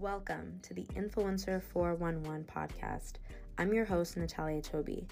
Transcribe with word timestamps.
Welcome 0.00 0.60
to 0.62 0.74
the 0.74 0.84
Influencer 0.94 1.60
411 1.60 2.44
podcast. 2.44 3.14
I'm 3.58 3.74
your 3.74 3.84
host, 3.84 4.16
Natalia 4.16 4.62
Toby. 4.62 5.08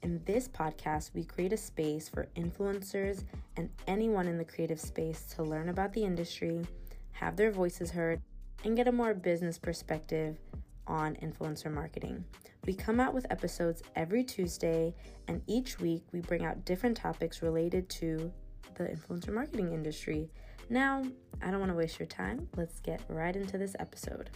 In 0.00 0.22
this 0.24 0.48
podcast, 0.48 1.10
we 1.12 1.22
create 1.22 1.52
a 1.52 1.56
space 1.58 2.08
for 2.08 2.26
influencers 2.34 3.24
and 3.58 3.68
anyone 3.86 4.26
in 4.26 4.38
the 4.38 4.44
creative 4.46 4.80
space 4.80 5.24
to 5.34 5.42
learn 5.42 5.68
about 5.68 5.92
the 5.92 6.02
industry, 6.02 6.64
have 7.10 7.36
their 7.36 7.50
voices 7.50 7.90
heard, 7.90 8.22
and 8.64 8.74
get 8.74 8.88
a 8.88 8.92
more 8.92 9.12
business 9.12 9.58
perspective 9.58 10.38
on 10.86 11.14
influencer 11.16 11.70
marketing. 11.70 12.24
We 12.64 12.72
come 12.72 13.00
out 13.00 13.12
with 13.12 13.30
episodes 13.30 13.82
every 13.96 14.24
Tuesday, 14.24 14.94
and 15.28 15.42
each 15.46 15.78
week 15.78 16.04
we 16.10 16.20
bring 16.20 16.42
out 16.42 16.64
different 16.64 16.96
topics 16.96 17.42
related 17.42 17.86
to 17.90 18.32
the 18.76 18.84
influencer 18.84 19.30
marketing 19.30 19.72
industry. 19.74 20.30
Now, 20.68 21.02
I 21.42 21.50
don't 21.50 21.60
want 21.60 21.70
to 21.70 21.76
waste 21.76 21.98
your 21.98 22.06
time. 22.06 22.48
Let's 22.56 22.80
get 22.80 23.02
right 23.08 23.34
into 23.34 23.58
this 23.58 23.74
episode. 23.78 24.30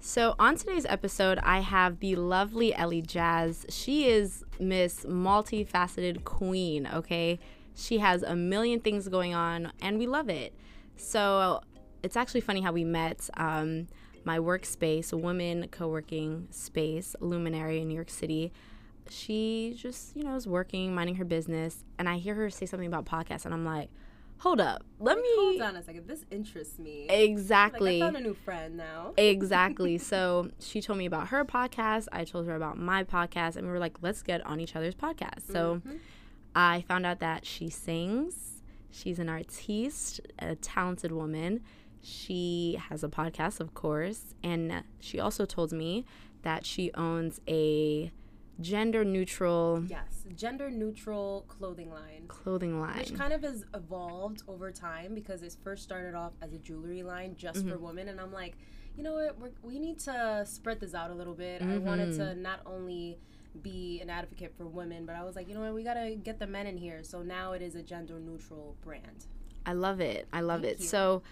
So, 0.00 0.34
on 0.38 0.56
today's 0.56 0.86
episode, 0.86 1.38
I 1.42 1.60
have 1.60 1.98
the 1.98 2.16
lovely 2.16 2.72
Eli 2.78 3.00
Jas. 3.00 3.66
She 3.68 4.08
is 4.08 4.44
Miss 4.60 5.04
Multifaceted 5.04 6.24
Queen, 6.24 6.86
okay? 6.86 7.38
She 7.74 7.98
has 7.98 8.22
a 8.22 8.36
million 8.36 8.80
things 8.80 9.08
going 9.08 9.34
on, 9.34 9.72
and 9.82 9.98
we 9.98 10.06
love 10.06 10.28
it. 10.28 10.54
So, 10.96 11.60
it's 12.02 12.16
actually 12.16 12.42
funny 12.42 12.60
how 12.60 12.72
we 12.72 12.84
met. 12.84 13.28
Um, 13.36 13.88
my 14.24 14.38
workspace, 14.38 15.12
woman 15.12 15.68
co 15.70 15.88
working 15.88 16.48
space, 16.50 17.16
Luminary 17.20 17.80
in 17.80 17.88
New 17.88 17.94
York 17.94 18.10
City. 18.10 18.52
She 19.08 19.76
just, 19.76 20.16
you 20.16 20.24
know, 20.24 20.34
is 20.34 20.46
working, 20.46 20.94
minding 20.94 21.16
her 21.16 21.24
business, 21.24 21.84
and 21.98 22.08
I 22.08 22.18
hear 22.18 22.34
her 22.34 22.50
say 22.50 22.66
something 22.66 22.88
about 22.88 23.06
podcasts, 23.06 23.44
and 23.44 23.54
I'm 23.54 23.64
like, 23.64 23.88
hold 24.38 24.60
up, 24.60 24.84
let 24.98 25.18
me. 25.18 25.28
Hold 25.36 25.62
on 25.62 25.76
a 25.76 25.82
second. 25.82 26.06
This 26.06 26.24
interests 26.30 26.78
me. 26.78 27.06
Exactly. 27.08 28.00
Like 28.00 28.02
I 28.02 28.12
found 28.12 28.16
a 28.24 28.28
new 28.28 28.34
friend 28.34 28.76
now. 28.76 29.12
exactly. 29.16 29.98
So 29.98 30.50
she 30.58 30.80
told 30.80 30.98
me 30.98 31.06
about 31.06 31.28
her 31.28 31.44
podcast. 31.44 32.08
I 32.12 32.24
told 32.24 32.46
her 32.46 32.54
about 32.54 32.78
my 32.78 33.04
podcast, 33.04 33.56
and 33.56 33.66
we 33.66 33.72
were 33.72 33.78
like, 33.78 33.98
let's 34.02 34.22
get 34.22 34.44
on 34.46 34.60
each 34.60 34.76
other's 34.76 34.94
podcast. 34.94 35.50
So 35.50 35.76
mm-hmm. 35.76 35.96
I 36.54 36.84
found 36.88 37.06
out 37.06 37.20
that 37.20 37.44
she 37.44 37.68
sings. 37.68 38.62
She's 38.90 39.18
an 39.18 39.28
artiste, 39.28 40.20
a 40.38 40.54
talented 40.54 41.12
woman. 41.12 41.60
She 42.00 42.80
has 42.88 43.02
a 43.02 43.08
podcast, 43.08 43.60
of 43.60 43.74
course, 43.74 44.34
and 44.42 44.84
she 45.00 45.18
also 45.18 45.44
told 45.44 45.72
me 45.72 46.06
that 46.42 46.64
she 46.64 46.92
owns 46.94 47.40
a 47.48 48.12
gender 48.60 49.04
neutral 49.04 49.84
yes 49.86 50.24
gender 50.34 50.70
neutral 50.70 51.44
clothing 51.46 51.90
line 51.90 52.24
clothing 52.28 52.80
line 52.80 52.96
which 52.96 53.14
kind 53.14 53.32
of 53.32 53.42
has 53.42 53.64
evolved 53.74 54.42
over 54.48 54.70
time 54.70 55.14
because 55.14 55.42
it 55.42 55.54
first 55.62 55.82
started 55.82 56.14
off 56.14 56.32
as 56.40 56.52
a 56.52 56.58
jewelry 56.58 57.02
line 57.02 57.34
just 57.36 57.60
mm-hmm. 57.60 57.70
for 57.70 57.78
women 57.78 58.08
and 58.08 58.20
i'm 58.20 58.32
like 58.32 58.56
you 58.96 59.02
know 59.02 59.12
what 59.12 59.38
We're, 59.38 59.50
we 59.62 59.78
need 59.78 59.98
to 60.00 60.44
spread 60.46 60.80
this 60.80 60.94
out 60.94 61.10
a 61.10 61.14
little 61.14 61.34
bit 61.34 61.60
mm-hmm. 61.60 61.72
i 61.72 61.78
wanted 61.78 62.14
to 62.16 62.22
mm-hmm. 62.22 62.42
not 62.42 62.60
only 62.64 63.18
be 63.62 64.00
an 64.02 64.10
advocate 64.10 64.54
for 64.56 64.66
women 64.66 65.04
but 65.04 65.16
i 65.16 65.22
was 65.22 65.36
like 65.36 65.48
you 65.48 65.54
know 65.54 65.60
what 65.60 65.74
we 65.74 65.82
gotta 65.82 66.16
get 66.22 66.38
the 66.38 66.46
men 66.46 66.66
in 66.66 66.78
here 66.78 67.02
so 67.02 67.22
now 67.22 67.52
it 67.52 67.60
is 67.60 67.74
a 67.74 67.82
gender 67.82 68.18
neutral 68.18 68.74
brand 68.82 69.26
i 69.66 69.72
love 69.72 70.00
it 70.00 70.26
i 70.32 70.40
love 70.40 70.62
Thank 70.62 70.76
it 70.76 70.80
you. 70.80 70.86
so 70.86 71.22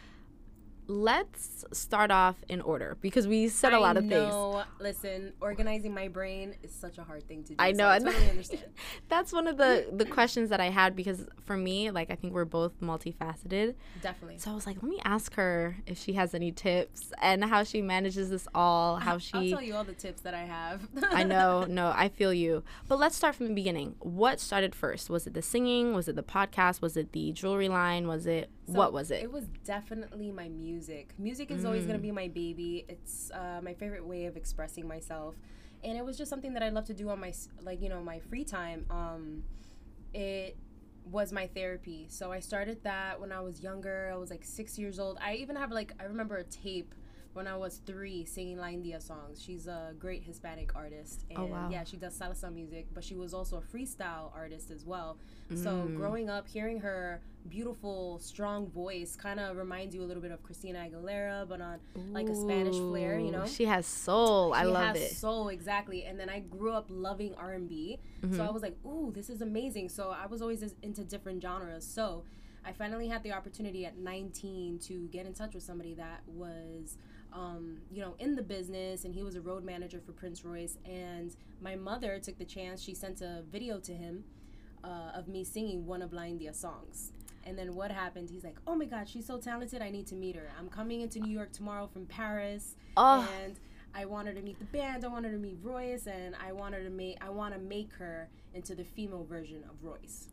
let's 0.86 1.64
start 1.72 2.10
off 2.10 2.36
in 2.48 2.60
order 2.60 2.96
because 3.00 3.26
we 3.26 3.48
said 3.48 3.72
a 3.72 3.80
lot 3.80 3.96
of 3.96 4.04
know. 4.04 4.52
things. 4.52 4.66
Listen, 4.80 5.32
organizing 5.40 5.94
my 5.94 6.08
brain 6.08 6.54
is 6.62 6.72
such 6.72 6.98
a 6.98 7.04
hard 7.04 7.26
thing 7.26 7.42
to 7.44 7.50
do. 7.50 7.56
I 7.58 7.72
know. 7.72 7.84
So 7.84 7.88
I 7.88 7.98
totally 7.98 8.30
understand. 8.30 8.64
That's 9.08 9.32
one 9.32 9.46
of 9.46 9.56
the 9.56 9.88
the 9.92 10.04
questions 10.04 10.50
that 10.50 10.60
I 10.60 10.70
had 10.70 10.94
because 10.94 11.26
for 11.44 11.56
me, 11.56 11.90
like 11.90 12.10
I 12.10 12.14
think 12.14 12.34
we're 12.34 12.44
both 12.44 12.80
multifaceted. 12.80 13.74
Definitely. 14.02 14.38
So 14.38 14.50
I 14.50 14.54
was 14.54 14.66
like, 14.66 14.82
let 14.82 14.90
me 14.90 15.00
ask 15.04 15.34
her 15.34 15.76
if 15.86 15.98
she 15.98 16.14
has 16.14 16.34
any 16.34 16.52
tips 16.52 17.12
and 17.20 17.44
how 17.44 17.62
she 17.62 17.80
manages 17.82 18.30
this 18.30 18.46
all. 18.54 18.96
How 18.96 19.18
she? 19.18 19.34
I'll 19.34 19.48
tell 19.58 19.62
you 19.62 19.74
all 19.74 19.84
the 19.84 19.92
tips 19.92 20.22
that 20.22 20.34
I 20.34 20.44
have. 20.44 20.86
I 21.10 21.22
know. 21.24 21.64
No, 21.64 21.92
I 21.94 22.08
feel 22.08 22.32
you. 22.34 22.62
But 22.88 22.98
let's 22.98 23.16
start 23.16 23.34
from 23.34 23.48
the 23.48 23.54
beginning. 23.54 23.94
What 24.00 24.40
started 24.40 24.74
first? 24.74 25.10
Was 25.10 25.26
it 25.26 25.34
the 25.34 25.42
singing? 25.42 25.94
Was 25.94 26.08
it 26.08 26.16
the 26.16 26.22
podcast? 26.22 26.80
Was 26.80 26.96
it 26.96 27.12
the 27.12 27.32
jewelry 27.32 27.68
line? 27.68 28.06
Was 28.06 28.26
it 28.26 28.50
so 28.66 28.72
what 28.72 28.92
was 28.92 29.10
it? 29.10 29.22
It 29.22 29.32
was 29.32 29.44
definitely 29.64 30.30
my 30.30 30.48
music. 30.48 30.73
Music 30.74 31.14
Music 31.18 31.50
is 31.52 31.62
mm. 31.62 31.66
always 31.66 31.84
going 31.84 31.96
to 31.96 32.02
be 32.02 32.10
my 32.10 32.26
baby. 32.26 32.84
It's 32.88 33.30
uh, 33.30 33.60
my 33.62 33.74
favorite 33.74 34.04
way 34.04 34.26
of 34.26 34.36
expressing 34.36 34.88
myself. 34.88 35.36
And 35.84 35.96
it 35.96 36.04
was 36.04 36.18
just 36.18 36.30
something 36.30 36.52
that 36.54 36.64
I 36.64 36.70
love 36.70 36.84
to 36.86 36.94
do 36.94 37.10
on 37.10 37.20
my 37.20 37.32
like, 37.62 37.80
you 37.80 37.88
know, 37.88 38.02
my 38.02 38.18
free 38.18 38.44
time. 38.44 38.84
Um 38.90 39.44
it 40.12 40.56
was 41.10 41.32
my 41.32 41.46
therapy. 41.46 42.06
So 42.08 42.32
I 42.32 42.40
started 42.40 42.82
that 42.82 43.20
when 43.20 43.30
I 43.30 43.40
was 43.40 43.62
younger. 43.62 44.10
I 44.12 44.16
was 44.16 44.30
like 44.30 44.44
6 44.44 44.78
years 44.78 44.98
old. 44.98 45.16
I 45.20 45.34
even 45.34 45.54
have 45.54 45.70
like 45.70 45.92
I 46.00 46.04
remember 46.04 46.36
a 46.38 46.44
tape 46.44 46.92
when 47.34 47.48
I 47.48 47.56
was 47.56 47.80
three 47.84 48.24
singing 48.24 48.58
La 48.58 48.68
India 48.68 49.00
songs. 49.00 49.42
She's 49.42 49.66
a 49.66 49.92
great 49.98 50.22
Hispanic 50.22 50.74
artist. 50.74 51.24
Oh, 51.30 51.34
and 51.34 51.52
oh, 51.52 51.54
wow. 51.54 51.68
yeah, 51.70 51.82
she 51.82 51.96
does 51.96 52.16
salsa 52.18 52.52
music, 52.52 52.86
but 52.94 53.02
she 53.02 53.16
was 53.16 53.34
also 53.34 53.56
a 53.56 53.76
freestyle 53.76 54.34
artist 54.34 54.70
as 54.70 54.84
well. 54.86 55.18
Mm. 55.52 55.62
So 55.62 55.88
growing 55.96 56.30
up, 56.30 56.46
hearing 56.48 56.80
her 56.80 57.20
beautiful, 57.48 58.20
strong 58.20 58.68
voice 58.68 59.16
kind 59.16 59.40
of 59.40 59.56
reminds 59.56 59.96
you 59.96 60.02
a 60.02 60.06
little 60.06 60.22
bit 60.22 60.30
of 60.30 60.44
Christina 60.44 60.78
Aguilera, 60.78 61.46
but 61.48 61.60
on 61.60 61.80
Ooh, 61.98 62.12
like 62.12 62.28
a 62.28 62.36
Spanish 62.36 62.76
flair, 62.76 63.18
you 63.18 63.32
know? 63.32 63.46
She 63.46 63.64
has 63.64 63.84
soul. 63.84 64.54
She 64.54 64.60
I 64.60 64.62
love 64.64 64.94
it. 64.94 65.10
soul, 65.10 65.48
exactly. 65.48 66.04
And 66.04 66.18
then 66.18 66.30
I 66.30 66.38
grew 66.38 66.72
up 66.72 66.86
loving 66.88 67.34
R&B. 67.34 67.98
Mm-hmm. 68.22 68.36
So 68.36 68.44
I 68.44 68.50
was 68.50 68.62
like, 68.62 68.76
ooh, 68.86 69.12
this 69.12 69.28
is 69.28 69.42
amazing. 69.42 69.88
So 69.88 70.14
I 70.16 70.26
was 70.26 70.40
always 70.40 70.62
into 70.82 71.02
different 71.02 71.42
genres. 71.42 71.84
So 71.84 72.22
I 72.64 72.72
finally 72.72 73.08
had 73.08 73.24
the 73.24 73.32
opportunity 73.32 73.84
at 73.84 73.98
19 73.98 74.78
to 74.84 75.08
get 75.08 75.26
in 75.26 75.34
touch 75.34 75.52
with 75.54 75.64
somebody 75.64 75.94
that 75.94 76.20
was– 76.28 76.96
um, 77.34 77.78
you 77.90 78.00
know, 78.00 78.14
in 78.18 78.36
the 78.36 78.42
business, 78.42 79.04
and 79.04 79.14
he 79.14 79.22
was 79.22 79.34
a 79.34 79.40
road 79.40 79.64
manager 79.64 80.00
for 80.00 80.12
Prince 80.12 80.44
Royce. 80.44 80.78
And 80.84 81.34
my 81.60 81.74
mother 81.74 82.18
took 82.20 82.38
the 82.38 82.44
chance. 82.44 82.82
She 82.82 82.94
sent 82.94 83.20
a 83.20 83.42
video 83.50 83.80
to 83.80 83.92
him 83.92 84.24
uh, 84.84 85.10
of 85.14 85.28
me 85.28 85.44
singing 85.44 85.84
one 85.86 86.00
of 86.00 86.12
La 86.12 86.22
India 86.22 86.54
songs. 86.54 87.12
And 87.46 87.58
then 87.58 87.74
what 87.74 87.90
happened? 87.90 88.30
He's 88.30 88.44
like, 88.44 88.56
"Oh 88.66 88.74
my 88.74 88.86
God, 88.86 89.08
she's 89.08 89.26
so 89.26 89.38
talented! 89.38 89.82
I 89.82 89.90
need 89.90 90.06
to 90.06 90.14
meet 90.14 90.36
her. 90.36 90.48
I'm 90.58 90.68
coming 90.68 91.02
into 91.02 91.20
New 91.20 91.32
York 91.32 91.52
tomorrow 91.52 91.86
from 91.86 92.06
Paris, 92.06 92.76
oh. 92.96 93.28
and 93.44 93.58
I 93.94 94.06
want 94.06 94.28
her 94.28 94.34
to 94.34 94.40
meet 94.40 94.58
the 94.58 94.64
band. 94.66 95.04
I 95.04 95.08
want 95.08 95.26
her 95.26 95.30
to 95.32 95.36
meet 95.38 95.58
Royce, 95.62 96.06
and 96.06 96.34
I 96.42 96.52
want 96.52 96.74
her 96.74 96.82
to 96.82 96.88
make. 96.88 97.18
I 97.22 97.28
want 97.28 97.52
to 97.52 97.60
make 97.60 97.92
her 97.94 98.30
into 98.54 98.74
the 98.74 98.84
female 98.84 99.24
version 99.24 99.62
of 99.68 99.76
Royce." 99.82 100.28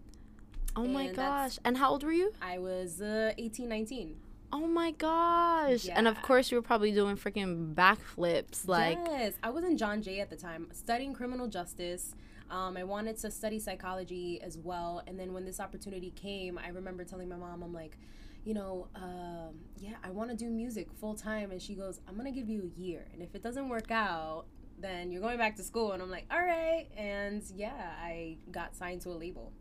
Oh 0.74 0.84
and 0.84 0.94
my 0.94 1.08
gosh! 1.08 1.60
And 1.66 1.78
how 1.78 1.92
old 1.92 2.04
were 2.04 2.14
you? 2.14 2.32
I 2.42 2.60
was 2.60 3.02
uh, 3.02 3.34
18, 3.38 3.68
19. 3.68 4.16
Oh 4.54 4.68
my 4.68 4.92
gosh. 4.92 5.86
Yeah. 5.86 5.94
And 5.98 6.08
of 6.08 6.22
course 6.22 6.52
you 6.52 6.58
were 6.58 6.62
probably 6.62 6.92
doing 6.92 7.16
freaking 7.16 7.74
backflips 7.74 8.68
like 8.68 8.98
Yes. 9.08 9.34
I 9.44 9.50
was 9.50 9.64
in 9.64 9.78
John 9.78 10.02
Jay 10.02 10.20
at 10.20 10.30
the 10.30 10.36
time 10.36 10.68
studying 10.74 11.14
criminal 11.14 11.48
justice. 11.48 12.16
Um, 12.50 12.76
I 12.76 12.84
wanted 12.84 13.18
to 13.20 13.32
study 13.32 13.60
psychology 13.60 14.42
as 14.42 14.58
well. 14.58 15.02
And 15.08 15.18
then 15.18 15.32
when 15.34 15.46
this 15.46 15.60
opportunity 15.62 16.12
came, 16.12 16.58
I 16.58 16.70
remember 16.70 17.06
telling 17.06 17.30
my 17.30 17.38
mom, 17.38 17.64
I'm 17.64 17.74
like, 17.74 17.98
you 18.44 18.54
know, 18.54 18.88
uh, 18.96 19.52
yeah, 19.78 19.96
I 20.04 20.10
want 20.12 20.32
to 20.32 20.36
do 20.36 20.50
music 20.50 20.90
full 21.00 21.16
time. 21.16 21.52
And 21.52 21.62
she 21.62 21.76
goes, 21.76 22.02
I'm 22.08 22.16
going 22.16 22.26
to 22.26 22.38
give 22.38 22.50
you 22.50 22.70
a 22.76 22.80
year. 22.80 23.06
And 23.14 23.22
if 23.22 23.36
it 23.36 23.42
doesn't 23.44 23.70
work 23.70 23.90
out, 23.90 24.46
then 24.78 25.12
you're 25.12 25.22
going 25.22 25.38
back 25.38 25.56
to 25.58 25.64
school. 25.64 25.94
And 25.94 26.02
I'm 26.02 26.10
like, 26.12 26.26
all 26.30 26.44
right. 26.44 26.88
And 26.98 27.42
yeah, 27.56 27.94
I 28.02 28.38
got 28.52 28.76
signed 28.76 29.02
to 29.02 29.10
a 29.12 29.18
label 29.18 29.54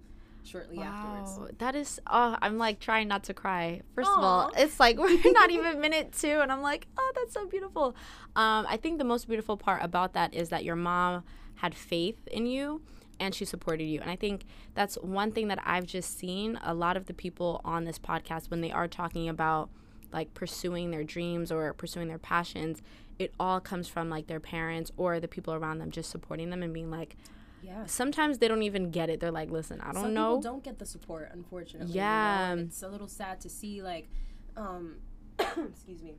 shortly 0.44 0.78
wow. 0.78 0.84
afterwards. 0.84 1.58
That 1.58 1.74
is, 1.74 2.00
oh, 2.08 2.36
I'm 2.40 2.58
like 2.58 2.80
trying 2.80 3.08
not 3.08 3.24
to 3.24 3.34
cry. 3.34 3.82
First 3.94 4.10
Aww. 4.10 4.18
of 4.18 4.24
all, 4.24 4.52
it's 4.56 4.80
like 4.80 4.98
we're 4.98 5.18
not 5.32 5.50
even 5.50 5.80
minute 5.80 6.12
two, 6.12 6.40
and 6.40 6.50
I'm 6.50 6.62
like, 6.62 6.86
oh, 6.98 7.12
that's 7.14 7.34
so 7.34 7.46
beautiful. 7.46 7.94
Um, 8.36 8.66
I 8.68 8.76
think 8.76 8.98
the 8.98 9.04
most 9.04 9.28
beautiful 9.28 9.56
part 9.56 9.82
about 9.82 10.12
that 10.14 10.34
is 10.34 10.48
that 10.50 10.64
your 10.64 10.76
mom 10.76 11.24
had 11.56 11.74
faith 11.74 12.26
in 12.28 12.46
you 12.46 12.80
and 13.18 13.34
she 13.34 13.44
supported 13.44 13.84
you. 13.84 14.00
And 14.00 14.10
I 14.10 14.16
think 14.16 14.46
that's 14.74 14.96
one 14.96 15.30
thing 15.30 15.48
that 15.48 15.60
I've 15.64 15.86
just 15.86 16.18
seen 16.18 16.58
a 16.64 16.72
lot 16.72 16.96
of 16.96 17.06
the 17.06 17.12
people 17.12 17.60
on 17.64 17.84
this 17.84 17.98
podcast 17.98 18.50
when 18.50 18.62
they 18.62 18.72
are 18.72 18.88
talking 18.88 19.28
about 19.28 19.68
like 20.12 20.32
pursuing 20.34 20.90
their 20.90 21.04
dreams 21.04 21.52
or 21.52 21.72
pursuing 21.74 22.08
their 22.08 22.18
passions, 22.18 22.82
it 23.18 23.32
all 23.38 23.60
comes 23.60 23.86
from 23.86 24.08
like 24.08 24.26
their 24.26 24.40
parents 24.40 24.90
or 24.96 25.20
the 25.20 25.28
people 25.28 25.54
around 25.54 25.78
them 25.78 25.90
just 25.90 26.10
supporting 26.10 26.50
them 26.50 26.62
and 26.62 26.72
being 26.72 26.90
like, 26.90 27.16
yeah. 27.62 27.86
Sometimes 27.86 28.38
they 28.38 28.48
don't 28.48 28.62
even 28.62 28.90
get 28.90 29.10
it. 29.10 29.20
They're 29.20 29.30
like, 29.30 29.50
listen, 29.50 29.80
I 29.80 29.92
don't 29.92 30.02
Some 30.02 30.14
know. 30.14 30.38
People 30.38 30.52
don't 30.52 30.64
get 30.64 30.78
the 30.78 30.86
support, 30.86 31.30
unfortunately. 31.32 31.92
Yeah. 31.94 32.50
You 32.50 32.56
know? 32.56 32.62
It's 32.62 32.82
a 32.82 32.88
little 32.88 33.08
sad 33.08 33.40
to 33.42 33.48
see, 33.48 33.82
like, 33.82 34.08
um, 34.56 34.96
excuse 35.38 36.02
me 36.02 36.14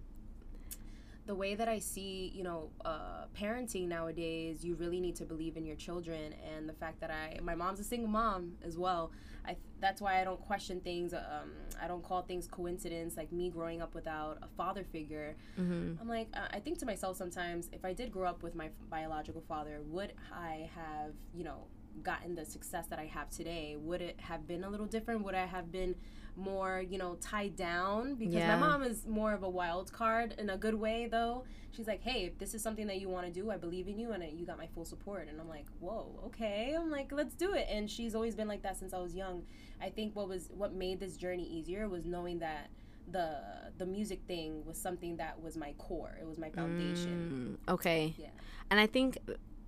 the 1.31 1.35
way 1.35 1.55
that 1.55 1.69
I 1.69 1.79
see, 1.79 2.29
you 2.35 2.43
know, 2.43 2.71
uh, 2.83 3.23
parenting 3.39 3.87
nowadays, 3.87 4.65
you 4.65 4.75
really 4.75 4.99
need 4.99 5.15
to 5.15 5.23
believe 5.23 5.55
in 5.55 5.65
your 5.65 5.77
children. 5.77 6.35
And 6.53 6.67
the 6.67 6.73
fact 6.73 6.99
that 6.99 7.09
I, 7.09 7.39
my 7.41 7.55
mom's 7.55 7.79
a 7.79 7.85
single 7.85 8.09
mom 8.09 8.57
as 8.65 8.77
well. 8.77 9.13
I, 9.47 9.55
that's 9.79 10.01
why 10.01 10.19
I 10.19 10.25
don't 10.25 10.41
question 10.41 10.81
things. 10.81 11.13
Um, 11.13 11.51
I 11.81 11.87
don't 11.87 12.03
call 12.03 12.21
things 12.23 12.47
coincidence. 12.47 13.15
Like 13.15 13.31
me 13.31 13.49
growing 13.49 13.81
up 13.81 13.95
without 13.95 14.39
a 14.41 14.49
father 14.57 14.83
figure, 14.83 15.37
mm-hmm. 15.57 15.93
I'm 16.01 16.09
like, 16.09 16.27
I 16.33 16.59
think 16.59 16.79
to 16.79 16.85
myself 16.85 17.15
sometimes, 17.15 17.69
if 17.71 17.85
I 17.85 17.93
did 17.93 18.11
grow 18.11 18.27
up 18.27 18.43
with 18.43 18.53
my 18.53 18.67
biological 18.89 19.41
father, 19.47 19.79
would 19.85 20.11
I 20.33 20.69
have, 20.75 21.13
you 21.33 21.45
know, 21.45 21.59
gotten 22.03 22.35
the 22.35 22.43
success 22.43 22.87
that 22.87 22.99
I 22.99 23.05
have 23.05 23.29
today? 23.29 23.77
Would 23.79 24.01
it 24.01 24.19
have 24.19 24.45
been 24.47 24.65
a 24.65 24.69
little 24.69 24.85
different? 24.85 25.23
Would 25.23 25.35
I 25.35 25.45
have 25.45 25.71
been 25.71 25.95
more, 26.35 26.81
you 26.87 26.97
know, 26.97 27.15
tied 27.21 27.55
down 27.55 28.15
because 28.15 28.35
Yeah. 28.35 28.55
my 28.55 28.67
mom 28.67 28.83
is 28.83 29.05
more 29.05 29.33
of 29.33 29.43
a 29.43 29.49
wild 29.49 29.91
card 29.91 30.33
in 30.37 30.49
a 30.49 30.57
good 30.57 30.75
way 30.75 31.07
though. 31.07 31.43
She's 31.71 31.87
like, 31.87 32.01
"Hey, 32.01 32.25
if 32.25 32.37
this 32.37 32.53
is 32.53 32.61
something 32.61 32.87
that 32.87 32.99
you 32.99 33.07
want 33.09 33.25
to 33.27 33.31
do, 33.31 33.49
I 33.49 33.57
believe 33.57 33.87
in 33.87 33.97
you 33.97 34.11
and 34.11 34.23
you 34.37 34.45
got 34.45 34.57
my 34.57 34.67
full 34.67 34.85
support." 34.85 35.27
And 35.29 35.39
I'm 35.39 35.47
like, 35.47 35.67
"Whoa, 35.79 36.19
okay." 36.25 36.75
I'm 36.77 36.89
like, 36.91 37.11
"Let's 37.11 37.33
do 37.35 37.53
it." 37.53 37.67
And 37.69 37.89
she's 37.89 38.13
always 38.15 38.35
been 38.35 38.47
like 38.47 38.61
that 38.63 38.77
since 38.77 38.93
I 38.93 38.99
was 38.99 39.13
young. 39.15 39.43
I 39.81 39.89
think 39.89 40.15
what 40.15 40.27
was 40.27 40.49
what 40.55 40.73
made 40.73 40.99
this 40.99 41.15
journey 41.17 41.45
easier 41.47 41.87
was 41.87 42.05
knowing 42.05 42.39
that 42.39 42.69
the 43.09 43.39
the 43.77 43.85
music 43.85 44.21
thing 44.27 44.63
was 44.65 44.77
something 44.77 45.17
that 45.17 45.41
was 45.41 45.57
my 45.57 45.73
core. 45.73 46.17
It 46.19 46.25
was 46.27 46.37
my 46.37 46.49
foundation. 46.49 47.57
Mm, 47.67 47.73
okay. 47.73 48.13
Yeah. 48.17 48.27
And 48.69 48.79
I 48.79 48.87
think 48.87 49.17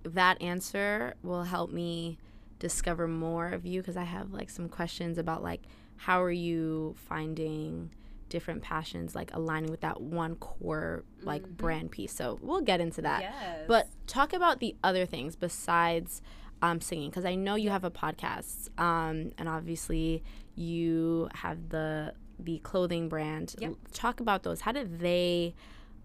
that 0.02 0.40
answer 0.42 1.14
will 1.22 1.44
help 1.44 1.70
me 1.72 2.18
discover 2.58 3.08
more 3.08 3.48
of 3.48 3.66
you 3.66 3.80
because 3.80 3.96
I 3.96 4.04
have 4.04 4.32
like 4.32 4.48
some 4.50 4.68
questions 4.68 5.18
about 5.18 5.42
like 5.42 5.62
how 5.96 6.22
are 6.22 6.30
you 6.30 6.94
finding 7.08 7.90
different 8.34 8.62
passions 8.62 9.14
like 9.14 9.30
aligning 9.32 9.70
with 9.70 9.82
that 9.82 10.00
one 10.00 10.34
core 10.36 11.04
like 11.22 11.46
brand 11.46 11.90
piece. 11.92 12.12
So 12.12 12.36
we'll 12.42 12.62
get 12.62 12.80
into 12.80 13.00
that. 13.02 13.20
Yes. 13.20 13.60
But 13.68 13.86
talk 14.08 14.32
about 14.32 14.58
the 14.58 14.74
other 14.82 15.06
things 15.06 15.36
besides 15.36 16.20
um, 16.60 16.80
singing, 16.80 17.10
because 17.10 17.24
I 17.24 17.36
know 17.36 17.54
you 17.54 17.70
have 17.70 17.84
a 17.84 17.92
podcast, 17.92 18.70
um, 18.80 19.30
and 19.38 19.48
obviously 19.48 20.24
you 20.56 21.28
have 21.34 21.68
the 21.68 22.14
the 22.38 22.58
clothing 22.58 23.08
brand. 23.08 23.54
Yep. 23.58 23.74
Talk 23.92 24.18
about 24.18 24.42
those. 24.42 24.62
How 24.62 24.72
did 24.72 24.98
they 24.98 25.54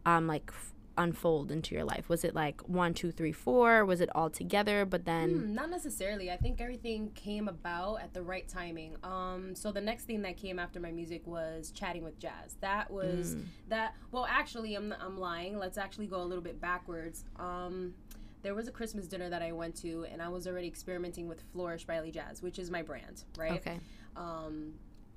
um, 0.05 0.27
like 0.27 0.43
f- 0.49 0.73
unfold 0.97 1.51
into 1.51 1.75
your 1.75 1.83
life? 1.83 2.09
Was 2.09 2.23
it 2.23 2.35
like 2.35 2.61
one, 2.67 2.93
two, 2.93 3.11
three, 3.11 3.31
four? 3.31 3.85
Was 3.85 4.01
it 4.01 4.09
all 4.15 4.29
together? 4.29 4.85
But 4.85 5.05
then 5.05 5.29
Hmm, 5.47 5.53
not 5.53 5.69
necessarily. 5.69 6.31
I 6.31 6.37
think 6.37 6.59
everything 6.61 7.11
came 7.15 7.47
about 7.47 8.01
at 8.01 8.13
the 8.13 8.21
right 8.21 8.47
timing. 8.47 8.95
Um, 9.03 9.55
so 9.55 9.71
the 9.71 9.81
next 9.81 10.03
thing 10.05 10.21
that 10.23 10.37
came 10.37 10.59
after 10.59 10.79
my 10.79 10.91
music 10.91 11.25
was 11.25 11.71
chatting 11.71 12.03
with 12.03 12.19
jazz. 12.19 12.57
That 12.61 12.91
was 12.91 13.35
that. 13.67 13.95
Well, 14.11 14.25
actually, 14.29 14.75
I'm 14.75 14.93
I'm 14.99 15.17
lying. 15.19 15.57
Let's 15.57 15.77
actually 15.77 16.07
go 16.07 16.21
a 16.21 16.25
little 16.25 16.43
bit 16.43 16.59
backwards. 16.59 17.25
Um, 17.37 17.93
there 18.41 18.55
was 18.55 18.67
a 18.67 18.71
Christmas 18.71 19.07
dinner 19.07 19.29
that 19.29 19.41
I 19.41 19.51
went 19.51 19.75
to, 19.81 20.05
and 20.11 20.21
I 20.21 20.29
was 20.29 20.47
already 20.47 20.67
experimenting 20.67 21.27
with 21.27 21.41
Flourish 21.51 21.85
by 21.85 21.97
Eli 21.97 22.09
Jas, 22.11 22.41
which 22.41 22.57
is 22.57 22.71
my 22.71 22.81
brand, 22.81 23.23
right? 23.37 23.59
okay, 23.59 23.79
um, 24.15 24.73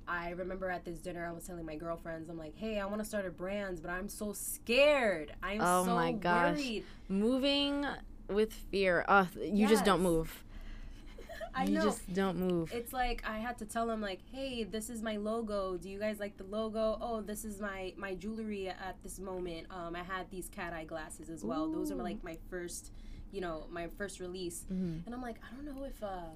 I 0.07 0.31
remember 0.31 0.69
at 0.69 0.85
this 0.85 0.99
dinner, 0.99 1.25
I 1.25 1.31
was 1.31 1.45
telling 1.45 1.65
my 1.65 1.75
girlfriends, 1.75 2.29
I'm 2.29 2.37
like, 2.37 2.55
hey, 2.57 2.79
I 2.79 2.85
want 2.85 2.99
to 2.99 3.05
start 3.05 3.25
a 3.25 3.31
brand, 3.31 3.81
but 3.81 3.89
I'm 3.89 4.09
so 4.09 4.33
scared. 4.33 5.33
I'm 5.41 5.61
Oh 5.61 5.85
so 5.85 5.95
my 5.95 6.11
gosh. 6.11 6.57
worried. 6.57 6.83
moving 7.09 7.85
with 8.27 8.53
fear. 8.53 9.05
Oh, 9.07 9.27
you 9.41 9.67
just 9.67 9.85
don't 9.85 10.01
move. 10.01 10.43
I 11.55 11.65
you 11.65 11.75
know. 11.75 11.83
just 11.83 12.11
don't 12.13 12.37
move. 12.39 12.71
it's 12.73 12.91
like 12.93 13.23
I 13.27 13.37
had 13.37 13.57
to 13.59 13.65
tell 13.65 13.85
them 13.85 14.01
like, 14.01 14.19
hey, 14.31 14.63
this 14.63 14.89
is 14.89 15.01
my 15.03 15.17
logo. 15.17 15.77
Do 15.77 15.87
you 15.89 15.99
guys 15.99 16.19
like 16.19 16.35
the 16.37 16.43
logo? 16.45 16.97
Oh, 16.99 17.21
this 17.21 17.45
is 17.45 17.59
my 17.61 17.93
my 17.95 18.15
jewelry 18.15 18.69
at 18.69 18.97
this 19.03 19.19
moment. 19.19 19.67
Um, 19.69 19.95
I 19.95 20.01
had 20.03 20.29
these 20.31 20.49
cat 20.49 20.73
eye 20.73 20.85
glasses 20.85 21.29
as 21.29 21.43
well. 21.43 21.71
Those 21.71 21.91
are 21.91 21.95
like 21.95 22.23
my 22.23 22.37
first, 22.49 22.91
you 23.31 23.39
know, 23.41 23.67
my 23.69 23.87
first 23.99 24.19
release. 24.19 24.65
Mhm. 24.71 25.05
And 25.05 25.13
I'm 25.13 25.21
like, 25.21 25.35
I 25.47 25.55
don't 25.55 25.65
know 25.65 25.83
if 25.83 26.01
uh, 26.03 26.29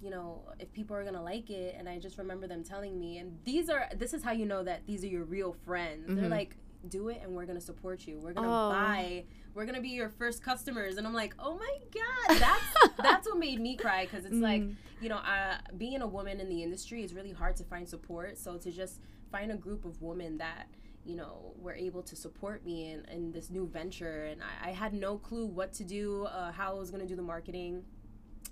you 0.00 0.10
know, 0.10 0.42
if 0.58 0.72
people 0.72 0.94
are 0.96 1.04
gonna 1.04 1.22
like 1.22 1.50
it. 1.50 1.74
And 1.78 1.88
I 1.88 1.98
just 1.98 2.18
remember 2.18 2.46
them 2.46 2.62
telling 2.62 2.98
me, 2.98 3.18
and 3.18 3.38
these 3.44 3.68
are 3.70 3.88
this 3.96 4.12
is 4.14 4.22
how 4.22 4.32
you 4.32 4.46
know 4.46 4.62
that 4.64 4.86
these 4.86 5.02
are 5.04 5.08
your 5.08 5.24
real 5.24 5.52
friends. 5.64 6.06
They're 6.08 6.26
Mhm. 6.26 6.30
like, 6.30 6.56
do 6.88 7.08
it, 7.08 7.20
and 7.22 7.32
we're 7.34 7.46
gonna 7.46 7.60
support 7.60 8.06
you. 8.06 8.18
We're 8.18 8.34
gonna 8.34 8.46
Oh. 8.48 8.70
buy. 8.70 9.24
We're 9.54 9.64
gonna 9.66 9.80
be 9.80 9.88
your 9.90 10.10
first 10.10 10.42
customers. 10.42 10.96
And 10.98 11.06
I'm 11.06 11.14
like, 11.14 11.34
oh 11.38 11.54
my 11.56 11.78
god, 11.94 12.38
that's 12.38 12.96
that's 12.98 13.26
what 13.28 13.38
made 13.38 13.60
me 13.60 13.76
cry 13.76 14.04
because 14.04 14.24
it's 14.26 14.34
like 14.36 14.62
Mm. 14.62 14.74
you 15.00 15.08
know, 15.08 15.16
uh, 15.16 15.56
being 15.78 16.02
a 16.02 16.06
woman 16.06 16.40
in 16.40 16.48
the 16.48 16.62
industry 16.62 17.02
is 17.02 17.14
really 17.14 17.32
hard 17.32 17.56
to 17.56 17.64
find 17.64 17.88
support. 17.88 18.36
So 18.38 18.58
to 18.58 18.70
just 18.70 19.00
find 19.32 19.50
a 19.50 19.56
group 19.56 19.84
of 19.84 20.00
women 20.02 20.38
that 20.38 20.68
you 21.06 21.16
know 21.16 21.54
were 21.58 21.74
able 21.74 22.02
to 22.02 22.16
support 22.16 22.64
me 22.64 22.90
in, 22.92 23.04
in 23.06 23.32
this 23.32 23.48
new 23.50 23.66
venture, 23.66 24.24
and 24.24 24.42
I, 24.42 24.68
I 24.70 24.72
had 24.72 24.92
no 24.92 25.16
clue 25.18 25.46
what 25.46 25.72
to 25.74 25.84
do, 25.84 26.24
uh, 26.24 26.52
how 26.52 26.74
I 26.76 26.78
was 26.78 26.90
gonna 26.90 27.06
do 27.06 27.16
the 27.16 27.22
marketing, 27.22 27.84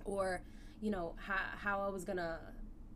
or 0.04 0.40
you 0.82 0.90
know 0.90 1.14
how 1.16 1.36
how 1.56 1.80
I 1.80 1.88
was 1.88 2.04
gonna 2.04 2.38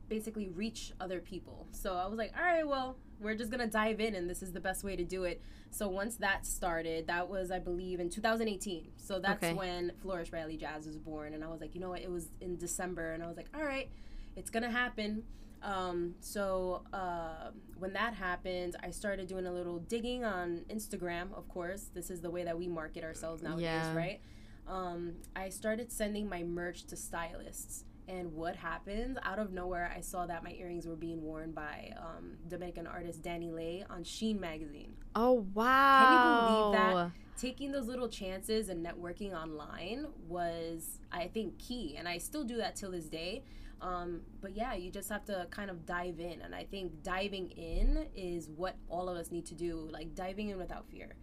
basically 0.08 0.48
reach 0.48 0.92
other 1.00 1.20
people. 1.20 1.66
So 1.72 1.94
I 1.94 2.06
was 2.06 2.18
like, 2.18 2.32
all 2.36 2.44
right, 2.44 2.66
well, 2.66 2.96
we're 3.20 3.34
just 3.34 3.50
gonna 3.50 3.66
dive 3.66 4.00
in, 4.00 4.14
and 4.14 4.28
this 4.28 4.42
is 4.42 4.52
the 4.52 4.60
best 4.60 4.84
way 4.84 4.94
to 4.96 5.04
do 5.04 5.24
it. 5.24 5.40
So 5.70 5.88
once 5.88 6.16
that 6.16 6.44
started, 6.46 7.06
that 7.06 7.28
was 7.28 7.50
I 7.50 7.58
believe 7.60 8.00
in 8.00 8.10
2018. 8.10 8.88
So 8.98 9.18
that's 9.18 9.42
Okay. 9.42 9.54
when 9.54 9.92
Flourish 10.02 10.30
Eli 10.32 10.56
Jas 10.56 10.86
was 10.86 10.98
born, 10.98 11.32
and 11.34 11.42
I 11.44 11.48
was 11.48 11.60
like, 11.60 11.74
you 11.74 11.80
know 11.80 11.88
what? 11.90 12.02
It 12.02 12.10
was 12.10 12.28
in 12.40 12.56
December, 12.56 13.12
and 13.12 13.22
I 13.22 13.26
was 13.26 13.36
like, 13.36 13.48
all 13.54 13.64
right, 13.64 13.88
it's 14.36 14.50
gonna 14.50 14.70
happen. 14.70 15.22
Um, 15.62 16.14
so 16.20 16.82
uh, 16.92 17.50
when 17.78 17.92
that 17.94 18.14
happened, 18.14 18.76
I 18.82 18.90
started 18.90 19.26
doing 19.26 19.46
a 19.46 19.52
little 19.52 19.78
digging 19.78 20.24
on 20.24 20.64
Instagram. 20.70 21.32
Of 21.34 21.48
course, 21.48 21.90
this 21.94 22.10
is 22.10 22.20
the 22.20 22.30
way 22.30 22.44
that 22.44 22.56
we 22.58 22.68
market 22.68 23.02
ourselves 23.02 23.42
nowadays, 23.42 23.62
Yeah. 23.64 23.96
right? 23.96 24.20
Um, 24.68 25.14
I 25.34 25.48
started 25.48 25.92
sending 25.92 26.28
my 26.28 26.42
merch 26.42 26.84
to 26.86 26.96
stylists. 26.96 27.84
And 28.08 28.34
what 28.34 28.54
happened? 28.54 29.18
Out 29.24 29.40
of 29.40 29.52
nowhere, 29.52 29.92
I 29.94 30.00
saw 30.00 30.26
that 30.26 30.44
my 30.44 30.52
earrings 30.52 30.86
were 30.86 30.94
being 30.94 31.22
worn 31.22 31.50
by 31.50 31.92
um, 31.98 32.36
Dominican 32.46 32.86
artist 32.86 33.20
Danny 33.22 33.50
Lay 33.50 33.84
on 33.90 34.04
Sheen 34.04 34.38
magazine. 34.38 34.94
Oh 35.16 35.44
wow! 35.54 36.00
Can 36.04 36.12
you 36.12 36.48
believe 36.48 36.94
that? 36.94 37.10
Taking 37.36 37.72
those 37.72 37.86
little 37.86 38.08
chances 38.08 38.68
and 38.68 38.86
networking 38.86 39.34
online 39.34 40.06
was, 40.28 41.00
I 41.10 41.26
think, 41.26 41.58
key. 41.58 41.96
And 41.98 42.08
I 42.08 42.18
still 42.18 42.44
do 42.44 42.56
that 42.58 42.76
till 42.76 42.92
this 42.92 43.06
day. 43.06 43.42
Um, 43.82 44.22
but 44.40 44.56
yeah, 44.56 44.74
you 44.74 44.90
just 44.90 45.08
have 45.10 45.24
to 45.26 45.46
kind 45.50 45.68
of 45.68 45.84
dive 45.84 46.20
in. 46.20 46.40
And 46.42 46.54
I 46.54 46.64
think 46.64 47.02
diving 47.02 47.50
in 47.50 48.06
is 48.14 48.48
what 48.48 48.76
all 48.88 49.08
of 49.08 49.16
us 49.16 49.30
need 49.32 49.46
to 49.46 49.54
do, 49.54 49.88
like 49.92 50.14
diving 50.14 50.48
in 50.48 50.58
without 50.58 50.88
fear. 50.88 51.14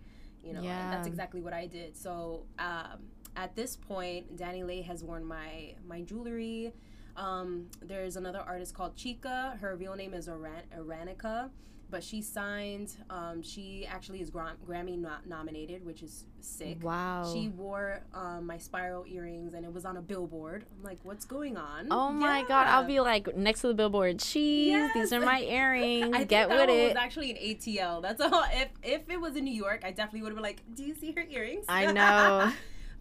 You 0.44 0.52
know, 0.54 0.62
and 0.84 0.94
that's 0.94 1.08
exactly 1.08 1.42
what 1.42 1.54
I 1.54 1.66
did. 1.66 1.96
So 1.96 2.44
um, 2.60 3.00
at 3.36 3.56
this 3.56 3.76
point, 3.76 4.38
Danny 4.38 4.64
Lay 4.64 4.82
has 4.82 5.04
worn 5.04 5.26
my 5.26 5.76
my 5.88 6.02
jewelry. 6.02 6.74
Um, 7.16 7.68
there's 7.82 8.16
another 8.16 8.40
artist 8.40 8.74
called 8.74 8.96
Chika. 8.96 9.60
Her 9.60 9.76
real 9.76 9.96
name 9.96 10.14
is 10.16 10.28
Aran- 10.28 10.64
Oranika, 10.76 11.50
but 11.92 12.04
she 12.04 12.24
signed. 12.24 12.96
Um, 13.12 13.44
she 13.44 13.86
actually 13.86 14.20
is 14.20 14.32
Gram- 14.32 14.58
Grammy 14.68 14.98
no- 14.98 15.18
nominated, 15.28 15.86
which 15.86 16.02
is 16.02 16.26
sick. 16.42 16.78
Wow. 16.82 17.32
She 17.32 17.50
wore 17.50 18.02
um, 18.16 18.48
my 18.48 18.58
spiral 18.58 19.06
earrings, 19.08 19.54
and 19.54 19.64
it 19.64 19.72
was 19.72 19.86
on 19.86 19.98
a 19.98 20.02
billboard. 20.02 20.66
I'm 20.76 20.84
like, 20.84 20.98
what's 21.04 21.24
going 21.26 21.56
on? 21.56 21.90
Oh 21.92 22.12
my 22.12 22.42
god, 22.48 22.66
I'll 22.66 22.84
be 22.88 23.00
like 23.00 23.36
next 23.38 23.62
to 23.62 23.68
the 23.68 23.76
billboard. 23.76 24.18
Cheese, 24.18 24.90
these 24.96 25.14
are 25.14 25.22
my 25.22 25.42
earrings. 25.44 26.16
I 26.16 26.24
Get 26.24 26.50
with 26.50 26.68
it. 26.68 26.88
was 26.88 26.96
actually 26.96 27.30
an 27.30 27.38
ATL. 27.38 28.02
That's 28.02 28.22
all. 28.22 28.44
If 28.52 28.70
if 28.82 29.08
it 29.08 29.22
was 29.22 29.36
in 29.36 29.44
New 29.44 29.54
York, 29.54 29.84
I 29.86 29.92
definitely 29.92 30.24
would 30.24 30.30
have 30.30 30.36
been 30.38 30.44
like, 30.44 30.64
"Do 30.76 30.84
you 30.84 30.96
see 30.96 31.12
her 31.12 31.24
earrings?" 31.30 31.66
I 31.70 31.92
know. 31.94 32.52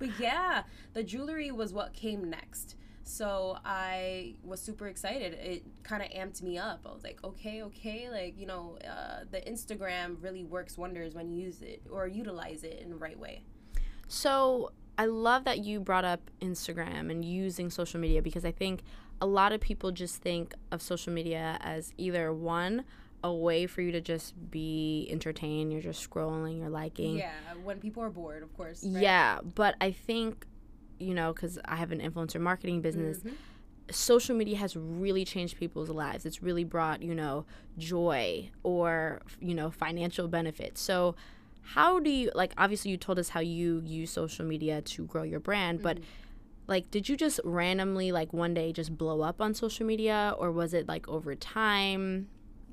But 0.02 0.18
yeah, 0.18 0.64
the 0.94 1.04
jewelry 1.04 1.52
was 1.52 1.72
what 1.72 1.92
came 1.92 2.28
next. 2.28 2.74
So 3.04 3.58
I 3.64 4.34
was 4.42 4.60
super 4.60 4.88
excited. 4.88 5.34
It 5.34 5.64
kind 5.84 6.02
of 6.02 6.08
amped 6.08 6.42
me 6.42 6.58
up. 6.58 6.84
I 6.84 6.92
was 6.92 7.04
like, 7.04 7.20
okay, 7.22 7.62
okay, 7.62 8.10
like 8.10 8.36
you 8.36 8.46
know, 8.46 8.78
uh, 8.84 9.20
the 9.30 9.40
Instagram 9.40 10.16
really 10.20 10.42
works 10.42 10.76
wonders 10.76 11.14
when 11.14 11.30
you 11.30 11.44
use 11.44 11.62
it 11.62 11.82
or 11.88 12.08
utilize 12.08 12.64
it 12.64 12.80
in 12.82 12.90
the 12.90 12.96
right 12.96 13.16
way. 13.16 13.44
So 14.08 14.72
I 14.98 15.06
love 15.06 15.44
that 15.44 15.60
you 15.60 15.78
brought 15.78 16.04
up 16.04 16.32
Instagram 16.40 17.08
and 17.08 17.24
using 17.24 17.70
social 17.70 18.00
media 18.00 18.22
because 18.22 18.44
I 18.44 18.50
think 18.50 18.82
a 19.20 19.26
lot 19.26 19.52
of 19.52 19.60
people 19.60 19.92
just 19.92 20.16
think 20.16 20.52
of 20.72 20.82
social 20.82 21.12
media 21.12 21.58
as 21.60 21.92
either 21.96 22.32
one, 22.32 22.84
a 23.24 23.32
way 23.32 23.66
for 23.66 23.80
you 23.82 23.92
to 23.92 24.00
just 24.00 24.34
be 24.50 25.06
entertained, 25.10 25.72
you're 25.72 25.82
just 25.82 26.08
scrolling, 26.08 26.58
you're 26.58 26.68
liking. 26.68 27.16
Yeah, 27.16 27.30
when 27.62 27.78
people 27.78 28.02
are 28.02 28.10
bored, 28.10 28.42
of 28.42 28.52
course. 28.56 28.82
right? 28.84 29.02
Yeah, 29.02 29.40
but 29.54 29.76
I 29.80 29.92
think, 29.92 30.46
you 30.98 31.14
know, 31.14 31.32
because 31.32 31.58
I 31.64 31.76
have 31.76 31.92
an 31.92 32.00
influencer 32.00 32.40
marketing 32.40 32.80
business, 32.80 33.20
Mhm. 33.20 33.34
social 33.90 34.34
media 34.36 34.56
has 34.56 34.76
really 34.76 35.24
changed 35.24 35.56
people's 35.56 35.88
lives. 35.90 36.24
It's 36.26 36.42
really 36.42 36.64
brought, 36.64 37.02
you 37.02 37.14
know, 37.14 37.44
joy 37.78 38.50
or, 38.62 39.22
you 39.40 39.54
know, 39.54 39.70
financial 39.70 40.28
benefits. 40.28 40.80
So, 40.80 41.14
how 41.62 42.00
do 42.00 42.10
you, 42.10 42.32
like, 42.34 42.52
obviously, 42.58 42.90
you 42.90 42.96
told 42.96 43.18
us 43.20 43.28
how 43.30 43.40
you 43.40 43.82
use 43.84 44.10
social 44.10 44.44
media 44.44 44.82
to 44.82 45.04
grow 45.04 45.22
your 45.22 45.38
brand, 45.40 45.80
but, 45.82 45.98
like, 46.66 46.90
did 46.90 47.08
you 47.08 47.16
just 47.16 47.38
randomly, 47.44 48.10
like, 48.10 48.32
one 48.32 48.52
day 48.54 48.72
just 48.72 48.96
blow 48.98 49.20
up 49.20 49.40
on 49.40 49.54
social 49.54 49.86
media 49.86 50.34
or 50.38 50.50
was 50.50 50.74
it, 50.74 50.88
like, 50.88 51.06
over 51.08 51.34
time? 51.36 52.28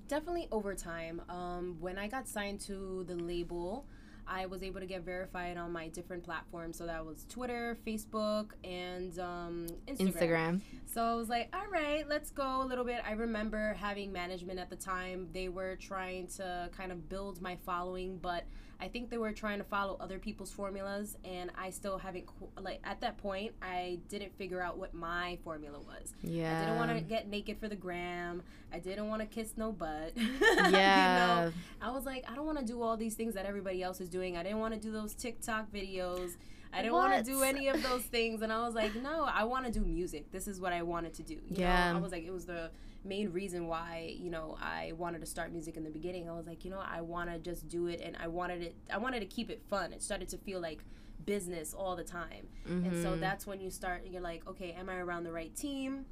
Definitely 0.10 0.48
over 0.52 0.76
time. 0.76 1.22
Um, 1.30 1.78
when 1.80 1.98
i 1.98 2.08
got 2.08 2.28
signed 2.28 2.60
to 2.62 3.06
the 3.08 3.16
label 3.16 3.86
I 4.30 4.46
was 4.46 4.62
able 4.62 4.80
to 4.80 4.86
get 4.86 5.04
verified 5.04 5.58
on 5.58 5.72
my 5.72 5.88
different 5.88 6.24
platforms. 6.24 6.78
So 6.78 6.86
that 6.86 7.04
was 7.06 7.26
Twitter, 7.28 7.78
Facebook, 7.86 8.52
and 8.64 9.18
um, 9.20 9.68
Instagram. 9.88 10.14
Instagram. 10.14 10.62
So 10.86 11.04
I 11.04 11.14
was 11.16 11.30
like, 11.30 11.50
all 11.54 11.68
right, 11.72 12.08
let's 12.08 12.30
go 12.30 12.62
a 12.62 12.66
little 12.66 12.86
bit. 12.86 13.02
I 13.06 13.14
remember 13.14 13.74
having 13.74 14.14
management 14.14 14.60
at 14.60 14.70
the 14.70 14.76
time. 14.76 15.28
They 15.34 15.50
were 15.50 15.76
trying 15.78 16.28
to 16.38 16.70
kind 16.76 16.92
of 16.92 17.10
build 17.10 17.42
my 17.42 17.58
following, 17.66 18.18
but 18.18 18.46
I 18.82 18.88
think 18.88 19.10
they 19.10 19.18
were 19.18 19.34
trying 19.34 19.58
to 19.58 19.66
follow 19.66 19.98
other 20.00 20.20
people's 20.20 20.52
formulas, 20.52 21.18
and 21.26 21.52
I 21.58 21.70
still 21.70 21.98
haven't 21.98 22.30
like 22.62 22.80
at 22.86 23.02
that 23.02 23.18
point. 23.18 23.54
I 23.62 24.00
didn't 24.08 24.38
figure 24.38 24.62
out 24.62 24.78
what 24.78 24.94
my 24.94 25.38
formula 25.44 25.80
was. 25.80 26.14
Yeah, 26.24 26.58
I 26.58 26.66
didn't 26.66 26.78
want 26.78 26.92
to 26.92 27.02
get 27.02 27.28
naked 27.28 27.60
for 27.60 27.68
the 27.68 27.76
gram. 27.76 28.42
I 28.72 28.80
didn't 28.80 29.10
want 29.10 29.22
to 29.22 29.26
kiss 29.26 29.54
no 29.58 29.74
butt. 29.74 30.14
Yeah, 30.16 31.46
you 31.46 31.50
know, 31.50 31.54
I 31.82 31.92
was 31.92 32.06
like, 32.06 32.24
I 32.30 32.36
don't 32.36 32.46
want 32.46 32.60
to 32.60 32.66
do 32.66 32.82
all 32.82 32.96
these 32.96 33.16
things 33.16 33.34
that 33.34 33.46
everybody 33.46 33.84
else 33.84 34.00
is 34.00 34.08
doing. 34.08 34.19
I 34.20 34.44
didn't 34.44 34.60
want 34.60 34.74
to 34.74 34.80
do 34.80 34.92
those 34.92 35.14
TikTok 35.14 35.72
videos. 35.72 36.32
I 36.72 36.84
didn't 36.84 36.94
want 36.94 37.26
to 37.26 37.32
do 37.32 37.42
any 37.42 37.68
of 37.68 37.82
those 37.82 38.04
things, 38.04 38.42
and 38.42 38.54
I 38.54 38.64
was 38.66 38.76
like, 38.76 38.96
no, 38.96 39.24
I 39.24 39.44
want 39.44 39.66
to 39.66 39.72
do 39.72 39.82
music. 39.82 40.32
This 40.32 40.48
is 40.48 40.62
what 40.62 40.72
I 40.72 40.84
wanted 40.84 41.16
to 41.16 41.24
do. 41.24 41.34
You 41.34 41.42
yeah, 41.50 41.92
know? 41.92 41.98
I 41.98 42.02
was 42.02 42.12
like, 42.12 42.24
it 42.24 42.32
was 42.32 42.46
the 42.46 42.70
main 43.04 43.32
reason 43.32 43.68
why 43.68 44.14
you 44.20 44.30
know 44.30 44.58
I 44.62 44.92
wanted 44.98 45.22
to 45.22 45.26
start 45.26 45.52
music 45.52 45.78
in 45.78 45.84
the 45.84 45.90
beginning. 45.90 46.30
I 46.30 46.34
was 46.34 46.46
like, 46.46 46.64
you 46.66 46.72
know, 46.72 46.84
I 46.86 47.02
want 47.02 47.32
to 47.32 47.40
just 47.40 47.68
do 47.68 47.88
it, 47.88 48.02
and 48.02 48.16
I 48.22 48.28
wanted 48.28 48.62
it. 48.62 48.76
I 48.94 48.98
wanted 48.98 49.22
to 49.22 49.26
keep 49.26 49.50
it 49.50 49.64
fun. 49.68 49.94
It 49.94 50.04
started 50.04 50.30
to 50.30 50.38
feel 50.38 50.62
like 50.62 50.84
business 51.26 51.74
all 51.74 51.96
the 51.96 52.04
time, 52.04 52.48
mm-hmm. 52.68 52.86
and 52.86 53.02
so 53.02 53.12
mm-hmm. 53.12 53.22
that's 53.22 53.48
when 53.48 53.60
you 53.60 53.72
start. 53.72 54.06
You're 54.06 54.22
like, 54.22 54.48
okay, 54.48 54.76
am 54.78 54.90
I 54.90 54.98
around 54.98 55.24
the 55.24 55.32
right 55.32 55.56
team? 55.56 56.06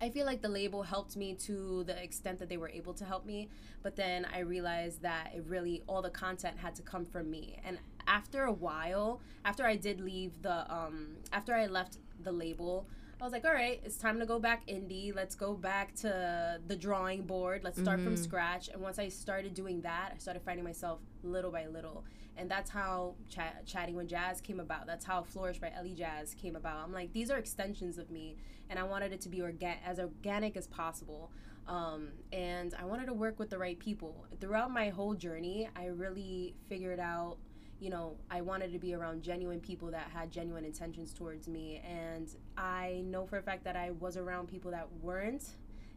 I 0.00 0.10
feel 0.10 0.26
like 0.26 0.42
the 0.42 0.48
label 0.48 0.82
helped 0.82 1.16
me 1.16 1.34
to 1.46 1.84
the 1.84 2.00
extent 2.02 2.38
that 2.38 2.48
they 2.48 2.56
were 2.56 2.68
able 2.68 2.94
to 2.94 3.04
help 3.04 3.26
me, 3.26 3.48
but 3.82 3.96
then 3.96 4.26
I 4.32 4.40
realized 4.40 5.02
that 5.02 5.32
it 5.34 5.44
really 5.46 5.82
all 5.86 6.02
the 6.02 6.10
content 6.10 6.56
had 6.58 6.74
to 6.76 6.82
come 6.82 7.04
from 7.04 7.30
me. 7.30 7.58
And 7.64 7.78
after 8.06 8.44
a 8.44 8.52
while, 8.52 9.20
after 9.44 9.66
I 9.66 9.76
did 9.76 10.00
leave 10.00 10.42
the 10.42 10.72
um 10.72 11.16
after 11.32 11.54
I 11.54 11.66
left 11.66 11.98
the 12.22 12.32
label, 12.32 12.86
I 13.20 13.24
was 13.24 13.32
like, 13.32 13.44
all 13.44 13.52
right, 13.52 13.80
it's 13.84 13.96
time 13.96 14.20
to 14.20 14.26
go 14.26 14.38
back 14.38 14.66
indie. 14.68 15.14
Let's 15.14 15.34
go 15.34 15.54
back 15.54 15.94
to 15.96 16.60
the 16.66 16.76
drawing 16.76 17.22
board. 17.22 17.64
Let's 17.64 17.80
start 17.80 17.98
mm-hmm. 17.98 18.14
from 18.14 18.16
scratch. 18.16 18.68
And 18.68 18.80
once 18.80 18.98
I 19.00 19.08
started 19.08 19.54
doing 19.54 19.80
that, 19.80 20.12
I 20.14 20.18
started 20.18 20.42
finding 20.42 20.64
myself 20.64 21.00
little 21.24 21.50
by 21.50 21.66
little. 21.66 22.04
And 22.38 22.50
that's 22.50 22.70
how 22.70 23.14
Ch- 23.28 23.66
Chatting 23.66 23.96
with 23.96 24.08
Jazz 24.08 24.40
came 24.40 24.60
about. 24.60 24.86
That's 24.86 25.04
how 25.04 25.22
Flourish 25.22 25.58
by 25.58 25.72
Eli 25.78 25.94
Jas 25.94 26.34
came 26.34 26.56
about. 26.56 26.84
I'm 26.84 26.92
like, 26.92 27.12
these 27.12 27.30
are 27.30 27.36
extensions 27.36 27.98
of 27.98 28.10
me. 28.10 28.36
And 28.70 28.78
I 28.78 28.84
wanted 28.84 29.12
it 29.12 29.20
to 29.22 29.28
be 29.28 29.38
orga- 29.38 29.78
as 29.84 29.98
organic 29.98 30.56
as 30.56 30.66
possible. 30.66 31.32
Um, 31.66 32.08
and 32.32 32.74
I 32.78 32.84
wanted 32.84 33.06
to 33.06 33.12
work 33.12 33.38
with 33.38 33.50
the 33.50 33.58
right 33.58 33.78
people. 33.78 34.24
Throughout 34.40 34.70
my 34.70 34.88
whole 34.88 35.14
journey, 35.14 35.68
I 35.76 35.86
really 35.86 36.54
figured 36.68 37.00
out 37.00 37.38
you 37.80 37.90
know, 37.90 38.16
I 38.30 38.40
wanted 38.40 38.72
to 38.72 38.78
be 38.78 38.94
around 38.94 39.22
genuine 39.22 39.60
people 39.60 39.90
that 39.92 40.10
had 40.12 40.32
genuine 40.32 40.64
intentions 40.64 41.12
towards 41.12 41.46
me. 41.46 41.80
And 41.88 42.28
I 42.56 43.02
know 43.04 43.24
for 43.26 43.38
a 43.38 43.42
fact 43.42 43.64
that 43.64 43.76
I 43.76 43.92
was 43.92 44.16
around 44.16 44.48
people 44.48 44.72
that 44.72 44.88
weren't 45.00 45.44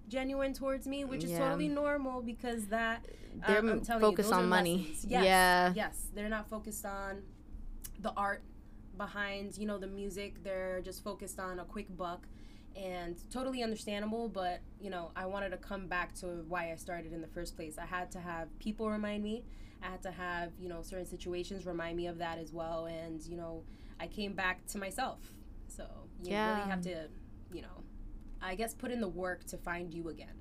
genuine 0.08 0.54
towards 0.54 0.88
me, 0.88 1.06
which 1.06 1.24
is 1.24 1.32
totally 1.38 1.68
normal 1.68 2.22
because 2.22 2.66
that 2.68 3.06
they're 3.48 3.60
um, 3.60 3.82
focused 3.82 4.32
on 4.32 4.50
money. 4.50 4.88
Yes, 5.08 5.24
yeah. 5.24 5.74
Yes. 5.76 6.08
They're 6.14 6.30
not 6.30 6.50
focused 6.50 6.86
on 6.86 7.22
the 8.00 8.12
art 8.12 8.44
behind, 8.98 9.58
you 9.58 9.66
know, 9.66 9.78
the 9.78 9.88
music. 9.88 10.44
They're 10.44 10.82
just 10.82 11.04
focused 11.04 11.40
on 11.40 11.60
a 11.60 11.66
quick 11.66 11.96
buck 11.96 12.28
and 12.74 13.18
totally 13.30 13.62
understandable 13.62 14.30
but 14.30 14.62
you 14.80 14.90
know 14.90 15.12
i 15.14 15.26
wanted 15.26 15.50
to 15.50 15.58
come 15.58 15.88
back 15.88 16.16
to 16.16 16.46
why 16.48 16.72
i 16.72 16.76
started 16.78 17.12
in 17.12 17.20
the 17.20 17.28
first 17.28 17.54
place 17.58 17.78
i 17.78 17.86
had 17.86 18.10
to 18.10 18.18
have 18.18 18.48
people 18.60 18.90
remind 18.90 19.22
me 19.22 19.44
I 19.82 19.90
had 19.90 20.02
to 20.04 20.12
have, 20.12 20.52
you 20.60 20.70
know, 20.70 20.82
certain 20.82 21.06
situations 21.06 21.66
remind 21.66 21.98
me 21.98 22.08
of 22.08 22.20
that 22.20 22.38
as 22.38 22.54
well. 22.54 22.86
And, 22.86 23.22
you 23.26 23.36
know, 23.36 23.64
I 24.00 24.08
came 24.08 24.34
back 24.34 24.66
to 24.68 24.78
myself. 24.78 25.20
So 25.68 25.86
you 26.22 26.32
yeah. 26.32 26.58
really 26.58 26.70
have 26.70 26.82
to, 26.82 27.08
you 27.52 27.62
know, 27.62 27.81
I 28.42 28.56
guess 28.56 28.74
put 28.74 28.92
in 28.92 29.02
the 29.02 29.08
work 29.08 29.46
to 29.46 29.58
find 29.58 29.94
you 29.94 30.10
again. 30.10 30.34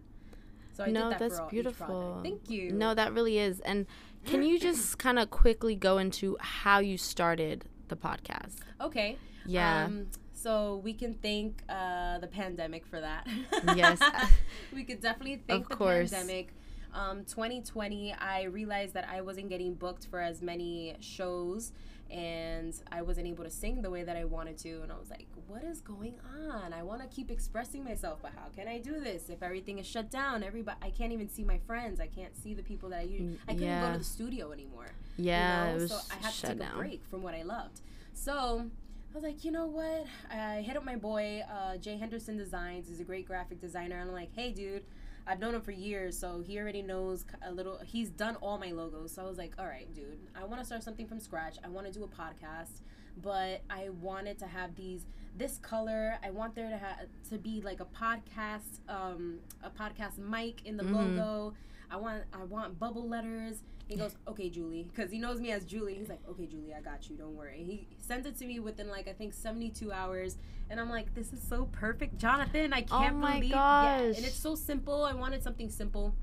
So 0.72 0.84
I 0.84 0.90
no, 0.90 1.10
that 1.10 1.18
that's 1.18 1.40
beautiful. 1.50 2.20
Thank 2.22 2.48
you. 2.48 2.72
No, 2.72 2.94
that 2.94 3.12
really 3.12 3.38
is. 3.38 3.60
And 3.60 3.86
can 4.24 4.42
you 4.42 4.58
just 4.58 4.98
kind 4.98 5.18
of 5.18 5.30
quickly 5.30 5.74
go 5.74 5.98
into 5.98 6.36
how 6.40 6.78
you 6.78 6.96
started 6.96 7.64
the 7.88 7.96
podcast? 7.96 8.56
Okay. 8.80 9.18
Yeah. 9.46 9.84
Um, 9.84 10.06
so 10.32 10.80
we 10.82 10.94
can 10.94 11.14
thank 11.14 11.62
uh, 11.68 12.18
the 12.18 12.26
pandemic 12.26 12.86
for 12.86 13.00
that. 13.00 13.26
Yes. 13.76 14.00
we 14.74 14.84
could 14.84 15.00
definitely 15.00 15.42
thank 15.46 15.64
of 15.64 15.68
the 15.70 15.76
course. 15.76 16.10
pandemic 16.10 16.54
um, 16.92 17.24
2020, 17.24 18.14
I 18.14 18.44
realized 18.44 18.94
that 18.94 19.08
I 19.08 19.20
wasn't 19.20 19.48
getting 19.48 19.74
booked 19.74 20.06
for 20.06 20.20
as 20.20 20.42
many 20.42 20.96
shows 21.00 21.72
and 22.10 22.74
I 22.90 23.02
wasn't 23.02 23.26
able 23.26 23.44
to 23.44 23.50
sing 23.50 23.82
the 23.82 23.90
way 23.90 24.02
that 24.02 24.16
I 24.16 24.24
wanted 24.24 24.58
to. 24.58 24.82
And 24.82 24.90
I 24.90 24.98
was 24.98 25.10
like, 25.10 25.26
what 25.46 25.62
is 25.62 25.80
going 25.80 26.14
on? 26.48 26.72
I 26.72 26.82
want 26.82 27.02
to 27.02 27.08
keep 27.08 27.30
expressing 27.30 27.84
myself, 27.84 28.18
but 28.22 28.32
how 28.34 28.48
can 28.56 28.68
I 28.68 28.78
do 28.78 29.00
this 29.00 29.28
if 29.28 29.42
everything 29.42 29.78
is 29.78 29.86
shut 29.86 30.10
down? 30.10 30.42
Everybody, 30.42 30.78
I 30.82 30.90
can't 30.90 31.12
even 31.12 31.28
see 31.28 31.44
my 31.44 31.58
friends. 31.66 32.00
I 32.00 32.06
can't 32.06 32.36
see 32.36 32.54
the 32.54 32.62
people 32.62 32.88
that 32.90 33.00
I 33.00 33.02
usually. 33.02 33.38
I 33.48 33.52
couldn't 33.52 33.68
yeah. 33.68 33.86
go 33.86 33.92
to 33.92 33.98
the 33.98 34.04
studio 34.04 34.52
anymore. 34.52 34.90
Yeah, 35.16 35.72
you 35.72 35.78
know? 35.80 35.86
so 35.86 35.98
I 36.10 36.14
had 36.24 36.32
to 36.32 36.42
take 36.42 36.58
down. 36.58 36.74
a 36.74 36.78
break 36.78 37.04
from 37.06 37.22
what 37.22 37.34
I 37.34 37.42
loved. 37.42 37.80
So 38.12 38.66
I 39.12 39.14
was 39.14 39.24
like, 39.24 39.44
you 39.44 39.50
know 39.50 39.66
what? 39.66 40.06
I 40.30 40.62
hit 40.62 40.76
up 40.76 40.84
my 40.84 40.96
boy, 40.96 41.42
uh, 41.50 41.76
Jay 41.78 41.96
Henderson 41.96 42.36
Designs. 42.36 42.88
He's 42.88 43.00
a 43.00 43.04
great 43.04 43.26
graphic 43.26 43.60
designer. 43.60 43.98
And 43.98 44.08
I'm 44.08 44.14
like, 44.14 44.34
hey, 44.34 44.52
dude, 44.52 44.84
I've 45.30 45.38
known 45.38 45.54
him 45.54 45.60
for 45.60 45.70
years, 45.70 46.18
so 46.18 46.42
he 46.44 46.58
already 46.58 46.82
knows 46.82 47.24
a 47.46 47.52
little. 47.52 47.78
He's 47.86 48.10
done 48.10 48.34
all 48.42 48.58
my 48.58 48.72
logos, 48.72 49.12
so 49.12 49.22
I 49.22 49.28
was 49.28 49.38
like, 49.38 49.52
all 49.60 49.66
right, 49.66 49.86
dude, 49.94 50.18
I 50.34 50.44
want 50.44 50.60
to 50.60 50.66
start 50.66 50.82
something 50.82 51.06
from 51.06 51.20
scratch. 51.20 51.56
I 51.64 51.68
want 51.68 51.86
to 51.86 51.92
do 51.92 52.02
a 52.02 52.08
podcast, 52.08 52.80
but 53.22 53.62
I 53.70 53.90
wanted 54.00 54.40
to 54.40 54.48
have 54.48 54.74
these 54.74 55.06
this 55.38 55.58
color. 55.58 56.18
I 56.24 56.30
want 56.30 56.56
there 56.56 56.68
to 56.68 56.76
have 56.76 57.06
to 57.30 57.38
be 57.38 57.62
like 57.64 57.78
a 57.78 57.84
podcast, 57.84 58.80
um, 58.88 59.38
a 59.62 59.70
podcast 59.70 60.18
mic 60.18 60.66
in 60.66 60.76
the 60.76 60.82
mm-hmm. 60.82 61.16
logo. 61.16 61.54
I 61.90 61.96
want 61.96 62.22
I 62.32 62.44
want 62.44 62.78
bubble 62.78 63.08
letters. 63.08 63.62
He 63.88 63.96
goes, 63.96 64.14
okay, 64.28 64.48
Julie, 64.48 64.88
because 64.94 65.10
he 65.10 65.18
knows 65.18 65.40
me 65.40 65.50
as 65.50 65.64
Julie. 65.64 65.94
He's 65.94 66.08
like, 66.08 66.20
okay, 66.28 66.46
Julie, 66.46 66.72
I 66.74 66.80
got 66.80 67.10
you. 67.10 67.16
Don't 67.16 67.34
worry. 67.36 67.64
He 67.64 67.88
sends 67.98 68.26
it 68.26 68.38
to 68.38 68.46
me 68.46 68.60
within 68.60 68.88
like 68.88 69.08
I 69.08 69.12
think 69.12 69.34
72 69.34 69.90
hours, 69.92 70.36
and 70.70 70.78
I'm 70.78 70.88
like, 70.90 71.14
this 71.14 71.32
is 71.32 71.42
so 71.42 71.68
perfect, 71.72 72.18
Jonathan. 72.18 72.72
I 72.72 72.84
oh 72.90 72.98
can't 73.00 73.14
oh 73.14 73.18
my 73.18 73.34
believe. 73.36 73.52
Gosh. 73.52 74.00
Yeah, 74.00 74.16
and 74.16 74.24
it's 74.24 74.38
so 74.38 74.54
simple. 74.54 75.04
I 75.04 75.12
wanted 75.14 75.42
something 75.42 75.70
simple. 75.70 76.14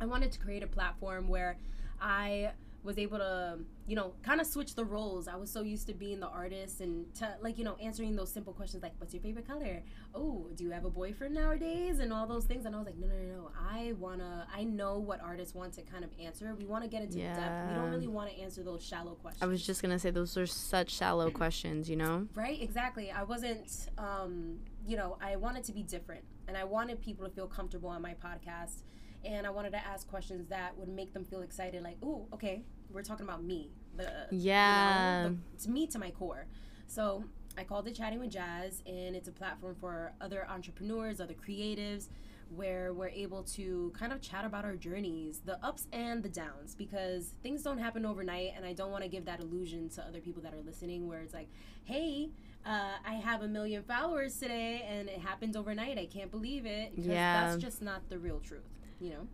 I 0.00 0.06
wanted 0.06 0.32
to 0.32 0.38
create 0.40 0.62
a 0.62 0.66
platform 0.66 1.28
where 1.28 1.56
I 2.00 2.50
was 2.82 2.98
able 2.98 3.18
to, 3.18 3.58
you 3.86 3.94
know, 3.94 4.14
kind 4.22 4.40
of 4.40 4.46
switch 4.46 4.74
the 4.74 4.84
roles. 4.84 5.28
I 5.28 5.36
was 5.36 5.50
so 5.50 5.62
used 5.62 5.86
to 5.88 5.94
being 5.94 6.20
the 6.20 6.28
artist 6.28 6.80
and 6.80 7.12
to, 7.16 7.36
like, 7.42 7.58
you 7.58 7.64
know, 7.64 7.76
answering 7.82 8.16
those 8.16 8.32
simple 8.32 8.54
questions 8.54 8.82
like, 8.82 8.92
"What's 8.98 9.12
your 9.12 9.22
favorite 9.22 9.46
color?" 9.46 9.82
"Oh, 10.14 10.48
do 10.54 10.64
you 10.64 10.70
have 10.70 10.86
a 10.86 10.90
boyfriend 10.90 11.34
nowadays?" 11.34 11.98
and 11.98 12.12
all 12.12 12.26
those 12.26 12.46
things. 12.46 12.64
And 12.64 12.74
I 12.74 12.78
was 12.78 12.86
like, 12.86 12.96
"No, 12.96 13.06
no, 13.06 13.14
no, 13.14 13.42
no. 13.42 13.50
I 13.58 13.92
wanna. 13.92 14.46
I 14.54 14.64
know 14.64 14.98
what 14.98 15.20
artists 15.20 15.54
want 15.54 15.74
to 15.74 15.82
kind 15.82 16.02
of 16.02 16.10
answer. 16.18 16.54
We 16.54 16.64
want 16.64 16.84
to 16.84 16.88
get 16.88 17.02
into 17.02 17.18
yeah. 17.18 17.34
depth. 17.34 17.68
We 17.68 17.74
don't 17.74 17.90
really 17.90 18.08
want 18.08 18.30
to 18.30 18.38
answer 18.38 18.62
those 18.62 18.82
shallow 18.82 19.14
questions." 19.16 19.42
I 19.42 19.46
was 19.46 19.64
just 19.64 19.82
gonna 19.82 19.98
say 19.98 20.10
those 20.10 20.36
are 20.38 20.46
such 20.46 20.90
shallow 20.90 21.30
questions, 21.42 21.90
you 21.90 21.96
know? 21.96 22.26
Right. 22.34 22.60
Exactly. 22.62 23.10
I 23.10 23.22
wasn't. 23.22 23.88
Um, 23.98 24.60
you 24.86 24.96
know, 24.96 25.18
I 25.20 25.36
wanted 25.36 25.64
to 25.64 25.72
be 25.72 25.82
different, 25.82 26.24
and 26.48 26.56
I 26.56 26.64
wanted 26.64 27.02
people 27.02 27.26
to 27.26 27.34
feel 27.34 27.46
comfortable 27.46 27.90
on 27.90 28.00
my 28.02 28.14
podcast 28.14 28.82
and 29.24 29.46
I 29.46 29.50
wanted 29.50 29.72
to 29.72 29.86
ask 29.86 30.06
questions 30.08 30.48
that 30.48 30.76
would 30.76 30.88
make 30.88 31.12
them 31.12 31.24
feel 31.24 31.40
excited. 31.40 31.82
Like, 31.82 31.96
oh, 32.02 32.26
okay, 32.32 32.62
we're 32.94 33.02
talking 33.02 33.26
about 33.26 33.42
me. 33.42 33.70
The 33.96 34.26
yeah, 34.30 35.24
you 35.24 35.30
know, 35.30 35.36
the, 35.56 35.62
to 35.64 35.70
me 35.70 35.86
to 35.88 35.98
my 35.98 36.10
core. 36.10 36.46
So 36.86 37.24
I 37.58 37.64
called 37.64 37.86
it 37.86 37.94
Chatting 37.94 38.20
with 38.20 38.30
Jazz, 38.30 38.82
and 38.86 39.14
it's 39.14 39.28
a 39.28 39.32
platform 39.32 39.76
for 39.80 40.12
other 40.20 40.46
entrepreneurs, 40.48 41.20
other 41.20 41.34
creatives, 41.34 42.08
where 42.54 42.92
we're 42.92 43.08
able 43.08 43.42
to 43.42 43.92
kind 43.98 44.12
of 44.12 44.20
chat 44.20 44.44
about 44.44 44.64
our 44.64 44.76
journeys, 44.76 45.40
the 45.44 45.64
ups 45.64 45.86
and 45.92 46.22
the 46.22 46.28
downs, 46.28 46.74
because 46.74 47.34
things 47.42 47.62
don't 47.62 47.78
happen 47.78 48.04
overnight, 48.04 48.52
and 48.56 48.64
I 48.64 48.72
don't 48.72 48.90
want 48.90 49.02
to 49.02 49.08
give 49.08 49.24
that 49.26 49.40
illusion 49.40 49.88
to 49.90 50.02
other 50.02 50.20
people 50.20 50.42
that 50.42 50.54
are 50.54 50.62
listening, 50.62 51.06
where 51.06 51.20
it's 51.20 51.34
like, 51.34 51.48
hey, 51.84 52.30
uh, 52.66 52.94
I 53.06 53.14
have 53.14 53.42
a 53.42 53.48
million 53.48 53.82
followers 53.82 54.38
today, 54.38 54.86
and 54.88 55.08
it 55.08 55.20
happened 55.20 55.56
overnight. 55.56 55.98
I 55.98 56.06
can't 56.06 56.30
believe 56.30 56.66
it. 56.66 56.92
Yeah, 56.96 57.48
that's 57.48 57.62
just 57.62 57.82
not 57.82 58.08
the 58.08 58.18
real 58.18 58.40
truth 58.40 58.62
you 59.00 59.10
know 59.10 59.26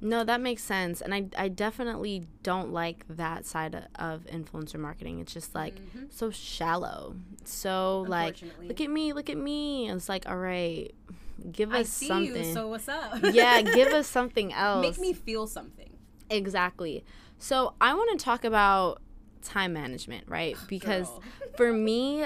no 0.00 0.24
that 0.24 0.40
makes 0.40 0.62
sense 0.62 1.00
and 1.00 1.14
i 1.14 1.26
i 1.38 1.48
definitely 1.48 2.26
don't 2.42 2.72
like 2.72 3.04
that 3.08 3.46
side 3.46 3.86
of 3.96 4.24
influencer 4.26 4.78
marketing 4.78 5.20
it's 5.20 5.32
just 5.32 5.54
like 5.54 5.74
mm-hmm. 5.76 6.04
so 6.10 6.30
shallow 6.30 7.14
so 7.44 8.04
like 8.08 8.36
look 8.62 8.80
at 8.80 8.90
me 8.90 9.12
look 9.12 9.30
at 9.30 9.38
me 9.38 9.90
it's 9.90 10.08
like 10.08 10.28
all 10.28 10.36
right 10.36 10.94
give 11.52 11.72
us 11.72 11.88
something 11.88 12.44
you, 12.44 12.52
so 12.52 12.68
what's 12.68 12.88
up? 12.88 13.18
Yeah 13.32 13.62
give 13.62 13.92
us 13.92 14.06
something 14.18 14.52
else 14.52 14.82
make 14.82 14.98
me 14.98 15.12
feel 15.12 15.46
something. 15.46 15.90
Exactly 16.28 17.04
so 17.38 17.74
i 17.80 17.94
want 17.94 18.18
to 18.18 18.24
talk 18.24 18.44
about 18.44 19.00
time 19.46 19.72
management 19.72 20.24
right? 20.28 20.56
Because 20.68 21.08
for 21.56 21.72
me 21.72 22.24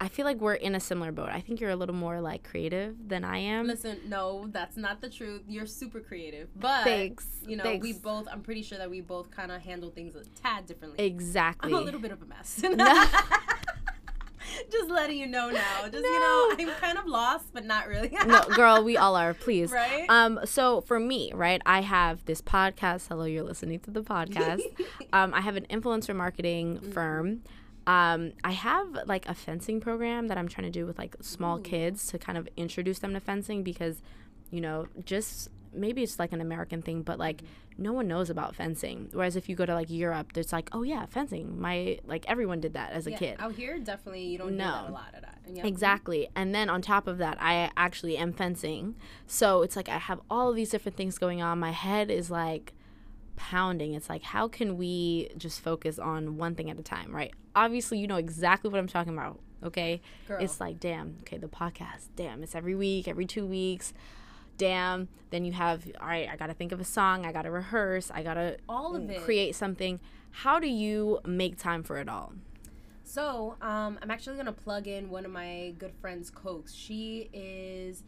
I 0.00 0.08
feel 0.08 0.26
like 0.26 0.36
we're 0.38 0.54
in 0.54 0.74
a 0.74 0.80
similar 0.80 1.10
boat. 1.10 1.30
I 1.32 1.40
think 1.40 1.60
you're 1.60 1.70
a 1.70 1.76
little 1.76 1.94
more 1.94 2.20
like 2.20 2.44
creative 2.44 2.94
than 3.08 3.24
I 3.24 3.38
am. 3.38 3.66
Listen, 3.66 3.98
no, 4.06 4.46
that's 4.52 4.76
not 4.76 5.00
the 5.00 5.08
truth. 5.08 5.42
You're 5.48 5.64
super 5.66 6.00
creative, 6.00 6.48
but 6.54 6.84
Thanks. 6.84 7.26
you 7.46 7.56
know, 7.56 7.64
Thanks. 7.64 7.82
we 7.82 7.94
both. 7.94 8.28
I'm 8.30 8.42
pretty 8.42 8.62
sure 8.62 8.76
that 8.78 8.90
we 8.90 9.00
both 9.00 9.30
kind 9.30 9.50
of 9.50 9.62
handle 9.62 9.90
things 9.90 10.14
a 10.14 10.24
tad 10.42 10.66
differently. 10.66 11.04
exactly. 11.04 11.72
I'm 11.72 11.78
a 11.78 11.82
little 11.82 12.00
bit 12.00 12.12
of 12.12 12.20
a 12.20 12.26
mess. 12.26 12.62
Just 14.70 14.90
letting 14.90 15.18
you 15.18 15.26
know 15.26 15.50
now. 15.50 15.82
Just 15.84 16.04
you 16.04 16.20
know, 16.20 16.54
I'm 16.58 16.68
kind 16.80 16.98
of 16.98 17.06
lost, 17.06 17.46
but 17.52 17.64
not 17.64 17.88
really. 17.88 18.10
no, 18.26 18.40
girl, 18.54 18.82
we 18.82 18.96
all 18.96 19.16
are. 19.16 19.34
Please. 19.34 19.70
Right? 19.72 20.06
Um. 20.08 20.40
So 20.44 20.80
for 20.82 21.00
me, 21.00 21.32
right, 21.34 21.60
I 21.66 21.80
have 21.82 22.24
this 22.26 22.42
podcast. 22.42 23.08
Hello, 23.08 23.24
you're 23.24 23.42
listening 23.44 23.80
to 23.80 23.90
the 23.90 24.02
podcast. 24.02 24.60
um, 25.12 25.34
I 25.34 25.40
have 25.40 25.56
an 25.56 25.66
influencer 25.70 26.14
marketing 26.14 26.76
Mm-hmm. 26.78 26.90
firm. 26.92 27.42
Um, 27.86 28.32
I 28.42 28.52
have 28.52 28.98
like 29.06 29.28
a 29.28 29.34
fencing 29.34 29.80
program 29.80 30.28
that 30.28 30.36
I'm 30.38 30.48
trying 30.48 30.64
to 30.66 30.70
do 30.78 30.86
with 30.86 30.98
like 30.98 31.16
small 31.20 31.58
Ooh. 31.58 31.62
kids 31.62 32.06
to 32.08 32.18
kind 32.18 32.36
of 32.36 32.48
introduce 32.56 32.98
them 32.98 33.12
to 33.14 33.20
fencing 33.20 33.62
because, 33.62 34.02
you 34.50 34.60
know, 34.60 34.88
just 35.04 35.48
maybe 35.72 36.02
it's 36.02 36.18
like 36.18 36.32
an 36.32 36.40
American 36.40 36.82
thing, 36.82 37.02
but 37.02 37.18
like 37.18 37.42
Mm-hmm. 37.76 37.82
no 37.82 37.92
one 37.92 38.08
knows 38.08 38.30
about 38.30 38.56
fencing. 38.56 39.10
Whereas 39.12 39.36
if 39.36 39.50
you 39.50 39.54
go 39.54 39.66
to 39.66 39.74
like 39.74 39.90
Europe, 39.90 40.34
it's 40.34 40.50
like, 40.50 40.70
oh 40.72 40.82
yeah, 40.82 41.04
fencing. 41.04 41.60
My 41.60 41.98
like 42.06 42.24
everyone 42.26 42.58
did 42.60 42.72
that 42.72 42.92
as 42.92 43.06
a 43.06 43.10
Yeah, 43.10 43.18
kid. 43.18 43.36
Out 43.38 43.54
here, 43.54 43.78
definitely, 43.78 44.22
you 44.24 44.38
don't 44.38 44.56
No. 44.56 44.86
a 44.88 44.90
lot 44.90 45.14
of 45.14 45.20
that. 45.20 45.38
Yeah. 45.46 45.66
Exactly. 45.66 46.26
And 46.34 46.54
then 46.54 46.70
on 46.70 46.80
top 46.80 47.06
of 47.06 47.18
that, 47.18 47.36
I 47.38 47.70
actually 47.76 48.16
am 48.16 48.32
fencing. 48.32 48.96
So 49.26 49.60
it's 49.60 49.76
like 49.76 49.90
I 49.90 49.98
have 49.98 50.20
all 50.30 50.48
of 50.48 50.56
these 50.56 50.70
different 50.70 50.96
things 50.96 51.18
going 51.18 51.42
on. 51.42 51.58
My 51.58 51.72
head 51.72 52.10
is 52.10 52.30
like 52.30 52.72
pounding. 53.36 53.94
It's 53.94 54.08
like, 54.08 54.22
how 54.22 54.48
can 54.48 54.76
we 54.76 55.30
just 55.36 55.60
focus 55.60 55.98
on 55.98 56.36
one 56.36 56.54
thing 56.54 56.70
at 56.70 56.78
a 56.78 56.82
time, 56.82 57.14
right? 57.14 57.32
Obviously, 57.54 57.98
you 57.98 58.06
know 58.06 58.16
exactly 58.16 58.70
what 58.70 58.78
I'm 58.78 58.88
talking 58.88 59.12
about. 59.12 59.38
Okay. 59.62 60.00
Girl. 60.28 60.42
It's 60.42 60.60
like, 60.60 60.80
damn, 60.80 61.16
okay, 61.22 61.38
the 61.38 61.48
podcast, 61.48 62.08
damn, 62.14 62.42
it's 62.42 62.54
every 62.54 62.74
week, 62.74 63.08
every 63.08 63.26
two 63.26 63.46
weeks. 63.46 63.94
Damn. 64.58 65.08
Then 65.30 65.44
you 65.44 65.52
have, 65.52 65.84
all 66.00 66.06
right, 66.06 66.28
I 66.30 66.36
got 66.36 66.46
to 66.46 66.54
think 66.54 66.72
of 66.72 66.80
a 66.80 66.84
song. 66.84 67.26
I 67.26 67.32
got 67.32 67.42
to 67.42 67.50
rehearse. 67.50 68.10
I 68.10 68.22
got 68.22 68.34
to 68.34 68.56
All 68.68 68.94
of 68.96 69.08
it. 69.10 69.20
create 69.22 69.54
something. 69.54 70.00
How 70.30 70.58
do 70.60 70.66
you 70.68 71.20
make 71.24 71.58
time 71.58 71.82
for 71.82 71.98
it 71.98 72.08
all? 72.08 72.32
So, 73.04 73.56
um, 73.62 73.98
I'm 74.02 74.10
actually 74.10 74.36
gonna 74.36 74.52
plug 74.52 74.88
in 74.88 75.08
one 75.10 75.24
of 75.24 75.30
my 75.30 75.74
good 75.78 75.92
friends, 76.00 76.28
Cokes. 76.28 76.74
She 76.74 77.30
is, 77.32 78.02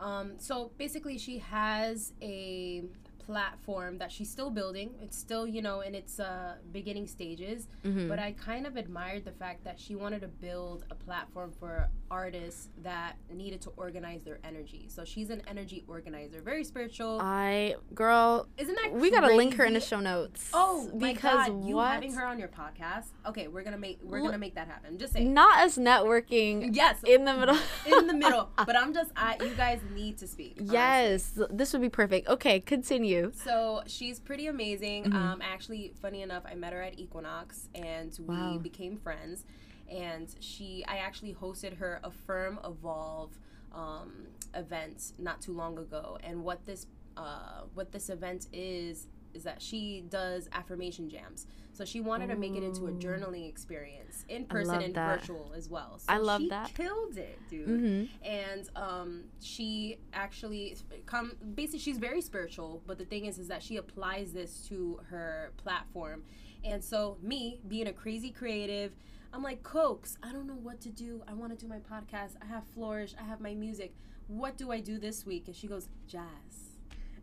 um, 0.00 0.32
so 0.38 0.70
basically, 0.76 1.16
she 1.16 1.38
has 1.38 2.12
a 2.20 2.84
platform 3.26 3.98
that 3.98 4.10
she's 4.12 4.30
still 4.30 4.50
building. 4.50 4.90
It's 5.02 5.16
still, 5.18 5.46
you 5.46 5.62
know, 5.62 5.80
in 5.80 5.94
its 5.94 6.20
uh, 6.20 6.54
beginning 6.72 7.06
stages. 7.06 7.68
Mm-hmm. 7.84 8.08
But 8.08 8.18
I 8.18 8.32
kind 8.32 8.66
of 8.66 8.76
admired 8.76 9.24
the 9.24 9.32
fact 9.32 9.64
that 9.64 9.78
she 9.80 9.94
wanted 9.94 10.20
to 10.22 10.28
build 10.28 10.84
a 10.90 10.94
platform 10.94 11.52
for 11.58 11.88
artists 12.10 12.68
that 12.82 13.16
needed 13.32 13.60
to 13.62 13.70
organize 13.76 14.22
their 14.22 14.38
energy. 14.44 14.86
So 14.88 15.04
she's 15.04 15.30
an 15.30 15.42
energy 15.48 15.84
organizer, 15.88 16.40
very 16.40 16.64
spiritual. 16.64 17.18
I, 17.20 17.74
girl, 17.94 18.46
Isn't 18.58 18.76
that 18.82 18.92
we 18.92 19.10
gotta 19.10 19.34
link 19.34 19.54
her 19.54 19.64
in 19.64 19.74
the 19.74 19.80
show 19.80 20.00
notes. 20.00 20.50
Oh 20.52 20.90
because 20.96 21.48
god! 21.48 21.64
You 21.66 21.76
what? 21.76 21.90
having 21.92 22.12
her 22.14 22.24
on 22.24 22.38
your 22.38 22.48
podcast? 22.48 23.06
Okay, 23.26 23.48
we're 23.48 23.62
gonna 23.62 23.78
make 23.78 23.98
we're 24.02 24.18
Look- 24.18 24.28
gonna 24.28 24.38
make 24.38 24.54
that 24.54 24.68
happen. 24.68 24.98
Just 24.98 25.12
say 25.14 25.24
Not 25.24 25.58
as 25.60 25.76
networking 25.78 26.70
yes 26.74 26.98
in 27.06 27.24
the 27.24 27.34
middle. 27.34 27.58
in 27.86 28.06
the 28.06 28.14
middle. 28.14 28.50
But 28.66 28.76
I'm 28.76 28.92
just 28.94 29.10
I 29.16 29.36
you 29.40 29.54
guys 29.54 29.80
need 29.94 30.18
to 30.18 30.26
speak. 30.26 30.54
honestly. 30.58 30.74
yes, 30.74 31.32
this 31.50 31.72
would 31.72 31.82
be 31.82 31.88
perfect. 31.88 32.28
Okay, 32.28 32.60
continue. 32.60 33.13
So 33.34 33.82
she's 33.86 34.18
pretty 34.20 34.46
amazing. 34.46 35.04
Mm-hmm. 35.04 35.16
Um, 35.16 35.42
actually, 35.42 35.92
funny 36.00 36.22
enough, 36.22 36.44
I 36.50 36.54
met 36.54 36.72
her 36.72 36.82
at 36.82 36.98
Equinox, 36.98 37.68
and 37.74 38.16
we 38.26 38.58
became 38.58 38.96
friends. 38.96 39.44
And 39.90 40.34
she, 40.40 40.84
I 40.88 40.96
actually 40.96 41.34
hosted 41.34 41.76
her 41.76 42.00
Affirm 42.02 42.58
Evolve 42.64 43.32
um, 43.74 44.28
event 44.54 45.12
not 45.18 45.42
too 45.42 45.52
long 45.52 45.78
ago. 45.78 46.18
And 46.24 46.42
what 46.42 46.64
this, 46.64 46.86
uh, 47.16 47.62
what 47.74 47.92
this 47.92 48.08
event 48.08 48.48
is, 48.52 49.08
is 49.34 49.42
that 49.44 49.60
she 49.60 50.04
does 50.08 50.48
affirmation 50.52 51.08
jams. 51.08 51.46
So 51.72 51.84
she 51.84 52.00
wanted 52.00 52.28
to 52.28 52.36
make 52.36 52.54
it 52.54 52.62
into 52.62 52.86
a 52.86 52.92
journaling 52.92 53.48
experience 53.48 54.24
in 54.28 54.44
person 54.44 54.80
and 54.80 54.94
that. 54.94 55.20
virtual 55.20 55.52
as 55.56 55.68
well. 55.68 55.98
So 55.98 56.04
I 56.08 56.18
love 56.18 56.40
she 56.42 56.48
that. 56.50 56.72
Killed 56.74 57.16
it, 57.18 57.38
dude 57.50 57.68
Mm-hmm. 57.68 58.26
and 58.26 58.70
um, 58.76 59.24
she 59.40 59.98
actually 60.12 60.76
come 61.06 61.32
basically 61.54 61.80
she's 61.80 61.98
very 61.98 62.20
spiritual 62.20 62.80
but 62.86 62.98
the 62.98 63.04
thing 63.04 63.26
is 63.26 63.38
is 63.38 63.48
that 63.48 63.62
she 63.62 63.76
applies 63.76 64.32
this 64.32 64.64
to 64.68 65.00
her 65.10 65.50
platform 65.56 66.22
and 66.64 66.82
so 66.82 67.16
me 67.22 67.60
being 67.68 67.88
a 67.88 67.92
crazy 67.92 68.30
creative 68.30 68.92
i'm 69.32 69.42
like 69.42 69.62
cokes 69.62 70.16
i 70.22 70.30
don't 70.32 70.46
know 70.46 70.58
what 70.62 70.80
to 70.80 70.90
do 70.90 71.22
i 71.28 71.32
want 71.32 71.50
to 71.56 71.58
do 71.58 71.68
my 71.68 71.78
podcast 71.78 72.32
i 72.42 72.46
have 72.46 72.64
flourish 72.74 73.14
i 73.20 73.24
have 73.24 73.40
my 73.40 73.54
music 73.54 73.94
what 74.28 74.56
do 74.56 74.70
i 74.70 74.80
do 74.80 74.98
this 74.98 75.26
week 75.26 75.44
and 75.46 75.56
she 75.56 75.66
goes 75.66 75.88
jazz 76.06 76.63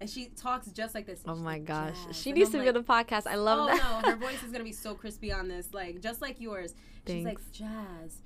and 0.01 0.09
she 0.09 0.25
talks 0.35 0.67
just 0.71 0.93
like 0.95 1.05
this 1.05 1.21
Oh 1.25 1.35
my 1.35 1.53
like, 1.53 1.65
gosh, 1.65 1.95
"Jazz." 2.07 2.15
she 2.19 2.31
And 2.31 2.39
needs 2.39 2.47
I'm 2.49 2.51
to 2.53 2.57
like, 2.57 2.65
be 2.65 2.77
on 2.77 3.07
the 3.07 3.15
podcast. 3.15 3.27
I 3.27 3.35
love 3.35 3.59
oh 3.61 3.67
that. 3.77 4.01
no, 4.03 4.11
her 4.11 4.17
voice 4.17 4.43
is 4.43 4.51
gonna 4.51 4.63
be 4.65 4.73
so 4.73 4.93
crispy 5.01 5.31
on 5.31 5.47
this, 5.47 5.73
like 5.73 6.01
just 6.01 6.21
like 6.21 6.41
yours. 6.41 6.73
She's 7.07 7.23
like, 7.23 7.39
Thanks. 7.39 7.51
Jazz, 7.51 8.21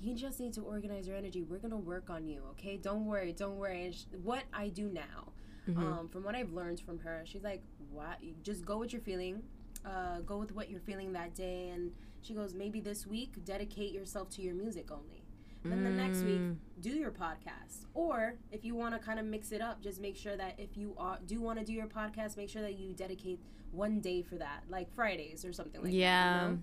you 0.00 0.14
just 0.14 0.38
need 0.38 0.52
to 0.54 0.60
organize 0.60 1.08
your 1.08 1.16
energy. 1.16 1.42
We're 1.42 1.58
gonna 1.58 1.76
work 1.76 2.10
on 2.10 2.26
you, 2.26 2.42
okay? 2.52 2.76
Don't 2.76 3.06
worry, 3.06 3.32
don't 3.32 3.56
worry. 3.56 3.86
And 3.86 3.94
sh- 3.94 4.04
what 4.22 4.44
I 4.52 4.68
do 4.68 4.88
now, 4.88 5.32
Mhm. 5.68 5.78
um, 5.78 6.08
from 6.08 6.22
what 6.22 6.34
I've 6.36 6.52
learned 6.52 6.80
from 6.80 6.98
her, 7.00 7.22
she's 7.24 7.42
like, 7.42 7.62
what? 7.90 8.18
Just 8.42 8.64
go 8.64 8.78
with 8.78 8.92
your 8.92 9.02
feeling. 9.02 9.42
Uh, 9.84 10.20
go 10.20 10.36
with 10.38 10.52
what 10.52 10.68
you're 10.70 10.80
feeling 10.80 11.12
that 11.12 11.34
day. 11.34 11.68
And 11.70 11.92
she 12.22 12.34
goes, 12.34 12.54
maybe 12.54 12.80
this 12.80 13.06
week, 13.06 13.44
dedicate 13.44 13.92
yourself 13.92 14.28
to 14.30 14.42
your 14.42 14.54
music 14.54 14.90
only. 14.90 15.15
Then 15.70 15.84
the 15.84 15.90
next 15.90 16.22
week, 16.22 16.38
Mm. 16.40 16.56
do 16.80 16.90
your 16.90 17.10
podcast. 17.10 17.86
Or 17.94 18.34
if 18.52 18.64
you 18.64 18.74
want 18.74 18.94
to 18.94 19.00
kind 19.00 19.18
of 19.18 19.26
mix 19.26 19.52
it 19.52 19.60
up, 19.60 19.80
just 19.82 20.00
make 20.00 20.16
sure 20.16 20.36
that 20.36 20.58
if 20.58 20.76
you 20.76 20.94
are, 20.98 21.18
do 21.26 21.40
want 21.40 21.58
to 21.58 21.64
do 21.64 21.72
your 21.72 21.86
podcast, 21.86 22.36
make 22.36 22.48
sure 22.50 22.62
that 22.62 22.74
you 22.78 22.92
dedicate 22.92 23.40
one 23.72 24.00
day 24.00 24.22
for 24.22 24.36
that, 24.36 24.62
like 24.68 24.92
Fridays 24.94 25.44
or 25.44 25.52
something 25.52 25.82
like 25.82 25.90
that. 25.90 25.96
Yeah. 25.96 26.42
You 26.44 26.48
know? 26.52 26.58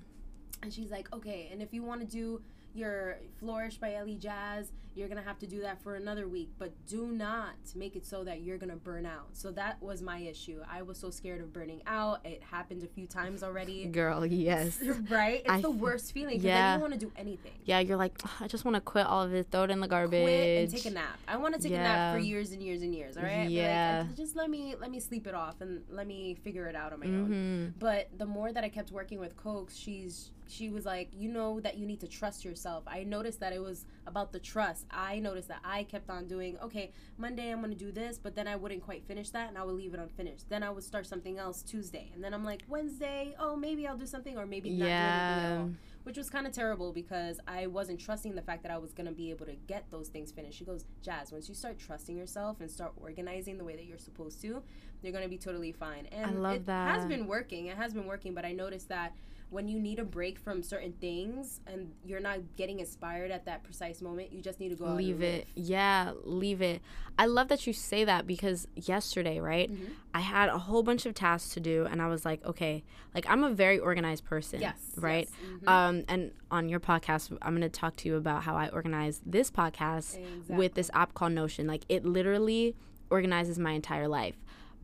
And 0.63 0.73
she's 0.73 0.91
like, 0.91 1.13
okay. 1.13 1.49
And 1.51 1.61
if 1.61 1.73
you 1.73 1.83
want 1.83 2.01
to 2.01 2.07
do 2.07 2.41
your 2.73 3.17
Flourish 3.39 3.77
by 3.77 3.95
Eli 3.95 4.15
Jas, 4.17 4.71
you're 4.95 5.07
going 5.07 5.19
to 5.19 5.27
have 5.27 5.39
to 5.39 5.47
do 5.47 5.61
that 5.61 5.81
for 5.81 5.95
another 5.95 6.27
week. 6.27 6.51
But 6.57 6.71
do 6.87 7.07
not 7.07 7.55
make 7.75 7.95
it 7.95 8.05
so 8.05 8.23
that 8.23 8.41
you're 8.41 8.57
going 8.57 8.69
to 8.69 8.75
burn 8.75 9.05
out. 9.05 9.29
So 9.33 9.51
that 9.51 9.81
was 9.81 10.01
my 10.01 10.19
issue. 10.19 10.61
I 10.69 10.81
was 10.83 10.97
so 10.97 11.09
scared 11.09 11.41
of 11.41 11.51
burning 11.51 11.81
out. 11.87 12.25
It 12.25 12.41
happened 12.43 12.83
a 12.83 12.87
few 12.87 13.07
times 13.07 13.43
already. 13.43 13.85
Girl, 13.85 14.25
yes. 14.25 14.79
right? 15.09 15.41
It's 15.41 15.49
I 15.49 15.61
the 15.61 15.69
th- 15.69 15.79
worst 15.79 16.13
feeling 16.13 16.35
because 16.37 16.45
yeah. 16.45 16.73
you 16.73 16.79
don't 16.79 16.89
want 16.89 16.99
to 16.99 17.05
do 17.05 17.11
anything. 17.17 17.53
Yeah, 17.65 17.79
you're 17.79 17.97
like, 17.97 18.17
I 18.39 18.47
just 18.47 18.65
want 18.65 18.75
to 18.75 18.81
quit 18.81 19.05
all 19.05 19.23
of 19.23 19.33
it, 19.33 19.47
throw 19.51 19.63
it 19.63 19.71
in 19.71 19.79
the 19.79 19.87
garbage. 19.87 20.23
quit 20.23 20.63
and 20.63 20.71
take 20.71 20.85
a 20.85 20.91
nap. 20.91 21.17
I 21.27 21.37
want 21.37 21.55
to 21.55 21.61
take 21.61 21.71
a 21.71 21.77
nap 21.77 22.15
for 22.15 22.19
years 22.19 22.51
and 22.51 22.61
years 22.61 22.81
and 22.81 22.93
years. 22.93 23.17
All 23.17 23.23
right. 23.23 23.49
Yeah. 23.49 24.05
Like, 24.07 24.15
just 24.17 24.35
let 24.35 24.49
me 24.49 24.75
let 24.79 24.91
me 24.91 24.99
sleep 24.99 25.27
it 25.27 25.33
off 25.33 25.61
and 25.61 25.81
let 25.89 26.07
me 26.07 26.35
figure 26.43 26.67
it 26.67 26.75
out 26.75 26.93
on 26.93 26.99
my 26.99 27.07
own. 27.07 27.25
hmm 27.25 27.79
But 27.79 28.09
the 28.17 28.25
more 28.25 28.51
that 28.53 28.63
I 28.63 28.69
kept 28.69 28.91
working 28.91 29.19
with 29.19 29.35
Cokes, 29.37 29.75
she's 29.75 30.31
she 30.47 30.69
was 30.69 30.85
like, 30.85 31.09
you 31.13 31.29
know 31.29 31.59
that 31.61 31.77
you 31.77 31.85
need 31.85 31.99
to 32.01 32.07
trust 32.07 32.43
yourself. 32.45 32.83
I 32.87 33.03
noticed 33.03 33.39
that 33.39 33.53
it 33.53 33.61
was 33.61 33.85
about 34.05 34.31
the 34.31 34.39
trust. 34.39 34.85
I 34.91 35.19
noticed 35.19 35.47
that 35.47 35.61
I 35.63 35.83
kept 35.83 36.09
on 36.09 36.27
doing, 36.27 36.57
okay, 36.63 36.91
Monday 37.17 37.49
I'm 37.51 37.61
gonna 37.61 37.75
do 37.75 37.91
this, 37.91 38.17
but 38.17 38.35
then 38.35 38.47
I 38.47 38.55
wouldn't 38.55 38.83
quite 38.83 39.03
finish 39.05 39.29
that 39.31 39.49
and 39.49 39.57
I 39.57 39.63
would 39.63 39.75
leave 39.75 39.93
it 39.93 39.99
unfinished. 39.99 40.49
Then 40.49 40.63
I 40.63 40.69
would 40.69 40.83
start 40.83 41.07
something 41.07 41.37
else 41.37 41.61
Tuesday. 41.63 42.11
And 42.13 42.23
then 42.23 42.33
I'm 42.33 42.43
like, 42.45 42.63
Wednesday, 42.67 43.35
oh 43.39 43.55
maybe 43.55 43.87
I'll 43.87 43.97
do 43.97 44.05
something 44.05 44.37
or 44.37 44.45
maybe 44.45 44.69
not 44.71 44.85
do 44.85 44.91
anything 44.91 44.99
at 45.01 45.49
Yeah. 45.49 45.57
all 45.59 45.69
which 46.03 46.17
was 46.17 46.29
kind 46.29 46.45
of 46.45 46.51
terrible 46.51 46.91
because 46.91 47.39
I 47.47 47.67
wasn't 47.67 47.97
trusting 47.97 48.35
the 48.35 48.41
fact 48.41 48.61
that 48.63 48.71
I 48.73 48.77
was 48.77 48.91
going 48.91 49.05
to 49.05 49.13
be 49.13 49.29
able 49.29 49.45
to 49.45 49.55
get 49.67 49.89
those 49.89 50.09
things 50.09 50.33
finished. 50.33 50.57
She 50.59 50.65
goes, 50.65 50.83
Jazz, 51.01 51.31
once 51.31 51.47
you 51.47 51.55
start 51.55 51.79
trusting 51.79 52.17
yourself 52.17 52.59
and 52.59 52.69
start 52.69 52.91
organizing 52.97 53.57
the 53.57 53.63
way 53.63 53.77
that 53.77 53.85
you're 53.85 53.97
supposed 53.97 54.41
to, 54.41 54.61
you're 55.01 55.13
going 55.13 55.23
to 55.23 55.29
be 55.29 55.37
totally 55.37 55.71
fine. 55.71 56.07
And 56.07 56.43
love 56.43 56.55
it 56.55 56.63
has 56.67 57.03
that. 57.03 57.07
been 57.07 57.25
working. 57.25 57.67
It 57.67 57.77
has 57.77 57.93
been 57.93 58.05
working, 58.05 58.33
but 58.33 58.43
I 58.43 58.51
noticed 58.51 58.89
that 58.89 59.13
when 59.53 59.67
you 59.67 59.79
need 59.79 59.99
a 59.99 60.03
break 60.03 60.39
from 60.39 60.63
certain 60.63 60.91
things 60.93 61.61
and 61.67 61.91
you're 62.03 62.19
not 62.19 62.39
getting 62.57 62.79
inspired 62.79 63.29
at 63.29 63.45
that 63.45 63.63
precise 63.63 64.01
moment, 64.01 64.33
you 64.33 64.41
just 64.41 64.59
need 64.59 64.69
to 64.69 64.75
go 64.75 64.85
out 64.85 64.89
and 64.89 64.97
Leave 64.97 65.21
it. 65.21 65.47
live. 65.55 65.65
Yeah, 65.67 66.11
leave 66.23 66.61
it. 66.61 66.81
I 67.19 67.27
love 67.27 67.49
that 67.49 67.67
you 67.67 67.73
say 67.73 68.03
that 68.05 68.25
because 68.25 68.67
yesterday, 68.75 69.39
right? 69.39 69.71
Mhm. 69.71 69.91
I 70.15 70.21
had 70.21 70.49
a 70.49 70.57
whole 70.57 70.81
bunch 70.81 71.05
of 71.05 71.13
tasks 71.13 71.53
to 71.53 71.59
do, 71.59 71.85
and 71.85 72.01
I 72.01 72.07
was 72.07 72.25
like, 72.25 72.43
okay, 72.43 72.83
like 73.13 73.25
I'm 73.29 73.43
a 73.43 73.51
very 73.51 73.77
organized 73.77 74.25
person. 74.25 74.59
Yes. 74.59 74.79
Right. 74.97 75.29
yes, 75.29 75.59
mhm. 75.61 75.67
Um, 75.69 76.03
and 76.07 76.31
on 76.49 76.67
your 76.67 76.79
podcast, 76.79 77.37
I'm 77.43 77.51
going 77.55 77.61
to 77.61 77.69
talk 77.69 77.95
to 77.97 78.09
you 78.09 78.15
about 78.15 78.43
how 78.43 78.55
I 78.55 78.69
organize 78.69 79.21
this 79.25 79.51
podcast 79.51 80.17
with 80.49 80.73
this 80.73 80.89
app 80.95 81.13
called 81.13 81.33
Notion. 81.33 81.67
Like, 81.67 81.83
it 81.89 82.03
literally 82.05 82.75
organizes 83.11 83.59
my 83.59 83.71
entire 83.73 84.07
life. 84.07 84.35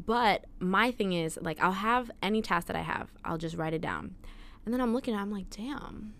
But 0.06 0.46
my 0.60 0.92
thing 0.92 1.12
is, 1.14 1.38
like, 1.42 1.60
I'll 1.62 1.74
have 1.74 2.10
any 2.24 2.42
task 2.42 2.68
that 2.68 2.76
I 2.76 2.82
have, 2.84 3.12
I'll 3.26 3.38
just 3.38 3.58
write 3.58 3.74
it 3.74 3.82
down. 3.82 4.16
And 4.66 4.74
then 4.74 4.82
I'm 4.82 4.94
looking 4.94 5.14
at 5.14 5.20
it, 5.20 5.22
I'm 5.22 5.32
like, 5.32 5.50
damn, 5.50 6.14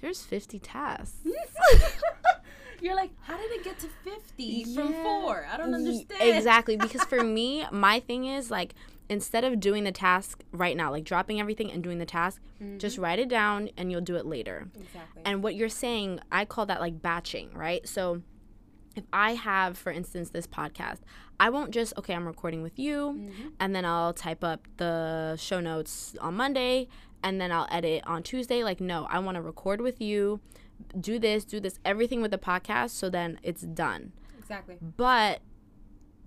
there's 0.00 0.22
50 0.22 0.58
tasks. 0.60 1.16
You're 2.80 2.94
like, 2.94 3.10
how 3.22 3.36
did 3.36 3.50
it 3.50 3.64
get 3.64 3.78
to 3.80 3.88
50 4.04 4.74
from 4.74 4.92
four? 5.02 5.44
I 5.52 5.56
don't 5.56 5.74
understand. 5.74 6.20
Exactly. 6.36 6.76
Because 6.80 7.02
for 7.04 7.24
me, 7.24 7.64
my 7.72 7.98
thing 8.00 8.26
is 8.26 8.50
like 8.52 8.74
instead 9.08 9.42
of 9.42 9.58
doing 9.58 9.82
the 9.84 9.90
task 9.90 10.44
right 10.52 10.76
now, 10.76 10.90
like 10.92 11.02
dropping 11.02 11.40
everything 11.40 11.72
and 11.72 11.82
doing 11.82 11.98
the 11.98 12.06
task, 12.06 12.40
Mm-hmm. 12.62 12.78
just 12.78 12.98
write 12.98 13.18
it 13.20 13.28
down 13.28 13.68
and 13.76 13.90
you'll 13.90 14.00
do 14.00 14.16
it 14.16 14.26
later. 14.26 14.68
Exactly. 14.80 15.22
And 15.24 15.42
what 15.44 15.54
you're 15.56 15.68
saying, 15.68 16.20
I 16.32 16.44
call 16.44 16.66
that 16.66 16.80
like 16.80 17.00
batching, 17.02 17.50
right? 17.54 17.86
So 17.88 18.22
if 18.96 19.04
I 19.12 19.34
have, 19.34 19.78
for 19.78 19.92
instance, 19.92 20.30
this 20.30 20.46
podcast, 20.48 20.98
I 21.38 21.50
won't 21.50 21.70
just, 21.70 21.92
okay, 21.98 22.14
I'm 22.14 22.26
recording 22.26 22.62
with 22.62 22.78
you, 22.80 23.14
Mm-hmm. 23.16 23.48
and 23.60 23.74
then 23.76 23.84
I'll 23.84 24.12
type 24.12 24.42
up 24.42 24.66
the 24.76 25.36
show 25.36 25.60
notes 25.60 26.16
on 26.20 26.34
Monday, 26.34 26.88
and 27.22 27.40
then 27.40 27.50
I'll 27.52 27.68
edit 27.70 28.02
on 28.06 28.22
Tuesday. 28.22 28.62
Like, 28.64 28.80
no, 28.80 29.06
I 29.10 29.18
want 29.18 29.36
to 29.36 29.42
record 29.42 29.80
with 29.80 30.00
you, 30.00 30.40
do 30.98 31.18
this, 31.18 31.44
do 31.44 31.60
this, 31.60 31.78
everything 31.84 32.22
with 32.22 32.30
the 32.30 32.38
podcast, 32.38 32.90
so 32.90 33.10
then 33.10 33.38
it's 33.42 33.62
done. 33.62 34.12
exactly. 34.38 34.76
But 34.96 35.40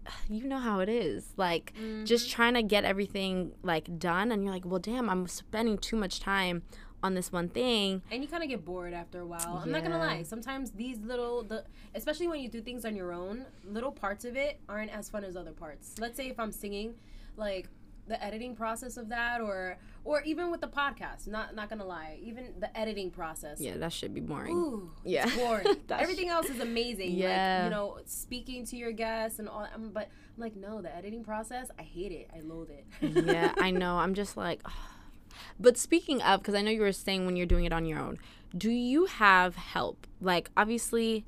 you 0.29 0.47
know 0.47 0.59
how 0.59 0.79
it 0.79 0.89
is. 0.89 1.29
Like, 1.37 1.73
just 2.03 2.25
Mm-hmm. 2.27 2.35
trying 2.35 2.53
to 2.55 2.63
get 2.63 2.83
everything 2.83 3.53
like 3.63 3.99
done, 3.99 4.31
and 4.31 4.43
you're 4.43 4.53
like, 4.53 4.65
well, 4.65 4.79
damn, 4.79 5.09
I'm 5.09 5.27
spending 5.27 5.77
too 5.77 5.95
much 5.95 6.19
time 6.19 6.63
on 7.03 7.15
this 7.15 7.31
one 7.31 7.49
thing. 7.49 8.03
and 8.11 8.21
you 8.21 8.29
kind 8.29 8.43
of 8.43 8.49
get 8.49 8.63
bored 8.63 8.93
after 8.93 9.21
a 9.21 9.25
while. 9.25 9.59
I'm 9.63 9.71
not 9.71 9.81
gonna 9.81 9.97
lie. 9.97 10.21
Sometimes 10.21 10.69
these 10.69 10.99
little, 10.99 11.41
the 11.41 11.63
especially 11.95 12.27
when 12.27 12.41
you 12.41 12.47
do 12.47 12.61
things 12.61 12.85
on 12.85 12.95
your 12.95 13.11
own, 13.11 13.45
little 13.65 13.91
parts 13.91 14.23
of 14.23 14.35
it 14.35 14.59
aren't 14.69 14.91
as 14.91 15.09
fun 15.09 15.23
as 15.23 15.35
other 15.35 15.51
parts. 15.51 15.95
Let's 15.99 16.15
say 16.15 16.27
if 16.29 16.39
I'm 16.39 16.51
singing, 16.51 16.93
like 17.37 17.69
the 18.07 18.21
editing 18.23 18.55
process 18.55 18.97
of 18.97 19.09
that, 19.09 19.41
or 19.41 19.77
or 20.03 20.21
even 20.23 20.51
with 20.51 20.61
the 20.61 20.67
podcast. 20.67 21.27
Not 21.27 21.55
not 21.55 21.69
gonna 21.69 21.85
lie, 21.85 22.17
even 22.21 22.53
the 22.59 22.75
editing 22.77 23.11
process. 23.11 23.59
Yeah, 23.61 23.77
that 23.77 23.93
should 23.93 24.13
be 24.13 24.21
boring. 24.21 24.55
Ooh, 24.55 24.91
Yeah. 25.03 25.27
it's 25.27 25.35
boring. 25.37 25.67
Everything 25.89 26.29
else 26.29 26.49
is 26.49 26.59
amazing. 26.59 27.11
Yeah. 27.11 27.59
Like, 27.59 27.63
you 27.65 27.69
know, 27.71 27.97
speaking 28.05 28.65
to 28.65 28.75
your 28.75 28.91
guests 28.91 29.39
and 29.39 29.47
all. 29.47 29.67
Um, 29.73 29.91
but 29.93 30.09
I'm 30.35 30.41
like, 30.41 30.55
no, 30.55 30.81
the 30.81 30.93
editing 30.95 31.23
process, 31.23 31.69
I 31.77 31.83
hate 31.83 32.11
it. 32.11 32.29
I 32.35 32.41
loathe 32.41 32.69
it. 32.71 32.85
yeah, 33.25 33.53
I 33.57 33.71
know. 33.71 33.97
I'm 33.97 34.13
just 34.13 34.35
like, 34.37 34.61
but 35.59 35.77
speaking 35.77 36.21
of, 36.21 36.41
because 36.41 36.55
I 36.55 36.61
know 36.61 36.71
you 36.71 36.81
were 36.81 36.91
saying 36.91 37.25
when 37.25 37.35
you're 37.35 37.45
doing 37.45 37.65
it 37.65 37.73
on 37.73 37.85
your 37.85 37.99
own, 37.99 38.17
do 38.57 38.69
you 38.71 39.05
have 39.05 39.55
help? 39.55 40.07
Like, 40.19 40.49
obviously, 40.57 41.25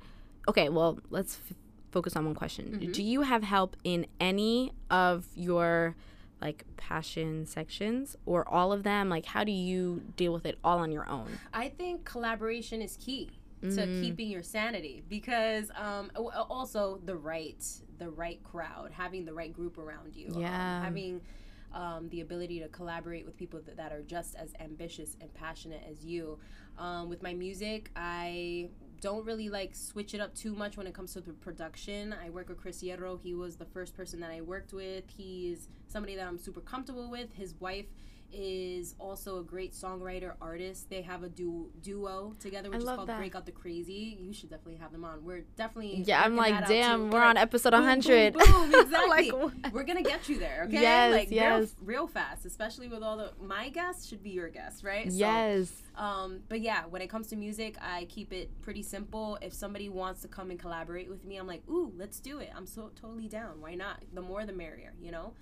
okay, 0.47 0.69
well, 0.69 0.99
let's 1.09 1.37
f- 1.49 1.55
focus 1.91 2.15
on 2.15 2.25
one 2.25 2.35
question. 2.35 2.91
Do 2.91 3.01
you 3.03 3.21
have 3.21 3.43
help 3.43 3.77
in 3.83 4.07
any 4.19 4.73
of 4.89 5.25
your 5.35 5.95
like 6.43 6.65
passion 6.77 7.45
sections 7.45 8.15
or 8.25 8.47
all 8.47 8.73
of 8.73 8.83
them? 8.83 9.09
Like, 9.09 9.25
how 9.25 9.43
do 9.43 9.51
you 9.51 10.01
deal 10.17 10.33
with 10.33 10.45
it 10.45 10.57
all 10.63 10.79
on 10.79 10.91
your 10.91 11.07
own? 11.09 11.39
I 11.53 11.69
think 11.69 12.03
collaboration 12.05 12.81
is 12.81 12.97
key 12.97 13.29
to 13.61 13.67
Mm-hmm. 13.67 14.01
keeping 14.01 14.29
your 14.29 14.43
sanity 14.43 15.03
because 15.07 15.71
um, 15.77 16.11
also 16.49 16.99
the 17.05 17.15
right 17.15 17.63
the 17.97 18.09
right 18.09 18.43
crowd, 18.43 18.91
having 18.91 19.23
the 19.23 19.33
right 19.33 19.53
group 19.53 19.77
around 19.77 20.15
you, 20.17 20.27
um, 20.35 20.41
Yeah. 20.41 20.83
having 20.83 21.21
um, 21.73 22.09
the 22.09 22.19
ability 22.21 22.59
to 22.59 22.67
collaborate 22.67 23.25
with 23.25 23.37
people 23.37 23.61
that, 23.65 23.77
that 23.77 23.91
are 23.93 24.01
just 24.03 24.35
as 24.35 24.53
ambitious 24.59 25.15
and 25.21 25.33
passionate 25.33 25.81
as 25.89 26.03
you. 26.05 26.37
Um, 26.77 27.07
with 27.07 27.23
my 27.23 27.33
music, 27.33 27.89
I 27.95 28.69
don't 29.03 29.25
really 29.25 29.49
like 29.49 29.75
switch 29.75 30.13
it 30.13 30.21
up 30.21 30.33
too 30.33 30.55
much 30.55 30.77
when 30.77 30.87
it 30.87 30.93
comes 30.93 31.11
to 31.11 31.19
the 31.19 31.33
production. 31.33 32.15
I 32.25 32.29
work 32.29 32.47
with 32.47 32.57
Chris 32.57 32.81
Hierro. 32.81 33.19
He 33.21 33.33
was 33.33 33.57
the 33.57 33.65
first 33.65 33.97
person 33.97 34.21
that 34.21 34.31
I 34.31 34.39
worked 34.39 34.71
with. 34.71 35.03
He's 35.09 35.67
somebody 35.89 36.15
that 36.15 36.25
I'm 36.25 36.39
super 36.39 36.61
comfortable 36.61 37.11
with. 37.11 37.33
His 37.33 37.53
wife 37.59 37.87
is 38.33 38.95
also 38.99 39.39
a 39.39 39.43
great 39.43 39.73
songwriter 39.73 40.33
artist. 40.41 40.89
They 40.89 41.01
have 41.03 41.23
a 41.23 41.29
du- 41.29 41.69
duo 41.81 42.35
together, 42.39 42.69
which 42.69 42.79
is 42.79 42.83
love 42.85 42.97
called 42.97 43.09
that. 43.09 43.17
Break 43.19 43.35
Out 43.35 43.45
the 43.45 43.51
Crazy. 43.51 44.17
You 44.19 44.33
should 44.33 44.49
definitely 44.49 44.77
have 44.77 44.91
them 44.91 45.05
on. 45.05 45.23
We're 45.23 45.41
definitely 45.55 46.03
Yeah, 46.05 46.21
I'm 46.23 46.35
like, 46.35 46.53
that 46.53 46.63
out, 46.63 46.67
too. 46.67 46.73
damn, 46.73 47.11
we're 47.11 47.23
on 47.23 47.37
episode 47.37 47.73
100. 47.73 48.33
Boom, 48.33 48.51
boom, 48.51 48.63
exactly. 48.81 49.31
Like, 49.31 49.73
we're 49.73 49.83
gonna 49.83 50.01
get 50.03 50.27
you 50.27 50.39
there, 50.39 50.63
okay? 50.67 50.81
Yes, 50.81 51.11
like 51.11 51.31
yes. 51.31 51.75
Real, 51.81 52.01
real 52.01 52.07
fast, 52.07 52.45
especially 52.45 52.87
with 52.87 53.03
all 53.03 53.17
the 53.17 53.31
my 53.41 53.69
guests 53.69 54.07
should 54.07 54.23
be 54.23 54.31
your 54.31 54.49
guests, 54.49 54.83
right? 54.83 55.11
So, 55.11 55.17
yes. 55.17 55.71
um, 55.95 56.41
but 56.49 56.61
yeah, 56.61 56.83
when 56.89 57.01
it 57.01 57.09
comes 57.09 57.27
to 57.27 57.35
music, 57.35 57.77
I 57.81 58.05
keep 58.05 58.33
it 58.33 58.49
pretty 58.61 58.83
simple. 58.83 59.37
If 59.41 59.53
somebody 59.53 59.89
wants 59.89 60.21
to 60.23 60.27
come 60.27 60.49
and 60.49 60.59
collaborate 60.59 61.09
with 61.09 61.23
me, 61.25 61.37
I'm 61.37 61.47
like, 61.47 61.61
ooh, 61.69 61.91
let's 61.97 62.19
do 62.19 62.39
it. 62.39 62.49
I'm 62.55 62.65
so 62.65 62.91
totally 62.99 63.27
down. 63.27 63.61
Why 63.61 63.75
not? 63.75 64.03
The 64.13 64.21
more, 64.21 64.45
the 64.45 64.53
merrier, 64.53 64.93
you 65.01 65.11
know. 65.11 65.33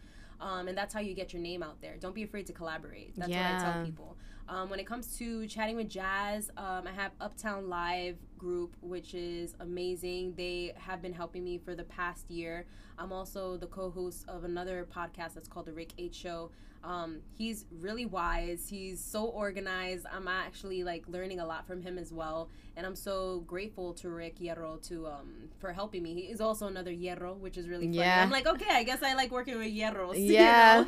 Um, 0.41 0.67
and 0.67 0.77
that's 0.77 0.93
how 0.93 0.99
you 0.99 1.13
get 1.13 1.34
your 1.34 1.41
name 1.41 1.62
out 1.62 1.80
there. 1.82 1.97
Don't 1.99 2.15
be 2.15 2.23
afraid 2.23 2.47
to 2.47 2.54
collaborate. 2.54 3.15
That's 3.15 3.30
what 3.30 3.38
I 3.38 3.73
tell 3.73 3.86
people. 3.86 4.17
Um, 4.51 4.69
when 4.69 4.81
it 4.81 4.85
comes 4.85 5.17
to 5.17 5.47
chatting 5.47 5.77
with 5.77 5.87
jazz, 5.87 6.51
um, 6.57 6.85
I 6.85 6.91
have 6.93 7.13
Uptown 7.21 7.69
Live 7.69 8.17
group, 8.37 8.75
which 8.81 9.13
is 9.13 9.55
amazing. 9.61 10.33
They 10.35 10.73
have 10.75 11.01
been 11.01 11.13
helping 11.13 11.45
me 11.45 11.57
for 11.57 11.73
the 11.73 11.85
past 11.85 12.29
year. 12.29 12.65
I'm 12.99 13.13
also 13.13 13.55
the 13.55 13.67
co-host 13.67 14.25
of 14.27 14.43
another 14.43 14.85
podcast 14.93 15.35
that's 15.35 15.47
called 15.47 15.67
The 15.67 15.71
Rick 15.71 15.93
H 15.97 16.13
Show. 16.15 16.51
Um, 16.83 17.19
he's 17.37 17.65
really 17.79 18.05
wise. 18.05 18.67
He's 18.67 18.99
so 19.01 19.23
organized. 19.23 20.05
I'm 20.11 20.27
actually 20.27 20.83
like 20.83 21.05
learning 21.07 21.39
a 21.39 21.45
lot 21.45 21.65
from 21.65 21.81
him 21.81 21.97
as 21.97 22.11
well, 22.11 22.49
and 22.75 22.85
I'm 22.85 22.95
so 22.95 23.45
grateful 23.47 23.93
to 23.93 24.09
Rick 24.09 24.39
Hierro 24.39 24.81
to 24.89 25.07
um 25.07 25.29
for 25.59 25.71
helping 25.71 26.03
me. 26.03 26.13
He 26.13 26.21
is 26.23 26.41
also 26.41 26.67
another 26.67 26.91
Hierro, 26.91 27.37
which 27.37 27.57
is 27.57 27.69
really 27.69 27.85
funny. 27.85 27.99
Yeah. 27.99 28.21
I'm 28.21 28.31
like, 28.31 28.47
okay, 28.47 28.69
I 28.69 28.83
guess 28.83 29.01
I 29.01 29.13
like 29.13 29.31
working 29.31 29.57
with 29.57 29.67
Hierros. 29.71 30.17
you 30.19 30.33
Yeah. 30.33 30.85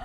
know? 0.00 0.04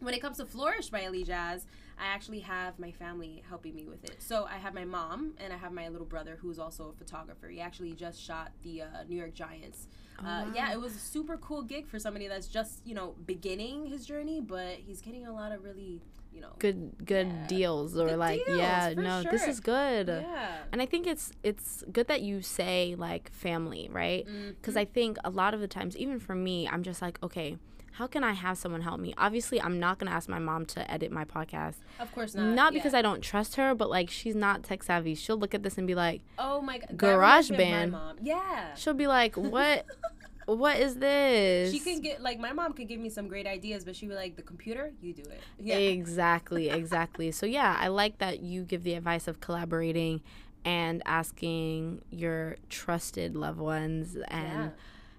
when 0.00 0.14
it 0.14 0.20
comes 0.20 0.36
to 0.38 0.46
Flourish 0.46 0.90
by 0.90 1.02
Eli 1.04 1.22
Jas, 1.22 1.66
I 1.98 2.06
actually 2.06 2.40
have 2.40 2.78
my 2.78 2.90
family 2.92 3.42
helping 3.48 3.74
me 3.74 3.86
with 3.86 4.04
it. 4.04 4.16
So 4.18 4.44
I 4.44 4.56
have 4.58 4.74
my 4.74 4.84
mom 4.84 5.32
and 5.38 5.52
I 5.52 5.56
have 5.56 5.72
my 5.72 5.88
little 5.88 6.06
brother 6.06 6.38
who's 6.40 6.58
also 6.58 6.90
a 6.90 6.92
photographer. 6.92 7.48
He 7.48 7.60
actually 7.60 7.92
just 7.92 8.20
shot 8.22 8.52
the 8.62 8.82
uh, 8.82 8.86
New 9.08 9.16
York 9.16 9.34
Giants. 9.34 9.88
uh, 10.24 10.44
yeah, 10.54 10.72
it 10.72 10.80
was 10.80 10.94
a 10.94 10.98
super 10.98 11.36
cool 11.38 11.62
gig 11.62 11.86
for 11.86 11.98
somebody 11.98 12.26
that's 12.28 12.46
just 12.48 12.80
you 12.86 12.94
know 12.94 13.14
beginning 13.26 13.86
his 13.86 14.04
journey, 14.06 14.40
but 14.40 14.76
he's 14.86 15.00
getting 15.00 15.26
a 15.26 15.32
lot 15.32 15.52
of 15.52 15.64
really 15.64 16.00
you 16.32 16.40
know 16.42 16.52
Good, 16.58 16.92
good 17.06 17.28
Yeah. 17.28 17.46
deals 17.46 17.96
or 17.96 18.08
Good 18.08 18.18
like, 18.18 18.44
deals, 18.46 18.58
yeah, 18.58 18.92
no, 18.96 19.22
this 19.22 19.46
is 19.46 19.60
good. 19.60 20.08
yeah. 20.08 20.58
And 20.72 20.82
I 20.82 20.86
think 20.86 21.06
it's 21.06 21.32
it's 21.42 21.82
good 21.90 22.08
that 22.08 22.20
you 22.20 22.42
say 22.42 22.94
like 22.98 23.30
family, 23.32 23.88
right? 23.90 24.26
Mm-hmm. 24.26 24.50
Because 24.60 24.76
I 24.76 24.84
think 24.84 25.16
a 25.24 25.30
lot 25.30 25.54
of 25.54 25.60
the 25.60 25.68
times, 25.68 25.96
even 25.96 26.18
for 26.20 26.34
me, 26.34 26.68
I'm 26.68 26.82
just 26.82 27.00
like, 27.00 27.18
okay, 27.22 27.56
how 27.98 28.06
can 28.06 28.22
I 28.22 28.32
have 28.32 28.58
someone 28.58 28.82
help 28.82 29.00
me? 29.00 29.14
Obviously, 29.16 29.60
I'm 29.60 29.78
not 29.80 29.98
gonna 29.98 30.10
ask 30.10 30.28
my 30.28 30.38
mom 30.38 30.66
to 30.66 30.90
edit 30.90 31.10
my 31.10 31.24
podcast, 31.24 31.76
Of 31.98 32.12
course 32.14 32.34
not. 32.34 32.54
not 32.54 32.72
yeah. 32.72 32.78
because 32.78 32.92
I 32.94 33.00
don't 33.00 33.22
trust 33.22 33.56
her, 33.56 33.74
but 33.74 33.88
like 33.88 34.10
she's 34.10 34.34
not 34.34 34.62
tech 34.62 34.82
savvy. 34.82 35.14
She'll 35.14 35.38
look 35.38 35.54
at 35.54 35.62
this 35.62 35.78
and 35.78 35.86
be 35.86 35.94
like, 35.94 36.20
oh 36.38 36.60
my 36.60 36.78
god 36.78 36.96
Garage 36.96 37.48
that 37.48 37.58
reminds 37.58 37.72
me 37.72 37.84
of 37.84 37.90
my 37.92 37.98
band. 38.12 38.18
Yeah. 38.22 38.74
she'll 38.74 38.94
be 38.94 39.06
like, 39.06 39.36
what, 39.36 39.86
what 40.46 40.78
is 40.78 40.96
this? 40.96 41.72
She 41.72 41.80
can 41.80 42.00
get 42.00 42.22
like 42.22 42.38
my 42.38 42.52
mom 42.52 42.72
could 42.74 42.86
give 42.88 43.00
me 43.00 43.08
some 43.08 43.28
great 43.28 43.46
ideas, 43.46 43.84
but 43.84 43.96
she 43.96 44.06
would 44.06 44.12
be 44.12 44.16
like 44.16 44.36
the 44.36 44.42
computer. 44.42 44.92
You 45.00 45.14
do 45.14 45.22
it. 45.22 45.40
Yeah. 45.58 45.76
Exactly, 45.76 46.68
exactly. 46.80 47.32
so 47.32 47.46
yeah, 47.46 47.76
I 47.80 47.88
like 47.88 48.18
that 48.18 48.40
you 48.40 48.62
give 48.64 48.82
the 48.84 48.92
advice 48.94 49.26
of 49.26 49.40
collaborating 49.40 50.20
and 50.66 51.00
asking 51.06 52.02
your 52.10 52.56
trusted 52.68 53.36
loved 53.36 53.58
ones 53.60 54.16
and 54.28 54.64
Yeah. 54.64 54.68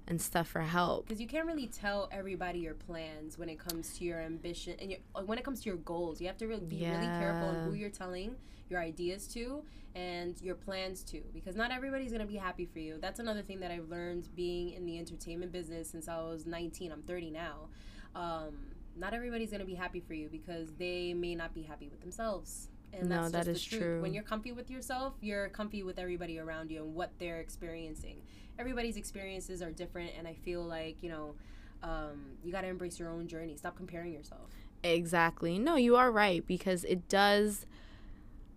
And 0.07 0.21
stuff 0.21 0.47
for 0.47 0.61
help. 0.61 1.05
because 1.05 1.19
you 1.19 1.27
can't 1.27 1.45
really 1.45 1.67
tell 1.67 2.07
everybody 2.11 2.59
your 2.59 2.73
plans 2.73 3.37
when 3.37 3.49
it 3.49 3.59
comes 3.59 3.97
to 3.97 4.05
your 4.05 4.19
ambition 4.21 4.75
and 4.79 4.91
your, 4.91 4.99
uh, 5.15 5.21
when 5.21 5.37
it 5.37 5.43
comes 5.43 5.61
to 5.61 5.69
your 5.69 5.77
goals. 5.77 6.21
You 6.21 6.27
have 6.27 6.37
to 6.37 6.47
really 6.47 6.65
be 6.65 6.77
really 6.77 7.05
careful 7.05 7.49
on 7.49 7.65
who 7.65 7.73
you're 7.73 7.89
telling 7.89 8.35
your 8.69 8.79
ideas 8.81 9.27
to 9.29 9.63
and 9.95 10.39
your 10.41 10.55
plans 10.55 11.03
to 11.03 11.21
because 11.33 11.55
not 11.55 11.71
everybody's 11.71 12.11
gonna 12.11 12.25
be 12.25 12.35
happy 12.35 12.65
for 12.65 12.79
you. 12.79 12.97
That's 12.99 13.19
another 13.19 13.41
thing 13.41 13.59
that 13.61 13.71
I've 13.71 13.89
learned 13.89 14.29
being 14.35 14.71
in 14.71 14.85
the 14.85 14.97
entertainment 14.97 15.51
business 15.51 15.89
since 15.89 16.07
I 16.07 16.17
was 16.17 16.45
19. 16.45 16.91
I'm 16.91 17.01
30 17.03 17.31
now. 17.31 17.69
Um, 18.15 18.57
not 18.95 19.13
everybody's 19.13 19.51
gonna 19.51 19.65
be 19.65 19.75
happy 19.75 19.99
for 19.99 20.13
you 20.13 20.29
because 20.29 20.73
they 20.77 21.13
may 21.13 21.35
not 21.35 21.53
be 21.53 21.61
happy 21.63 21.87
with 21.89 22.01
themselves. 22.01 22.69
And 22.93 23.09
No, 23.09 23.29
that's 23.29 23.45
that 23.45 23.47
is 23.47 23.63
true. 23.63 24.01
When 24.01 24.13
you're 24.13 24.23
comfy 24.23 24.51
with 24.53 24.69
yourself, 24.69 25.13
you're 25.21 25.49
comfy 25.49 25.83
with 25.83 25.99
everybody 25.99 26.39
around 26.39 26.71
you 26.71 26.83
and 26.83 26.95
what 26.95 27.11
they're 27.19 27.39
experiencing. 27.39 28.21
Everybody's 28.59 28.97
experiences 28.97 29.61
are 29.61 29.71
different, 29.71 30.11
and 30.17 30.27
I 30.27 30.33
feel 30.33 30.63
like 30.63 31.01
you 31.01 31.09
know, 31.09 31.35
um, 31.83 32.37
you 32.43 32.51
got 32.51 32.61
to 32.61 32.67
embrace 32.67 32.99
your 32.99 33.09
own 33.09 33.27
journey. 33.27 33.55
Stop 33.55 33.75
comparing 33.77 34.13
yourself. 34.13 34.51
Exactly. 34.83 35.59
No, 35.59 35.75
you 35.75 35.95
are 35.95 36.11
right 36.11 36.45
because 36.45 36.83
it 36.83 37.07
does 37.09 37.65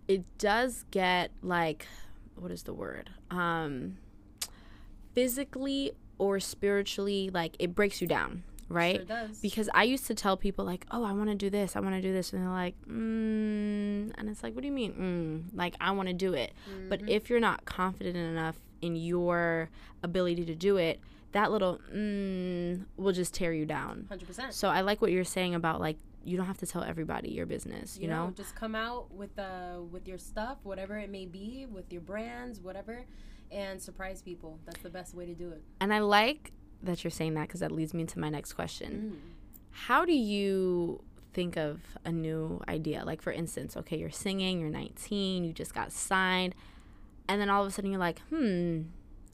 it 0.07 0.23
does 0.37 0.85
get 0.91 1.31
like 1.41 1.87
what 2.35 2.51
is 2.51 2.63
the 2.63 2.73
word? 2.73 3.09
Um 3.29 3.97
physically 5.13 5.91
or 6.17 6.39
spiritually 6.39 7.29
like 7.33 7.55
it 7.59 7.75
breaks 7.75 8.01
you 8.01 8.07
down, 8.07 8.43
right? 8.69 8.97
Sure 8.97 9.05
does. 9.05 9.37
Because 9.39 9.69
I 9.73 9.83
used 9.83 10.05
to 10.07 10.15
tell 10.15 10.37
people 10.37 10.63
like, 10.63 10.85
"Oh, 10.91 11.03
I 11.03 11.11
want 11.11 11.29
to 11.29 11.35
do 11.35 11.49
this. 11.49 11.75
I 11.75 11.79
want 11.79 11.95
to 11.95 12.01
do 12.01 12.13
this." 12.13 12.31
And 12.31 12.41
they're 12.41 12.49
like, 12.49 12.75
"Mm." 12.87 14.13
And 14.17 14.29
it's 14.29 14.43
like, 14.43 14.53
"What 14.53 14.61
do 14.61 14.67
you 14.67 14.73
mean?" 14.73 14.93
Mm. 15.53 15.57
Like, 15.57 15.75
I 15.81 15.91
want 15.91 16.07
to 16.07 16.13
do 16.13 16.33
it. 16.33 16.53
But 16.89 17.09
if 17.09 17.29
you're 17.29 17.39
not 17.39 17.65
confident 17.65 18.15
enough 18.15 18.57
in 18.81 18.95
your 18.95 19.69
ability 20.03 20.45
to 20.45 20.55
do 20.55 20.77
it, 20.77 20.99
that 21.31 21.51
little 21.51 21.79
mm 21.93 22.85
will 22.97 23.13
just 23.13 23.33
tear 23.33 23.53
you 23.53 23.65
down. 23.65 24.05
Hundred 24.09 24.27
percent. 24.27 24.53
So 24.53 24.69
I 24.69 24.81
like 24.81 25.01
what 25.01 25.11
you're 25.11 25.23
saying 25.23 25.55
about 25.55 25.79
like 25.79 25.97
you 26.23 26.37
don't 26.37 26.45
have 26.45 26.57
to 26.59 26.67
tell 26.67 26.83
everybody 26.83 27.31
your 27.31 27.45
business, 27.45 27.97
you, 27.99 28.07
know? 28.07 28.31
just 28.35 28.55
come 28.55 28.75
out 28.75 29.11
with 29.11 29.37
uh 29.39 29.79
with 29.91 30.07
your 30.07 30.17
stuff, 30.17 30.57
whatever 30.63 30.97
it 30.97 31.09
may 31.09 31.25
be, 31.25 31.65
with 31.69 31.91
your 31.91 32.01
brands, 32.01 32.59
whatever, 32.59 33.05
and 33.51 33.81
surprise 33.81 34.21
people. 34.21 34.59
That's 34.65 34.81
the 34.81 34.89
best 34.89 35.15
way 35.15 35.25
to 35.25 35.33
do 35.33 35.49
it. 35.49 35.63
And 35.79 35.93
I 35.93 35.99
like 35.99 36.51
that 36.83 37.03
you're 37.03 37.11
saying 37.11 37.33
that 37.35 37.47
because 37.47 37.59
that 37.59 37.71
leads 37.71 37.93
me 37.93 38.05
to 38.05 38.19
my 38.19 38.29
next 38.29 38.53
question. 38.53 39.13
Mm. 39.13 39.31
How 39.71 40.05
do 40.05 40.13
you 40.13 41.03
think 41.33 41.57
of 41.57 41.79
a 42.03 42.11
new 42.11 42.61
idea? 42.67 43.03
Like, 43.05 43.21
for 43.21 43.31
instance, 43.31 43.77
okay, 43.77 43.97
you're 43.97 44.09
singing, 44.09 44.59
you're 44.59 44.69
19, 44.69 45.43
you 45.43 45.53
just 45.53 45.73
got 45.73 45.91
signed, 45.91 46.55
and 47.31 47.39
then 47.41 47.49
all 47.49 47.61
of 47.63 47.67
a 47.67 47.71
sudden 47.71 47.91
you're 47.91 47.99
like, 47.99 48.19
hmm, 48.29 48.81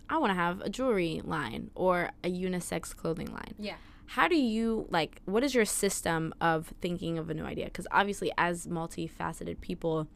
I 0.10 0.18
want 0.20 0.30
to 0.30 0.36
have 0.36 0.62
a 0.62 0.70
jewelry 0.70 1.22
line 1.24 1.72
or 1.76 2.12
a 2.24 2.30
unisex 2.32 2.96
clothing 2.96 3.32
line. 3.34 3.56
Yeah. 3.58 3.76
How 4.06 4.28
do 4.28 4.36
you, 4.36 4.86
like, 4.90 5.22
what 5.26 5.44
is 5.44 5.54
your 5.54 5.66
system 5.66 6.34
of 6.40 6.74
thinking 6.80 7.18
of 7.18 7.30
a 7.30 7.34
new 7.34 7.44
idea? 7.44 7.66
Because 7.66 7.88
obviously, 7.92 8.32
as 8.38 8.66
multifaceted 8.68 9.60
people, 9.60 10.08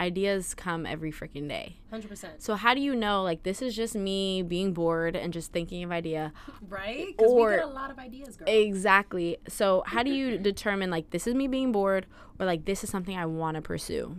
ideas 0.00 0.52
come 0.54 0.84
every 0.84 1.12
freaking 1.12 1.48
day. 1.48 1.76
100%. 1.92 2.26
So 2.38 2.54
how 2.56 2.74
do 2.74 2.80
you 2.80 2.94
know 2.96 3.22
like 3.22 3.44
this 3.44 3.62
is 3.62 3.74
just 3.76 3.94
me 3.94 4.42
being 4.42 4.72
bored 4.74 5.14
and 5.16 5.32
just 5.32 5.52
thinking 5.52 5.84
of 5.84 5.92
idea? 5.92 6.32
Right? 6.68 7.06
Because 7.16 7.32
we 7.32 7.40
Or- 7.40 7.56
get 7.56 7.64
a 7.64 7.68
lot 7.68 7.90
of 7.92 7.98
ideas, 7.98 8.36
girl. 8.36 8.48
Exactly. 8.48 9.36
So 9.48 9.84
how 9.86 10.02
do 10.02 10.10
you 10.10 10.38
determine 10.50 10.90
like 10.90 11.10
this 11.10 11.26
is 11.28 11.34
me 11.34 11.46
being 11.48 11.70
bored 11.72 12.06
or 12.40 12.46
like 12.46 12.64
this 12.64 12.82
is 12.82 12.90
something 12.90 13.16
I 13.16 13.26
want 13.26 13.54
to 13.54 13.62
pursue? 13.62 14.16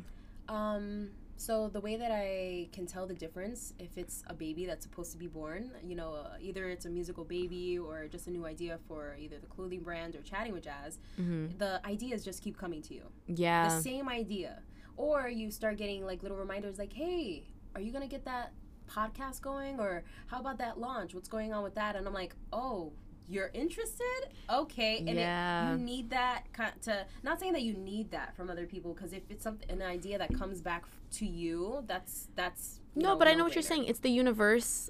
Um, 0.47 1.09
so 1.37 1.69
the 1.69 1.79
way 1.79 1.95
that 1.95 2.11
I 2.11 2.67
can 2.71 2.87
tell 2.87 3.05
the 3.05 3.13
difference 3.13 3.73
if 3.79 3.97
it's 3.97 4.23
a 4.27 4.33
baby 4.33 4.65
that's 4.65 4.83
supposed 4.83 5.11
to 5.11 5.17
be 5.19 5.27
born, 5.27 5.71
you 5.83 5.95
know, 5.95 6.13
uh, 6.13 6.35
either 6.41 6.67
it's 6.69 6.85
a 6.85 6.89
musical 6.89 7.23
baby 7.23 7.77
or 7.77 8.07
just 8.07 8.27
a 8.27 8.31
new 8.31 8.45
idea 8.45 8.79
for 8.87 9.15
either 9.19 9.37
the 9.39 9.45
clothing 9.47 9.81
brand 9.81 10.15
or 10.15 10.21
chatting 10.21 10.51
with 10.51 10.63
Jazz, 10.63 10.97
the 11.59 11.79
ideas 11.85 12.25
just 12.25 12.41
keep 12.43 12.57
coming 12.57 12.81
to 12.81 12.93
you. 12.95 13.03
Yeah. 13.27 13.69
The 13.69 13.81
same 13.81 14.09
idea. 14.09 14.63
Or 14.97 15.29
you 15.29 15.51
start 15.51 15.77
getting 15.77 16.03
like 16.05 16.23
little 16.23 16.37
reminders 16.37 16.79
like, 16.79 16.91
"Hey, 16.91 17.43
are 17.75 17.81
you 17.81 17.91
going 17.91 18.01
to 18.01 18.09
get 18.09 18.25
that 18.25 18.51
podcast 18.89 19.41
going 19.41 19.79
or 19.79 20.03
how 20.25 20.39
about 20.39 20.57
that 20.57 20.79
launch? 20.79 21.13
What's 21.13 21.29
going 21.29 21.53
on 21.53 21.63
with 21.63 21.75
that?" 21.75 21.95
And 21.95 22.07
I'm 22.07 22.13
like, 22.13 22.33
"Oh, 22.51 22.93
you're 23.27 23.49
interested? 23.53 24.29
Okay." 24.49 24.99
And 24.99 25.09
Yeah. 25.17 25.69
it, 25.69 25.71
you 25.79 25.83
need 25.85 26.09
that 26.11 26.43
to 26.83 27.05
not 27.23 27.39
saying 27.39 27.53
that 27.53 27.61
you 27.63 27.73
need 27.73 28.11
that 28.11 28.35
from 28.35 28.49
other 28.49 28.65
people 28.65 28.93
because 28.93 29.13
if 29.13 29.23
it's 29.29 29.43
something 29.43 29.69
an 29.69 29.81
idea 29.81 30.17
that 30.17 30.33
comes 30.33 30.61
back 30.61 30.85
to 31.13 31.25
you, 31.25 31.83
that's 31.87 32.27
that's 32.35 32.79
you 32.95 33.03
no, 33.03 33.15
but 33.15 33.27
I 33.27 33.33
know 33.33 33.43
what 33.43 33.53
you're 33.55 33.61
saying. 33.61 33.85
It's 33.85 33.99
the 33.99 34.09
universe 34.09 34.89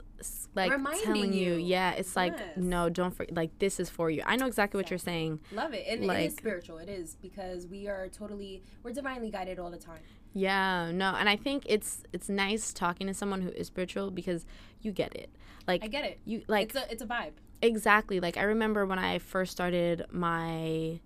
like 0.56 0.72
Reminding 0.72 1.04
telling 1.04 1.34
you. 1.34 1.54
you. 1.56 1.60
Yeah, 1.60 1.92
it's 1.92 2.16
like 2.16 2.58
no, 2.58 2.90
don't 2.90 3.12
forget 3.16 3.36
like 3.36 3.58
this 3.60 3.80
is 3.80 3.90
for 3.90 4.10
you. 4.10 4.24
I 4.26 4.36
know 4.36 4.46
exactly 4.48 4.78
what 4.80 4.90
you're 4.90 4.98
saying. 4.98 5.40
Love 5.52 5.74
it. 5.74 5.86
And 5.88 6.06
Like- 6.06 6.28
is 6.28 6.36
spiritual. 6.36 6.78
It 6.78 6.90
is 6.90 7.16
because 7.22 7.68
we 7.68 7.88
are 7.88 8.08
totally 8.10 8.64
we're 8.84 8.94
divinely 8.94 9.30
guided 9.30 9.60
all 9.60 9.70
the 9.70 9.78
time. 9.78 10.00
Yeah, 10.34 10.92
no, 10.92 11.16
and 11.16 11.28
I 11.28 11.36
think 11.36 11.64
it's 11.68 12.04
it's 12.14 12.30
nice 12.30 12.72
talking 12.74 13.08
to 13.08 13.14
someone 13.14 13.42
who 13.42 13.50
is 13.50 13.68
spiritual 13.68 14.12
because 14.12 14.46
you 14.82 14.92
get 14.92 15.16
it. 15.16 15.30
Like 15.68 15.84
I 15.84 15.88
get 15.88 16.06
it. 16.06 16.20
you 16.26 16.44
like 16.48 16.70
It's 16.70 16.76
a 16.76 16.92
it's 16.92 17.02
a 17.04 17.08
vibe. 17.08 17.34
Exactly. 17.62 18.20
Like 18.20 18.38
I 18.38 18.44
remember 18.44 18.86
when 18.86 19.00
I 19.00 19.18
first 19.20 19.52
started 19.52 20.06
my 20.12 21.00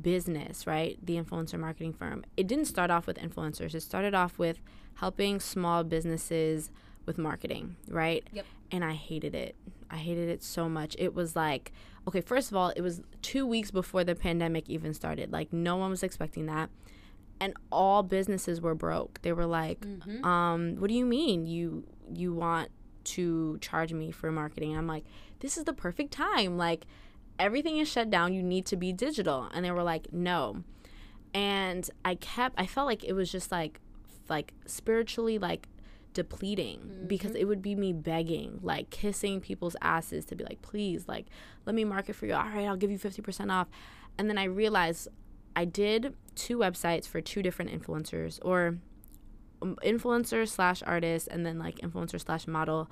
business, 0.00 0.66
right? 0.66 0.98
The 1.04 1.16
influencer 1.16 1.58
marketing 1.58 1.92
firm. 1.94 2.24
It 2.36 2.46
didn't 2.46 2.66
start 2.66 2.90
off 2.90 3.06
with 3.06 3.16
influencers. 3.18 3.74
It 3.74 3.80
started 3.80 4.14
off 4.14 4.38
with 4.38 4.60
helping 4.94 5.40
small 5.40 5.84
businesses 5.84 6.70
with 7.06 7.18
marketing, 7.18 7.76
right? 7.88 8.26
Yep. 8.32 8.44
And 8.72 8.84
I 8.84 8.92
hated 8.92 9.34
it. 9.34 9.54
I 9.90 9.96
hated 9.96 10.28
it 10.28 10.42
so 10.42 10.68
much. 10.68 10.96
It 10.98 11.14
was 11.14 11.36
like, 11.36 11.72
okay, 12.08 12.20
first 12.20 12.50
of 12.50 12.56
all, 12.56 12.70
it 12.70 12.80
was 12.82 13.00
2 13.22 13.46
weeks 13.46 13.70
before 13.70 14.04
the 14.04 14.14
pandemic 14.14 14.68
even 14.68 14.92
started. 14.92 15.32
Like 15.32 15.52
no 15.52 15.76
one 15.76 15.90
was 15.90 16.02
expecting 16.02 16.46
that. 16.46 16.70
And 17.40 17.54
all 17.70 18.02
businesses 18.02 18.60
were 18.60 18.74
broke. 18.74 19.20
They 19.22 19.32
were 19.32 19.46
like, 19.46 19.80
Mm-hmm. 19.80 20.24
um, 20.24 20.76
what 20.76 20.88
do 20.88 20.94
you 20.94 21.04
mean 21.06 21.46
you 21.46 21.84
you 22.12 22.32
want 22.32 22.70
to 23.04 23.58
charge 23.60 23.92
me 23.92 24.10
for 24.10 24.32
marketing? 24.32 24.76
I'm 24.76 24.86
like, 24.86 25.04
this 25.40 25.56
is 25.56 25.64
the 25.64 25.72
perfect 25.72 26.12
time. 26.12 26.56
Like 26.56 26.86
everything 27.38 27.78
is 27.78 27.88
shut 27.88 28.10
down. 28.10 28.32
You 28.32 28.42
need 28.42 28.66
to 28.66 28.76
be 28.76 28.92
digital. 28.92 29.48
And 29.52 29.64
they 29.64 29.70
were 29.70 29.82
like, 29.82 30.12
no. 30.12 30.62
And 31.34 31.88
I 32.04 32.14
kept 32.14 32.54
I 32.58 32.66
felt 32.66 32.86
like 32.86 33.04
it 33.04 33.12
was 33.12 33.30
just 33.30 33.52
like 33.52 33.80
like 34.28 34.52
spiritually 34.66 35.38
like 35.38 35.68
depleting 36.16 37.04
because 37.06 37.34
it 37.34 37.44
would 37.44 37.60
be 37.60 37.74
me 37.74 37.92
begging, 37.92 38.58
like 38.62 38.88
kissing 38.88 39.38
people's 39.38 39.76
asses 39.82 40.24
to 40.24 40.34
be 40.34 40.42
like, 40.44 40.62
please, 40.62 41.06
like, 41.06 41.26
let 41.66 41.74
me 41.74 41.84
market 41.84 42.16
for 42.16 42.24
you. 42.24 42.32
All 42.32 42.42
right, 42.42 42.66
I'll 42.66 42.76
give 42.76 42.90
you 42.90 42.98
50% 42.98 43.52
off. 43.52 43.68
And 44.16 44.30
then 44.30 44.38
I 44.38 44.44
realized 44.44 45.08
I 45.54 45.66
did 45.66 46.14
two 46.34 46.56
websites 46.56 47.06
for 47.06 47.20
two 47.20 47.42
different 47.42 47.70
influencers 47.70 48.38
or 48.42 48.78
um, 49.60 49.76
influencer 49.84 50.48
slash 50.48 50.82
artist 50.86 51.28
and 51.30 51.44
then 51.44 51.58
like 51.58 51.76
influencer 51.80 52.18
slash 52.18 52.46
model. 52.46 52.88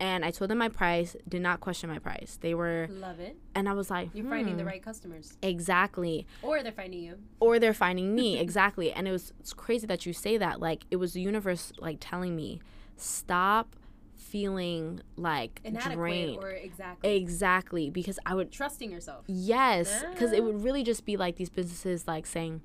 And 0.00 0.24
I 0.24 0.30
told 0.30 0.48
them 0.50 0.58
my 0.58 0.68
price, 0.68 1.16
did 1.28 1.42
not 1.42 1.60
question 1.60 1.90
my 1.90 1.98
price. 1.98 2.38
They 2.40 2.54
were, 2.54 2.86
Love 2.90 3.18
it. 3.18 3.36
and 3.54 3.68
I 3.68 3.72
was 3.72 3.90
like, 3.90 4.10
You're 4.14 4.28
finding 4.28 4.56
the 4.56 4.62
hmm, 4.62 4.68
right 4.68 4.82
customers. 4.82 5.36
Exactly 5.42 6.26
Or 6.42 6.62
they're 6.62 6.70
finding 6.72 7.02
you. 7.02 7.18
or 7.40 7.58
they're 7.58 7.74
finding 7.74 8.14
me 8.14 8.38
exactly 8.46 8.92
and 8.92 9.08
it 9.08 9.12
was 9.12 9.32
it's 9.40 9.52
crazy 9.52 9.86
that 9.88 10.06
you 10.06 10.12
say 10.12 10.38
that 10.38 10.60
like 10.60 10.84
it 10.90 10.96
was 10.96 11.14
the 11.14 11.20
universe 11.20 11.72
like 11.78 11.96
telling 12.00 12.36
me 12.36 12.60
stop 12.96 13.74
feeling 14.16 15.00
like 15.16 15.60
Inadequate 15.64 15.96
drained 15.96 16.38
or 16.44 16.50
exactly. 16.50 17.16
exactly 17.16 17.90
because 17.90 18.18
i 18.26 18.34
would 18.34 18.50
Trusting 18.52 18.90
yourself. 18.90 19.24
yes 19.26 20.04
because 20.12 20.32
it 20.32 20.40
Ah. 20.40 20.44
would 20.44 20.62
really 20.62 20.82
just 20.84 21.04
be 21.04 21.16
like 21.16 21.36
these 21.36 21.48
businesses 21.48 22.06
like 22.06 22.26
saying 22.26 22.60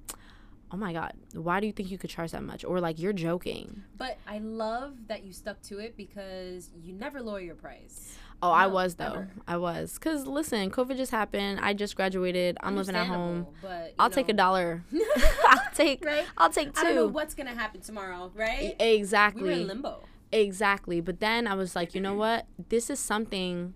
oh 0.73 0.77
my 0.77 0.91
god 0.91 1.13
why 1.35 1.59
do 1.59 1.67
you 1.67 1.71
think 1.71 1.91
you 1.91 1.97
could 1.99 2.09
charge 2.09 2.31
that 2.31 2.43
much 2.43 2.65
or 2.65 2.79
like 2.79 2.97
you're 2.99 3.13
joking 3.13 3.83
But 3.95 4.17
I 4.27 4.39
love 4.39 5.07
that 5.07 5.23
you 5.23 5.31
stuck 5.31 5.61
to 5.63 5.77
it 5.77 5.95
because 5.95 6.71
you 6.75 6.93
never 6.93 7.21
lower 7.21 7.39
your 7.39 7.53
price. 7.55 8.17
oh 8.41 8.49
i 8.49 8.65
was 8.65 8.95
though 8.95 9.03
never. 9.05 9.29
i 9.47 9.55
was 9.55 9.93
because 9.93 10.25
listen 10.25 10.71
covid 10.71 10.97
just 10.97 11.11
happened 11.11 11.59
i 11.61 11.73
just 11.73 11.95
graduated 11.95 12.57
i'm 12.61 12.75
living 12.75 12.95
at 12.95 13.05
home 13.07 13.45
But 13.61 13.93
i'll 13.99 14.09
take 14.09 14.29
a 14.29 14.33
dollar 14.33 14.83
i'll 15.47 15.61
take 15.75 16.03
Right? 16.03 16.25
i'll 16.39 16.49
take 16.49 16.73
two 16.73 16.81
I 16.81 16.83
don't 16.85 16.95
know 16.95 17.07
what's 17.07 17.35
gonna 17.35 17.53
happen 17.53 17.81
tomorrow, 17.81 18.31
right? 18.35 18.75
exactly 18.79 19.43
We 19.43 19.49
were 19.49 19.55
in 19.55 19.67
limbo. 19.67 20.03
Exactly. 20.31 20.99
But 20.99 21.19
then 21.19 21.45
I 21.45 21.53
was 21.53 21.75
like, 21.75 21.93
you 21.93 22.01
know 22.01 22.15
what? 22.25 22.47
This 22.69 22.89
is 22.89 22.97
something 22.97 23.75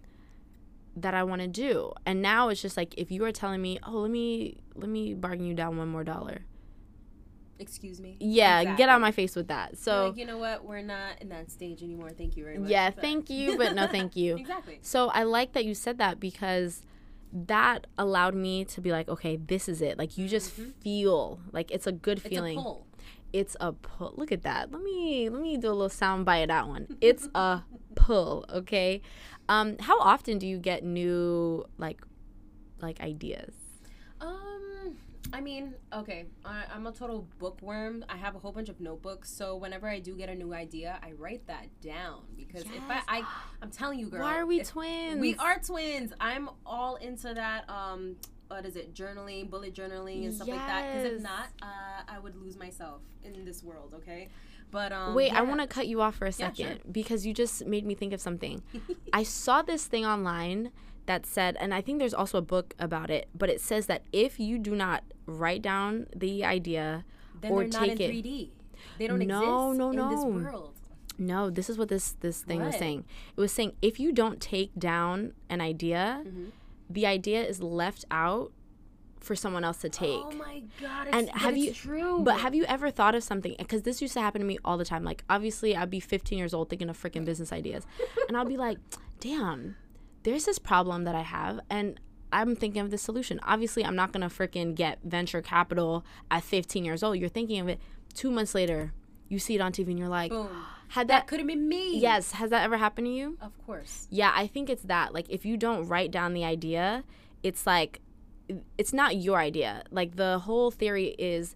that 0.96 1.14
I 1.14 1.22
want 1.22 1.42
to 1.44 1.48
do. 1.48 1.94
And 2.04 2.20
now 2.24 2.50
it's 2.50 2.60
just 2.64 2.76
like 2.76 2.96
if 2.98 3.12
you 3.12 3.24
are 3.26 3.32
telling 3.32 3.62
me, 3.62 3.78
"Oh, 3.86 4.00
let 4.00 4.10
me 4.10 4.58
let 4.74 4.90
me 4.90 5.14
bargain 5.14 5.46
you 5.46 5.54
down 5.54 5.78
one 5.78 5.88
more 5.88 6.04
dollar." 6.04 6.46
Excuse 7.60 8.00
me. 8.00 8.17
Yeah, 8.20 8.63
get 8.63 8.72
Exactly. 8.74 8.86
out 8.93 9.02
my 9.02 9.12
face 9.12 9.36
with 9.36 9.48
that. 9.48 9.78
So, 9.78 10.08
like, 10.10 10.17
you 10.17 10.26
know 10.26 10.38
what? 10.38 10.63
We're 10.65 10.82
not 10.82 11.22
in 11.22 11.30
that 11.30 11.50
stage 11.52 11.82
anymore. 11.84 12.12
Thank 12.12 12.38
you 12.38 12.43
very 12.43 12.58
much. 12.60 12.70
yeah, 12.70 12.91
But- 12.91 13.02
thank 13.02 13.30
you, 13.30 13.58
but 13.62 13.74
no 13.76 13.88
thank 13.88 14.15
you. 14.15 14.38
exactly. 14.38 14.80
So, 14.82 15.10
I 15.10 15.24
like 15.24 15.54
that 15.54 15.65
you 15.65 15.74
said 15.74 15.98
that 15.98 16.20
because 16.20 16.84
that 17.34 17.88
allowed 17.98 18.36
me 18.36 18.63
to 18.65 18.80
be 18.82 18.91
like, 18.91 19.10
okay, 19.10 19.36
this 19.36 19.67
is 19.67 19.82
it. 19.82 19.98
Like 19.98 20.17
you 20.17 20.28
just 20.28 20.52
feel 20.52 21.39
like 21.52 21.72
it's 21.72 21.86
a 21.88 21.91
good 21.91 22.20
It's 22.20 22.28
feeling. 22.28 22.58
a 22.58 22.62
pull. 22.62 22.88
It's 23.34 23.58
a 23.60 23.74
pull. 23.74 24.13
Look 24.15 24.32
at 24.32 24.43
that. 24.43 24.72
Let 24.72 24.82
me 24.82 25.28
let 25.30 25.41
me 25.41 25.58
do 25.58 25.67
a 25.67 25.74
little 25.76 25.89
sound 25.89 26.24
bite 26.26 26.38
of 26.38 26.48
that 26.48 26.67
one. 26.70 26.88
It's 27.02 27.28
a 27.36 27.63
pull. 27.96 28.46
Okay. 28.50 29.02
Um, 29.50 29.78
how 29.80 30.00
often 30.00 30.38
do 30.38 30.48
you 30.48 30.58
get 30.58 30.84
new 30.86 31.65
like 31.78 32.02
like 32.82 33.02
ideas? 33.02 33.54
I 35.34 35.42
mean, 35.42 35.74
okay, 35.94 36.26
I, 36.46 36.63
I'm 36.74 36.88
a 36.88 36.92
total 36.92 37.28
bookworm. 37.40 38.06
I 38.10 38.16
have 38.18 38.36
a 38.36 38.40
whole 38.40 38.52
bunch 38.52 38.70
of 38.70 38.80
notebooks, 38.80 39.30
so 39.30 39.56
whenever 39.56 39.88
I 39.88 40.00
do 40.00 40.16
get 40.16 40.30
a 40.30 40.36
new 40.36 40.54
idea, 40.54 41.00
I 41.04 41.12
write 41.13 41.46
that 41.48 41.68
down 41.82 42.22
because 42.36 42.63
if 42.63 42.84
I, 42.90 43.02
I, 43.08 43.24
I'm 43.62 43.70
telling 43.70 44.00
you, 44.00 44.08
girl, 44.08 44.22
Why 44.22 44.38
are 44.38 44.46
we 44.46 44.62
twins? 44.63 45.20
We 45.20 45.36
are 45.36 45.60
twins. 45.60 46.13
I'm 46.20 46.50
all 46.66 46.96
into 46.96 47.34
that. 47.34 47.70
Um, 47.70 48.16
what 48.48 48.66
is 48.66 48.78
it? 48.78 48.94
Journaling, 48.94 49.50
bullet 49.50 49.74
journaling, 49.76 50.26
and 50.26 50.34
stuff 50.34 50.48
like 50.48 50.66
that. 50.66 50.94
Because 50.94 51.04
Yes. 51.12 51.18
if 51.18 51.22
not, 51.22 51.48
uh, 51.62 52.04
I 52.08 52.20
would 52.20 52.36
lose 52.36 52.58
myself 52.58 53.02
in 53.24 53.44
this 53.44 53.62
world. 53.63 53.94
Okay, 53.98 54.30
but 54.72 54.94
um, 54.94 55.13
Wait, 55.13 55.32
I 55.34 55.42
want 55.42 55.60
to 55.60 55.68
cut 55.68 55.88
you 55.88 56.02
off 56.02 56.16
for 56.16 56.26
a 56.26 56.30
Yeah, 56.30 56.48
second 56.52 56.56
sure. 56.56 56.92
because 56.92 57.26
you 57.26 57.34
just 57.34 57.66
made 57.66 57.86
me 57.86 57.94
think 57.96 58.13
of 58.13 58.22
something. 58.22 58.63
I 59.13 59.24
saw 59.24 59.62
this 59.62 59.86
thing 59.88 60.06
online 60.06 60.72
that 61.06 61.26
said, 61.26 61.58
and 61.60 61.74
I 61.74 61.82
think 61.82 62.00
there's 62.00 62.13
also 62.13 62.38
a 62.38 62.42
book 62.42 62.74
about 62.80 63.10
it, 63.10 63.28
but 63.36 63.50
it 63.50 63.60
says 63.62 63.88
that 63.88 64.04
if 64.13 64.40
you 64.40 64.58
do 64.58 64.76
not 64.76 65.04
write 65.28 65.62
down 65.62 66.08
the 66.16 66.44
idea 66.44 67.06
then 67.42 67.52
or 67.52 67.60
they're 67.62 67.68
not 67.82 67.90
in 67.90 67.98
take 67.98 68.10
it, 68.10 68.24
3D. 68.26 68.50
They 68.98 69.08
don't 69.08 69.20
No, 69.20 69.72
exist 69.72 69.78
no, 69.78 69.90
in 69.92 70.10
this 70.10 70.24
no. 70.24 70.28
world. 70.30 70.74
No, 71.20 71.50
this 71.50 71.70
is 71.70 71.78
what 71.78 71.90
this 71.90 72.12
this 72.13 72.42
thing 72.44 72.63
was 72.63 72.76
saying. 72.76 73.06
It 73.36 73.40
was 73.40 73.52
saying 73.52 73.74
if 73.82 74.00
you 74.00 74.12
don't 74.12 74.40
take 74.40 74.72
down 74.78 75.34
an 75.50 75.62
idea, 75.62 76.24
Mhm. 76.26 76.52
the 76.90 77.06
idea 77.06 77.44
is 77.44 77.62
left 77.62 78.06
out 78.12 78.52
for 79.20 79.36
someone 79.36 79.63
else 79.63 79.80
to 79.80 79.90
take. 79.90 80.22
Oh 80.24 80.32
my 80.34 80.62
god! 80.80 81.08
It's, 81.08 81.18
And 81.18 81.30
have 81.32 81.58
you- 81.58 81.74
True. 81.74 82.20
But 82.22 82.40
have 82.42 82.54
you 82.54 82.63
ever 82.66 82.92
thought 82.92 83.16
of 83.16 83.24
something? 83.24 83.56
Because 83.58 83.82
this 83.82 84.00
used 84.02 84.13
to 84.13 84.22
happen 84.22 84.40
to 84.42 84.48
me 84.48 84.58
all 84.63 84.78
the 84.78 84.86
time. 84.86 85.04
Like, 85.04 85.24
obviously, 85.30 85.76
I'd 85.76 85.90
be 85.90 86.00
15 86.00 86.38
years 86.38 86.54
old 86.54 86.70
thinking 86.70 86.88
of 86.88 86.98
freaking 87.02 87.26
business 87.26 87.52
ideas. 87.52 87.86
And 88.28 88.38
I'll 88.38 88.46
be 88.46 88.56
like, 88.58 88.78
damn, 89.20 89.76
there's 90.24 90.46
this 90.46 90.60
problem 90.60 91.04
that 91.06 91.16
I 91.16 91.24
have. 91.24 91.60
And 91.70 92.00
I'm 92.32 92.56
thinking 92.56 92.82
of 92.82 92.92
the 92.92 92.98
solution. 92.98 93.40
Obviously, 93.44 93.84
I'm 93.86 93.96
not 93.96 94.12
going 94.12 94.28
to 94.28 94.34
freaking 94.36 94.76
get 94.76 95.00
venture 95.04 95.42
capital 95.42 96.06
at 96.30 96.44
15 96.44 96.84
years 96.86 97.04
old. 97.04 97.18
You're 97.18 97.30
thinking 97.30 97.60
of 97.60 97.68
it 97.70 97.80
two 98.13 98.32
months 98.32 98.54
later. 98.56 98.92
you 99.30 99.40
see 99.40 99.56
it 99.56 99.62
on 99.62 99.72
TV 99.74 99.88
and 99.88 100.00
you're 100.00 100.08
like, 100.08 100.32
Boom. 100.32 100.48
had 100.90 101.08
That 101.10 101.22
that, 101.22 101.28
could 101.28 101.40
have 101.40 101.48
been 101.48 101.68
me. 101.68 101.98
yes, 102.00 102.32
has 102.34 102.50
that 102.52 102.63
ever 102.63 102.78
happened 102.78 103.08
to 103.08 103.12
you? 103.12 103.38
Of 103.42 103.52
course. 103.66 104.08
Yeah, 104.10 104.32
I 104.34 104.48
think 104.48 104.70
it's 104.70 104.84
that. 104.84 105.13
Like, 105.13 105.26
if 105.30 105.46
you 105.46 105.58
don't 105.58 105.86
write 105.88 106.12
down 106.12 106.34
the 106.34 106.46
idea, 106.46 107.04
it's 107.44 107.68
like, 107.68 108.00
it's 108.78 108.94
not 108.94 109.18
your 109.18 109.38
idea. 109.38 109.84
Like, 109.92 110.16
the 110.16 110.40
whole 110.40 110.72
theory 110.72 111.13
is 111.20 111.56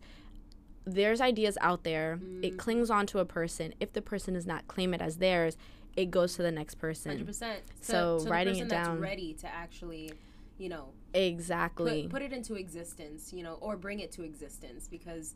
there's 0.85 1.21
ideas 1.21 1.57
out 1.61 1.83
there, 1.83 2.19
Mm. 2.21 2.43
it 2.43 2.57
clings 2.57 2.89
onto 2.89 3.19
a 3.19 3.25
person. 3.25 3.73
If 3.79 3.93
the 3.93 4.01
person 4.01 4.33
does 4.33 4.45
not 4.47 4.67
claim 4.67 4.93
it 4.93 5.01
as 5.01 5.17
theirs, 5.17 5.55
it 5.95 6.09
goes 6.11 6.35
to 6.35 6.41
the 6.41 6.51
next 6.51 6.75
person. 6.75 7.11
Hundred 7.11 7.27
percent. 7.27 7.59
So, 7.81 8.17
to 8.19 8.25
the 8.25 8.31
writing 8.31 8.55
it 8.57 8.67
that's 8.69 8.87
down- 8.87 8.99
ready 8.99 9.33
to 9.35 9.47
actually, 9.47 10.11
you 10.61 10.69
know, 10.69 10.89
Exactly. 11.15 12.03
put, 12.03 12.11
put 12.11 12.21
it 12.21 12.31
into 12.31 12.53
existence, 12.53 13.33
you 13.33 13.41
know, 13.41 13.55
or 13.61 13.75
bring 13.75 13.99
it 13.99 14.11
to 14.13 14.23
existence. 14.23 14.87
Because, 14.87 15.33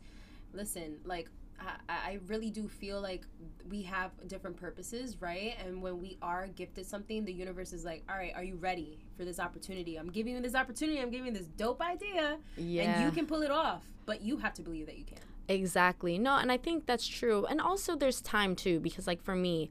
listen, 0.54 0.98
like 1.04 1.28
I, 1.58 1.74
I 1.88 2.18
really 2.28 2.48
do 2.48 2.68
feel 2.68 3.00
like 3.00 3.26
we 3.68 3.82
have 3.82 4.12
different 4.28 4.56
purposes, 4.56 5.20
right? 5.20 5.56
And 5.66 5.82
when 5.82 6.00
we 6.00 6.16
are 6.22 6.46
gifted 6.46 6.86
something, 6.86 7.24
the 7.24 7.32
universe 7.32 7.72
is 7.72 7.84
like, 7.84 8.04
all 8.08 8.16
right, 8.16 8.32
are 8.36 8.44
you 8.44 8.54
ready 8.54 9.00
for 9.16 9.24
this 9.24 9.40
opportunity? 9.40 9.96
I'm 9.96 10.10
giving 10.10 10.36
you 10.36 10.40
this 10.40 10.54
opportunity. 10.54 11.00
I'm 11.00 11.10
giving 11.10 11.26
you 11.26 11.32
this 11.32 11.48
dope 11.48 11.82
idea, 11.82 12.38
yeah. 12.56 12.82
and 12.84 13.04
you 13.04 13.10
can 13.10 13.26
pull 13.26 13.42
it 13.42 13.50
off. 13.50 13.84
But 14.06 14.22
you 14.22 14.36
have 14.36 14.54
to 14.54 14.62
believe 14.62 14.86
that 14.86 14.96
you 14.96 15.04
can. 15.04 15.18
Exactly. 15.48 16.18
No, 16.18 16.36
and 16.36 16.52
I 16.52 16.56
think 16.56 16.86
that's 16.86 17.06
true. 17.06 17.46
And 17.46 17.60
also 17.60 17.96
there's 17.96 18.20
time 18.20 18.54
too 18.54 18.78
because 18.78 19.08
like 19.08 19.20
for 19.20 19.34
me, 19.34 19.70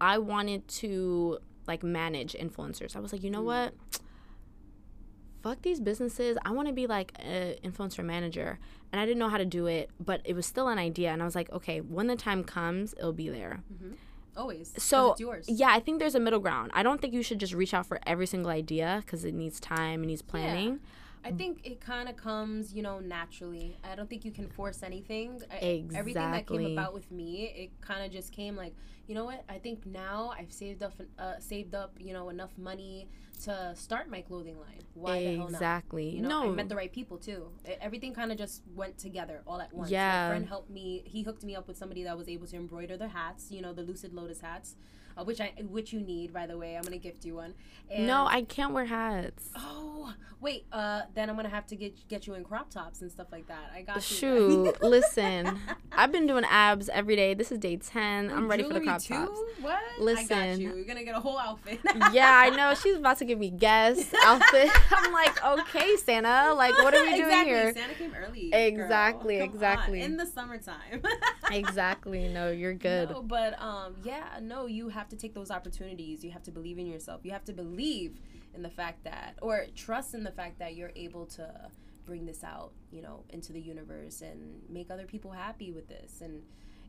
I 0.00 0.16
wanted 0.16 0.66
to 0.68 1.38
like 1.66 1.82
manage 1.82 2.32
influencers. 2.32 2.96
I 2.96 3.00
was 3.00 3.12
like, 3.12 3.22
"You 3.22 3.30
know 3.30 3.42
mm. 3.42 3.46
what? 3.46 3.74
Fuck 5.46 5.62
these 5.62 5.80
businesses. 5.80 6.36
I 6.44 6.50
want 6.50 6.66
to 6.68 6.74
be 6.74 6.86
like 6.86 7.12
an 7.18 7.54
influencer 7.64 8.04
manager." 8.04 8.58
And 8.92 9.00
I 9.00 9.04
didn't 9.06 9.18
know 9.18 9.28
how 9.28 9.38
to 9.38 9.44
do 9.44 9.66
it, 9.66 9.90
but 10.00 10.20
it 10.24 10.34
was 10.34 10.46
still 10.46 10.68
an 10.68 10.78
idea 10.78 11.10
and 11.12 11.22
I 11.22 11.24
was 11.24 11.34
like, 11.34 11.50
"Okay, 11.52 11.80
when 11.80 12.06
the 12.06 12.16
time 12.16 12.42
comes, 12.44 12.94
it'll 12.98 13.12
be 13.12 13.28
there." 13.28 13.62
Mm-hmm. 13.72 13.92
Always. 14.36 14.72
'cause 14.72 14.82
So, 14.82 15.12
it's 15.12 15.20
yours. 15.20 15.44
yeah, 15.48 15.70
I 15.70 15.80
think 15.80 15.98
there's 15.98 16.14
a 16.14 16.20
middle 16.20 16.40
ground. 16.40 16.70
I 16.74 16.82
don't 16.82 17.00
think 17.00 17.14
you 17.14 17.22
should 17.22 17.38
just 17.40 17.54
reach 17.54 17.72
out 17.72 17.86
for 17.86 17.98
every 18.06 18.26
single 18.26 18.50
idea 18.50 19.02
cuz 19.06 19.24
it 19.24 19.34
needs 19.34 19.58
time, 19.60 20.02
it 20.02 20.06
needs 20.06 20.22
planning. 20.22 20.80
I 21.26 21.32
think 21.32 21.60
it 21.64 21.80
kind 21.80 22.08
of 22.08 22.16
comes, 22.16 22.72
you 22.74 22.82
know, 22.82 22.98
naturally. 23.00 23.76
I 23.90 23.94
don't 23.96 24.08
think 24.08 24.24
you 24.24 24.30
can 24.30 24.48
force 24.48 24.82
anything. 24.82 25.42
I- 25.50 25.56
Everything 25.98 26.22
that 26.32 26.46
came 26.46 26.56
about 26.78 26.94
with 26.94 27.10
me, 27.10 27.44
it 27.62 27.80
kind 27.80 28.04
of 28.04 28.12
just 28.12 28.32
came 28.32 28.54
like, 28.56 28.74
you 29.08 29.14
know 29.14 29.24
what? 29.24 29.44
I 29.48 29.58
think 29.58 29.84
now 29.86 30.32
I've 30.38 30.52
saved 30.52 30.82
up, 30.82 30.94
uh, 31.18 31.38
saved 31.38 31.74
up, 31.74 31.92
you 31.98 32.12
know, 32.12 32.28
enough 32.28 32.56
money 32.58 33.08
to 33.44 33.72
start 33.76 34.08
my 34.08 34.20
clothing 34.22 34.58
line. 34.58 34.82
Why 34.94 35.18
the 35.24 35.30
hell 35.36 35.38
not? 35.48 35.50
Exactly. 35.54 36.08
You 36.16 36.22
know, 36.22 36.28
no. 36.44 36.52
I 36.52 36.54
met 36.54 36.68
the 36.68 36.76
right 36.76 36.92
people 36.92 37.18
too. 37.18 37.48
E- 37.68 37.72
Everything 37.80 38.14
kind 38.14 38.32
of 38.32 38.38
just 38.38 38.62
went 38.74 38.96
together 38.98 39.42
all 39.46 39.60
at 39.60 39.72
once. 39.72 39.90
Yeah. 39.90 40.28
My 40.28 40.30
friend 40.32 40.46
helped 40.48 40.70
me. 40.70 41.02
He 41.04 41.22
hooked 41.22 41.44
me 41.44 41.54
up 41.54 41.68
with 41.68 41.76
somebody 41.76 42.02
that 42.04 42.16
was 42.16 42.28
able 42.28 42.46
to 42.46 42.56
embroider 42.56 42.96
the 42.96 43.08
hats. 43.08 43.50
You 43.50 43.62
know, 43.62 43.72
the 43.72 43.82
Lucid 43.82 44.14
Lotus 44.14 44.40
hats, 44.40 44.74
uh, 45.16 45.24
which 45.24 45.40
I 45.40 45.52
which 45.68 45.92
you 45.92 46.00
need 46.00 46.32
by 46.32 46.46
the 46.46 46.56
way. 46.58 46.76
I'm 46.76 46.82
gonna 46.82 46.98
gift 46.98 47.24
you 47.24 47.36
one. 47.36 47.54
And 47.90 48.06
no, 48.06 48.26
I 48.26 48.42
can't 48.42 48.72
wear 48.72 48.84
hats. 48.84 49.50
Oh 49.56 50.12
wait, 50.40 50.64
uh, 50.72 51.02
then 51.14 51.30
I'm 51.30 51.36
gonna 51.36 51.48
have 51.48 51.66
to 51.68 51.76
get 51.76 52.08
get 52.08 52.26
you 52.26 52.34
in 52.34 52.44
crop 52.44 52.70
tops 52.70 53.02
and 53.02 53.10
stuff 53.10 53.28
like 53.32 53.46
that. 53.48 53.70
I 53.74 53.82
got 53.82 53.96
you. 53.96 54.02
Shoot, 54.02 54.82
listen. 54.82 55.58
I've 55.92 56.12
been 56.12 56.26
doing 56.26 56.44
abs 56.48 56.88
every 56.88 57.16
day. 57.16 57.34
This 57.34 57.50
is 57.50 57.58
day 57.58 57.76
10. 57.76 58.30
I'm 58.30 58.48
ready 58.48 58.62
for 58.62 58.74
the 58.74 58.80
crop 58.80 59.02
too? 59.02 59.14
tops. 59.14 59.38
What? 59.60 59.74
I 59.74 59.98
got 59.98 60.00
Listen. 60.00 60.60
you. 60.60 60.74
You're 60.76 60.84
gonna 60.84 61.04
get 61.04 61.16
a 61.16 61.20
whole 61.20 61.38
outfit. 61.38 61.80
Yeah, 62.12 62.30
I 62.30 62.50
know. 62.50 62.74
She's 62.82 62.96
about 62.96 63.18
to 63.18 63.24
give 63.24 63.38
me 63.38 63.50
guest 63.50 64.14
outfit. 64.22 64.70
I'm 64.90 65.12
like, 65.12 65.44
okay, 65.44 65.96
Santa. 65.96 66.52
Like, 66.54 66.76
what 66.78 66.94
are 66.94 67.02
we 67.02 67.16
doing 67.16 67.22
exactly. 67.22 67.52
here? 67.52 67.74
Santa 67.74 67.94
came 67.94 68.14
early. 68.14 68.52
Exactly. 68.52 69.40
Exactly. 69.40 70.00
on. 70.00 70.10
In 70.10 70.16
the 70.16 70.26
summertime. 70.26 71.02
exactly. 71.50 72.28
No, 72.28 72.50
you're 72.50 72.74
good. 72.74 73.10
No, 73.10 73.22
but 73.22 73.60
um, 73.60 73.96
yeah, 74.04 74.38
no, 74.42 74.66
you 74.66 74.88
have 74.90 75.05
to 75.10 75.16
take 75.16 75.34
those 75.34 75.50
opportunities. 75.50 76.24
You 76.24 76.30
have 76.32 76.42
to 76.44 76.50
believe 76.50 76.78
in 76.78 76.86
yourself. 76.86 77.20
You 77.24 77.32
have 77.32 77.44
to 77.46 77.52
believe 77.52 78.18
in 78.54 78.62
the 78.62 78.70
fact 78.70 79.04
that, 79.04 79.38
or 79.42 79.66
trust 79.74 80.14
in 80.14 80.22
the 80.24 80.30
fact 80.30 80.58
that 80.58 80.74
you're 80.76 80.92
able 80.96 81.26
to 81.26 81.68
bring 82.06 82.24
this 82.24 82.44
out, 82.44 82.72
you 82.92 83.02
know, 83.02 83.24
into 83.30 83.52
the 83.52 83.60
universe 83.60 84.22
and 84.22 84.60
make 84.68 84.90
other 84.90 85.06
people 85.06 85.32
happy 85.32 85.72
with 85.72 85.88
this. 85.88 86.20
And 86.20 86.42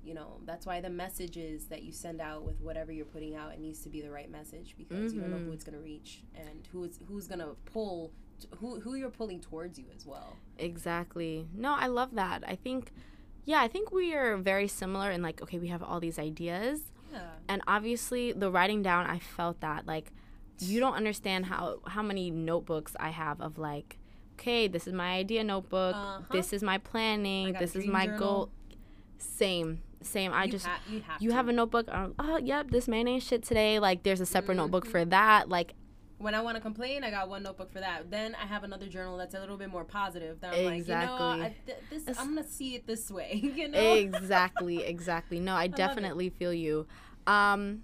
you 0.05 0.13
know, 0.13 0.39
that's 0.45 0.65
why 0.65 0.79
the 0.79 0.89
messages 0.89 1.65
that 1.65 1.83
you 1.83 1.91
send 1.91 2.21
out 2.21 2.43
with 2.43 2.61
whatever 2.61 2.93
you're 2.93 3.03
putting 3.03 3.35
out, 3.35 3.51
it 3.51 3.59
needs 3.59 3.81
to 3.81 3.89
be 3.89 3.99
the 3.99 4.09
right 4.09 4.31
message 4.31 4.75
because 4.77 5.13
you 5.13 5.19
don't 5.19 5.31
know 5.31 5.37
who 5.39 5.49
Mhm. 5.49 5.53
it's 5.55 5.65
gonna 5.65 5.79
reach 5.81 6.23
and 6.33 6.65
who 6.71 6.85
is 6.85 6.97
who's 7.09 7.27
gonna 7.27 7.55
pull, 7.65 8.13
who 8.59 8.79
who 8.79 8.93
you're 8.95 9.09
pulling 9.09 9.41
towards 9.41 9.77
you 9.77 9.85
as 9.93 10.05
well. 10.05 10.37
Exactly. 10.59 11.47
No, 11.53 11.73
I 11.73 11.87
love 11.87 12.13
that. 12.15 12.43
I 12.47 12.55
think, 12.55 12.91
yeah, 13.45 13.59
I 13.61 13.67
think 13.67 13.91
we 13.91 14.13
are 14.13 14.37
very 14.37 14.67
similar 14.67 15.11
in 15.11 15.21
like, 15.21 15.41
okay, 15.41 15.59
we 15.59 15.67
have 15.67 15.83
all 15.83 15.99
these 15.99 16.19
ideas. 16.19 16.83
Yeah. 17.17 17.29
and 17.49 17.61
obviously 17.67 18.31
the 18.31 18.49
writing 18.51 18.81
down 18.81 19.05
i 19.05 19.19
felt 19.19 19.59
that 19.61 19.85
like 19.87 20.11
you 20.59 20.79
don't 20.79 20.95
understand 20.95 21.45
how 21.47 21.79
how 21.85 22.01
many 22.01 22.31
notebooks 22.31 22.95
i 22.99 23.09
have 23.09 23.39
of 23.41 23.57
like 23.57 23.97
okay 24.35 24.67
this 24.67 24.87
is 24.87 24.93
my 24.93 25.11
idea 25.23 25.43
notebook 25.43 25.95
Uh-huh. 25.95 26.21
this 26.31 26.53
is 26.53 26.61
my 26.63 26.77
planning 26.77 27.53
this 27.59 27.75
is 27.75 27.85
my 27.85 28.05
journal. 28.05 28.19
goal 28.19 28.49
same 29.17 29.81
same 30.01 30.31
i 30.31 30.43
you 30.45 30.51
just 30.51 30.65
ha- 30.65 30.79
you 30.89 31.01
have 31.01 31.21
you 31.21 31.31
have 31.31 31.47
a 31.47 31.53
notebook 31.53 31.87
um, 31.89 32.13
oh 32.19 32.37
yep 32.37 32.69
this 32.69 32.87
mayonnaise 32.87 33.23
shit 33.23 33.43
today 33.43 33.79
like 33.79 34.03
there's 34.03 34.21
a 34.21 34.25
separate 34.25 34.55
notebook 34.55 34.83
Mm-hmm. 34.85 34.91
for 34.91 35.05
that 35.05 35.49
like 35.49 35.73
when 36.19 36.33
I 36.33 36.41
want 36.41 36.55
to 36.55 36.61
complain, 36.61 37.03
I 37.03 37.11
got 37.11 37.29
one 37.29 37.43
notebook 37.43 37.71
for 37.71 37.79
that. 37.79 38.09
Then 38.09 38.33
I 38.41 38.47
have 38.47 38.63
another 38.63 38.87
journal 38.87 39.17
that's 39.17 39.35
a 39.35 39.39
little 39.39 39.55
bit 39.55 39.69
more 39.69 39.83
positive. 39.83 40.41
That 40.41 40.55
I'm 40.55 40.65
like, 40.65 40.73
you 40.73 40.79
Exactly. 40.81 41.15
know, 41.19 41.43
I, 41.45 41.55
th- 41.67 41.77
this, 41.91 42.17
I'm 42.19 42.33
gonna 42.33 42.43
see 42.47 42.73
it 42.73 42.87
this 42.87 43.11
way. 43.11 43.39
You 43.55 43.67
know, 43.67 43.93
exactly 43.93 44.83
exactly 44.83 45.39
no 45.39 45.53
i 45.53 45.65
it. 45.65 45.75
definitely 45.75 46.29
feel 46.31 46.51
you 46.51 46.87
um 47.27 47.83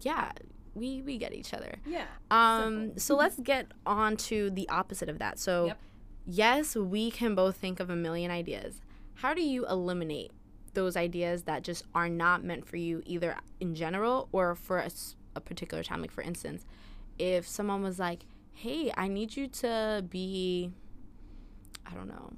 yeah 0.00 0.32
we 0.74 1.02
we 1.02 1.18
get 1.18 1.32
each 1.34 1.52
other 1.54 1.74
yeah. 1.86 2.06
Um, 2.30 2.96
so 2.98 3.14
let's 3.14 3.38
get 3.38 3.66
on 3.84 4.16
to 4.28 4.50
the 4.50 4.66
opposite 4.70 5.08
of 5.10 5.18
that. 5.18 5.38
So, 5.38 5.66
Yep. 5.66 5.78
yes, 6.26 6.76
we 6.76 7.10
can 7.10 7.34
both 7.34 7.56
think 7.58 7.78
of 7.78 7.90
a 7.90 7.96
million 7.96 8.30
ideas. 8.30 8.80
How 9.16 9.34
do 9.34 9.42
you 9.42 9.66
eliminate 9.66 10.30
those 10.72 10.96
ideas 10.96 11.42
that 11.42 11.62
just 11.62 11.84
are 11.94 12.08
not 12.08 12.42
meant 12.42 12.66
for 12.66 12.78
you, 12.78 13.02
either 13.04 13.36
in 13.60 13.74
general 13.74 14.30
or 14.32 14.54
for 14.54 14.78
a 15.36 15.40
particular 15.42 15.82
time? 15.82 16.00
Like, 16.00 16.10
for 16.10 16.22
instance, 16.22 16.64
if 17.18 17.46
someone 17.46 17.82
was 17.82 17.98
like, 17.98 18.24
hey, 18.54 18.90
I 18.96 19.08
need 19.08 19.36
you 19.36 19.48
to 19.48 20.02
be, 20.08 20.70
I 21.84 21.92
don't 21.94 22.08
know, 22.08 22.32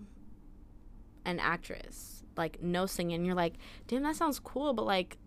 an 1.25 1.38
actress, 1.38 2.25
like, 2.37 2.61
no 2.62 2.87
singing, 2.87 3.25
you're 3.25 3.37
like, 3.37 3.55
damn, 3.87 4.03
that 4.03 4.16
sounds 4.16 4.40
cool, 4.40 4.73
but 4.73 4.87
like, 4.87 5.18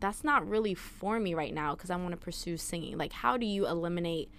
that's 0.00 0.22
not 0.24 0.48
really 0.48 0.74
for 0.74 1.18
me 1.18 1.34
right 1.34 1.52
now 1.52 1.74
because 1.74 1.90
I 1.90 1.96
want 1.96 2.12
to 2.12 2.16
pursue 2.16 2.56
singing. 2.56 2.96
Like, 2.98 3.12
how 3.12 3.36
do 3.36 3.46
you 3.46 3.66
eliminate 3.66 4.30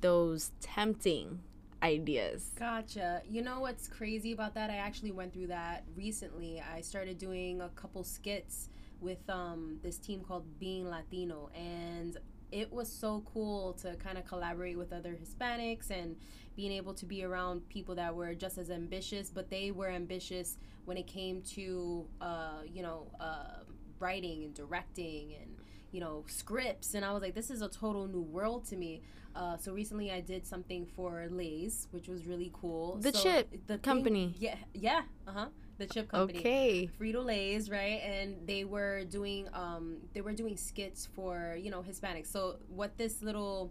those 0.00 0.52
tempting 0.60 1.40
ideas? 1.82 2.50
Gotcha. 2.58 3.22
You 3.28 3.42
know 3.42 3.60
what's 3.60 3.88
crazy 3.88 4.32
about 4.32 4.54
that? 4.54 4.70
I 4.70 4.76
actually 4.76 5.12
went 5.12 5.32
through 5.32 5.48
that 5.48 5.84
recently. 5.96 6.62
I 6.74 6.80
started 6.80 7.18
doing 7.18 7.60
a 7.60 7.68
couple 7.70 8.04
skits 8.04 8.68
with 9.00 9.28
um, 9.28 9.78
this 9.82 9.98
team 9.98 10.22
called 10.22 10.44
Being 10.58 10.88
Latino, 10.88 11.50
and 11.54 12.16
it 12.50 12.72
was 12.72 12.90
so 12.90 13.22
cool 13.32 13.74
to 13.74 13.94
kind 13.96 14.18
of 14.18 14.24
collaborate 14.24 14.78
with 14.78 14.92
other 14.92 15.14
Hispanics 15.14 15.90
and 15.90 16.16
being 16.56 16.72
able 16.72 16.94
to 16.94 17.06
be 17.06 17.22
around 17.22 17.68
people 17.68 17.94
that 17.94 18.14
were 18.14 18.34
just 18.34 18.58
as 18.58 18.70
ambitious, 18.70 19.30
but 19.30 19.50
they 19.50 19.70
were 19.70 19.88
ambitious 19.88 20.56
when 20.86 20.96
it 20.96 21.06
came 21.06 21.42
to, 21.42 22.06
uh, 22.20 22.62
you 22.66 22.82
know, 22.82 23.06
uh, 23.20 23.60
writing 24.00 24.44
and 24.44 24.54
directing 24.54 25.34
and 25.40 25.50
you 25.90 26.00
know 26.00 26.24
scripts 26.28 26.94
and 26.94 27.04
i 27.04 27.12
was 27.12 27.22
like 27.22 27.34
this 27.34 27.50
is 27.50 27.62
a 27.62 27.68
total 27.68 28.06
new 28.06 28.20
world 28.20 28.64
to 28.66 28.76
me 28.76 29.00
uh, 29.36 29.56
so 29.56 29.72
recently 29.72 30.10
i 30.10 30.20
did 30.20 30.46
something 30.46 30.84
for 30.96 31.26
lays 31.30 31.86
which 31.92 32.08
was 32.08 32.26
really 32.26 32.50
cool 32.52 32.96
The 33.00 33.12
So 33.12 33.22
chip 33.22 33.50
the 33.66 33.74
thing- 33.74 33.78
company. 33.80 34.34
yeah 34.38 34.56
yeah 34.74 35.02
uh-huh 35.26 35.46
the 35.78 35.86
chip 35.86 36.08
company 36.08 36.40
Okay. 36.40 36.90
Frito 36.98 37.24
Lay's, 37.24 37.70
right? 37.70 38.00
And 38.02 38.34
they 38.48 38.64
were 38.64 39.04
doing 39.04 39.48
um 39.54 39.98
they 40.12 40.20
were 40.22 40.32
doing 40.32 40.56
skits 40.56 41.06
for, 41.14 41.54
you 41.56 41.70
know, 41.70 41.82
Hispanics. 41.88 42.26
So 42.32 42.56
what 42.68 42.98
this 42.98 43.22
little 43.22 43.70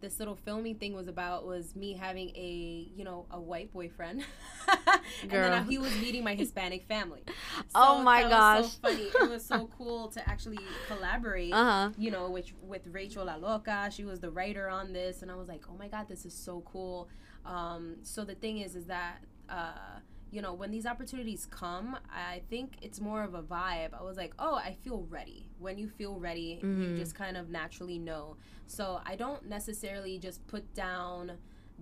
this 0.00 0.18
little 0.18 0.36
filming 0.36 0.74
thing 0.76 0.94
was 0.94 1.08
about 1.08 1.46
was 1.46 1.74
me 1.74 1.94
having 1.94 2.28
a, 2.30 2.88
you 2.94 3.04
know, 3.04 3.26
a 3.30 3.40
white 3.40 3.72
boyfriend. 3.72 4.24
and 5.22 5.30
then 5.30 5.64
he 5.66 5.78
was 5.78 5.94
meeting 5.96 6.22
my 6.24 6.34
Hispanic 6.34 6.84
family. 6.84 7.22
Oh 7.74 8.02
my 8.02 8.22
gosh. 8.22 8.62
Was 8.62 8.72
so 8.72 8.78
funny. 8.82 9.02
It 9.04 9.30
was 9.30 9.44
so 9.44 9.68
cool 9.78 10.08
to 10.08 10.28
actually 10.28 10.58
collaborate 10.86 11.52
Uh 11.52 11.64
huh. 11.64 11.90
you 11.98 12.10
know, 12.10 12.30
which 12.30 12.54
with 12.62 12.86
Rachel 12.90 13.24
La 13.26 13.36
Loca, 13.36 13.90
she 13.92 14.04
was 14.04 14.20
the 14.20 14.30
writer 14.30 14.68
on 14.68 14.92
this, 14.92 15.22
and 15.22 15.30
I 15.30 15.34
was 15.34 15.48
like, 15.48 15.64
oh 15.70 15.76
my 15.78 15.88
god, 15.88 16.08
this 16.08 16.24
is 16.24 16.34
so 16.34 16.62
cool. 16.70 17.08
Um, 17.44 17.96
so 18.02 18.24
the 18.24 18.34
thing 18.34 18.58
is, 18.58 18.74
is 18.76 18.86
that 18.86 19.18
uh, 19.48 20.00
you 20.30 20.42
know, 20.42 20.52
when 20.54 20.70
these 20.70 20.86
opportunities 20.86 21.46
come, 21.50 21.96
I 22.12 22.42
think 22.50 22.76
it's 22.82 23.00
more 23.00 23.22
of 23.22 23.34
a 23.34 23.42
vibe. 23.42 23.94
I 23.98 24.02
was 24.02 24.16
like, 24.16 24.34
oh, 24.38 24.56
I 24.56 24.76
feel 24.82 25.06
ready. 25.08 25.48
When 25.58 25.78
you 25.78 25.88
feel 25.88 26.18
ready, 26.18 26.58
you 26.62 26.66
Mhm. 26.68 26.96
just 26.96 27.14
kind 27.14 27.36
of 27.36 27.48
naturally 27.48 27.98
know. 27.98 28.36
So 28.66 29.00
I 29.06 29.14
don't 29.16 29.46
necessarily 29.48 30.18
just 30.18 30.46
put 30.46 30.74
down 30.74 31.32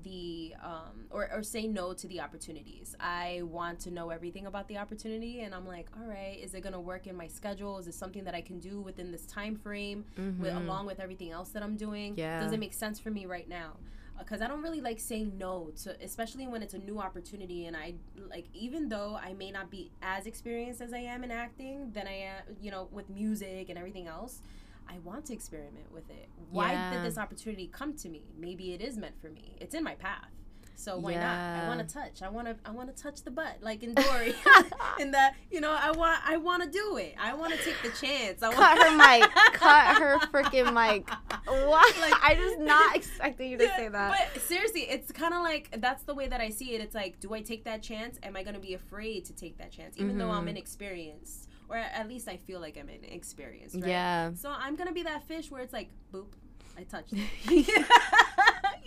the 0.03 0.53
um 0.61 1.07
or, 1.11 1.31
or 1.33 1.41
say 1.45 1.69
no 1.69 1.95
to 1.95 2.09
the 2.09 2.19
opportunities 2.21 2.97
i 2.99 3.41
want 3.45 3.79
to 3.79 3.93
know 3.93 4.11
everything 4.11 4.45
about 4.47 4.67
the 4.67 4.77
opportunity 4.77 5.43
and 5.43 5.55
i'm 5.55 5.69
like 5.69 5.87
all 5.97 6.05
right 6.05 6.37
is 6.43 6.53
it 6.53 6.63
going 6.63 6.73
to 6.73 6.81
work 6.81 7.07
in 7.07 7.15
my 7.15 7.29
schedule 7.29 7.79
is 7.79 7.87
it 7.87 7.95
something 7.95 8.25
that 8.25 8.35
i 8.35 8.41
can 8.41 8.59
do 8.59 8.81
within 8.81 9.13
this 9.13 9.25
time 9.25 9.55
frame 9.55 10.05
Mm-hmm. 10.19 10.43
with, 10.43 10.53
along 10.57 10.87
with 10.87 10.99
everything 10.99 11.31
else 11.31 11.51
that 11.51 11.63
i'm 11.63 11.77
doing 11.77 12.15
Yeah. 12.17 12.41
does 12.41 12.51
it 12.51 12.59
make 12.59 12.73
sense 12.73 12.99
for 12.99 13.11
me 13.13 13.25
right 13.27 13.49
now 13.49 13.77
because 14.19 14.41
i 14.41 14.47
don't 14.47 14.63
really 14.63 14.81
like 14.81 14.99
saying 15.01 15.33
no 15.39 15.71
to 15.83 15.95
especially 16.03 16.47
when 16.47 16.63
it's 16.63 16.75
a 16.75 16.79
new 16.79 16.99
opportunity 16.99 17.67
and 17.67 17.77
i 17.77 17.93
like 18.31 18.47
even 18.55 18.89
though 18.89 19.19
i 19.23 19.33
may 19.35 19.51
not 19.51 19.71
be 19.71 19.91
as 20.03 20.27
experienced 20.27 20.81
as 20.81 20.93
i 20.93 20.99
am 20.99 21.25
in 21.25 21.31
acting 21.31 21.91
than 21.93 22.07
i 22.07 22.13
am 22.13 22.43
you 22.61 22.71
know 22.71 22.89
with 22.93 23.09
music 23.11 23.69
and 23.69 23.79
everything 23.79 24.07
else 24.07 24.41
I 24.87 24.99
want 24.99 25.25
to 25.29 25.33
experiment 25.33 25.91
with 25.95 26.11
it. 26.11 26.29
Why 26.51 26.73
Yeah. 26.73 26.93
did 26.93 27.05
this 27.05 27.17
opportunity 27.17 27.69
come 27.73 27.95
to 27.95 28.09
me? 28.11 28.25
Maybe 28.39 28.75
it 28.75 28.83
is 28.83 28.99
meant 28.99 29.19
for 29.19 29.31
me. 29.31 29.57
It's 29.59 29.75
in 29.75 29.83
my 29.83 29.95
path. 29.95 30.29
So 30.77 30.99
why 30.99 31.15
not? 31.15 31.65
I 31.65 31.69
want 31.69 31.87
to 31.87 31.95
touch. 31.95 32.23
I 32.23 32.29
want 32.29 32.49
to. 32.49 32.57
I 32.65 32.71
want 32.73 32.95
to 32.95 33.03
touch 33.03 33.23
the 33.23 33.31
butt, 33.31 33.59
like 33.63 33.83
in 33.83 33.95
Dory. 33.95 34.35
in 35.01 35.11
the, 35.13 35.31
you 35.51 35.61
know, 35.61 35.71
I 35.71 35.91
want. 35.93 36.21
I 36.27 36.37
want 36.37 36.63
to 36.65 36.69
do 36.71 36.97
it. 36.97 37.15
I 37.21 37.35
want 37.35 37.53
to 37.53 37.59
take 37.65 37.77
the 37.83 37.91
chance. 37.91 38.43
I 38.43 38.53
Cut 38.53 38.79
want, 38.79 38.91
her 38.91 38.97
mic. 39.21 39.31
Cut 39.55 39.97
her 40.01 40.19
freaking 40.33 40.73
mic. 40.75 41.09
What? 41.47 42.01
Like- 42.01 42.15
I 42.23 42.35
was 42.39 42.59
not 42.59 42.97
expecting 42.97 43.51
you 43.53 43.59
to 43.59 43.65
Yeah, 43.65 43.77
say 43.77 43.89
that. 43.89 44.29
But 44.35 44.43
seriously, 44.43 44.83
it's 44.83 45.13
kind 45.13 45.33
of 45.35 45.43
like 45.43 45.81
that's 45.81 46.03
the 46.05 46.15
way 46.15 46.27
that 46.29 46.41
I 46.41 46.51
see 46.51 46.75
it. 46.75 46.81
It's 46.81 46.95
like, 46.95 47.21
do 47.21 47.33
I 47.35 47.41
take 47.41 47.65
that 47.65 47.83
chance? 47.83 48.19
Am 48.23 48.37
I 48.37 48.43
going 48.43 48.55
to 48.55 48.61
be 48.61 48.75
afraid 48.75 49.25
to 49.27 49.33
take 49.33 49.59
that 49.59 49.71
chance, 49.71 49.97
even 49.99 50.19
though 50.19 50.31
I'm 50.31 50.47
Mhm. 50.47 50.51
inexperienced, 50.51 51.49
or 51.69 51.77
at 51.77 52.09
least 52.09 52.29
I 52.29 52.37
feel 52.37 52.61
like 52.61 52.77
I'm 52.79 52.89
inexperienced? 52.89 53.77
Right? 53.77 53.87
Yeah. 53.87 54.33
So 54.35 54.51
I'm 54.51 54.75
gonna 54.77 54.93
be 54.93 55.03
that 55.05 55.27
fish 55.29 55.51
where 55.51 55.63
it's 55.63 55.73
like, 55.73 55.89
boop, 56.13 56.33
I 56.77 56.83
touched 56.83 57.13
it. 57.13 57.87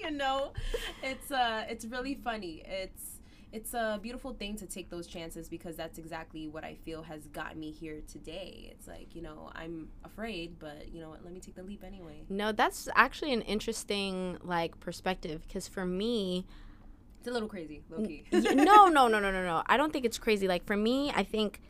you 0.12 0.18
know, 0.18 0.54
it's 1.04 1.32
uh, 1.32 1.66
it's 1.70 1.86
really 1.86 2.16
funny. 2.16 2.64
It's 2.66 3.20
it's 3.54 3.74
a 3.74 4.00
beautiful 4.02 4.34
thing 4.34 4.58
to 4.58 4.66
take 4.66 4.90
those 4.90 5.08
chances 5.08 5.48
because 5.48 5.76
that's 5.78 5.98
exactly 5.98 6.48
what 6.48 6.64
I 6.64 6.76
feel 6.76 7.04
has 7.04 7.28
gotten 7.28 7.60
me 7.60 7.72
here 7.72 8.02
today. 8.08 8.70
It's 8.72 8.88
like 8.88 9.16
you 9.16 9.22
know 9.22 9.50
I'm 9.56 9.90
afraid, 10.04 10.60
but 10.60 10.90
you 10.92 11.00
know 11.02 11.10
what? 11.10 11.24
Let 11.24 11.34
me 11.34 11.40
take 11.40 11.56
the 11.56 11.64
leap 11.64 11.84
anyway. 11.84 12.26
No, 12.30 12.52
that's 12.52 12.90
actually 12.96 13.34
an 13.34 13.42
interesting 13.42 14.38
like 14.44 14.80
perspective 14.80 15.44
because 15.48 15.68
for 15.68 15.86
me, 15.86 16.46
It's 17.20 17.28
a 17.28 17.32
little 17.32 17.50
crazy, 17.50 17.84
low 17.90 18.02
key. 18.02 18.26
no, 18.32 18.88
no, 18.88 19.08
no, 19.08 19.20
no, 19.20 19.32
no, 19.32 19.44
no. 19.44 19.64
I 19.68 19.78
don't 19.78 19.92
think 19.92 20.06
it's 20.06 20.18
crazy. 20.20 20.48
Like 20.48 20.66
for 20.66 20.78
me, 20.78 21.12
I 21.16 21.24
think 21.24 21.62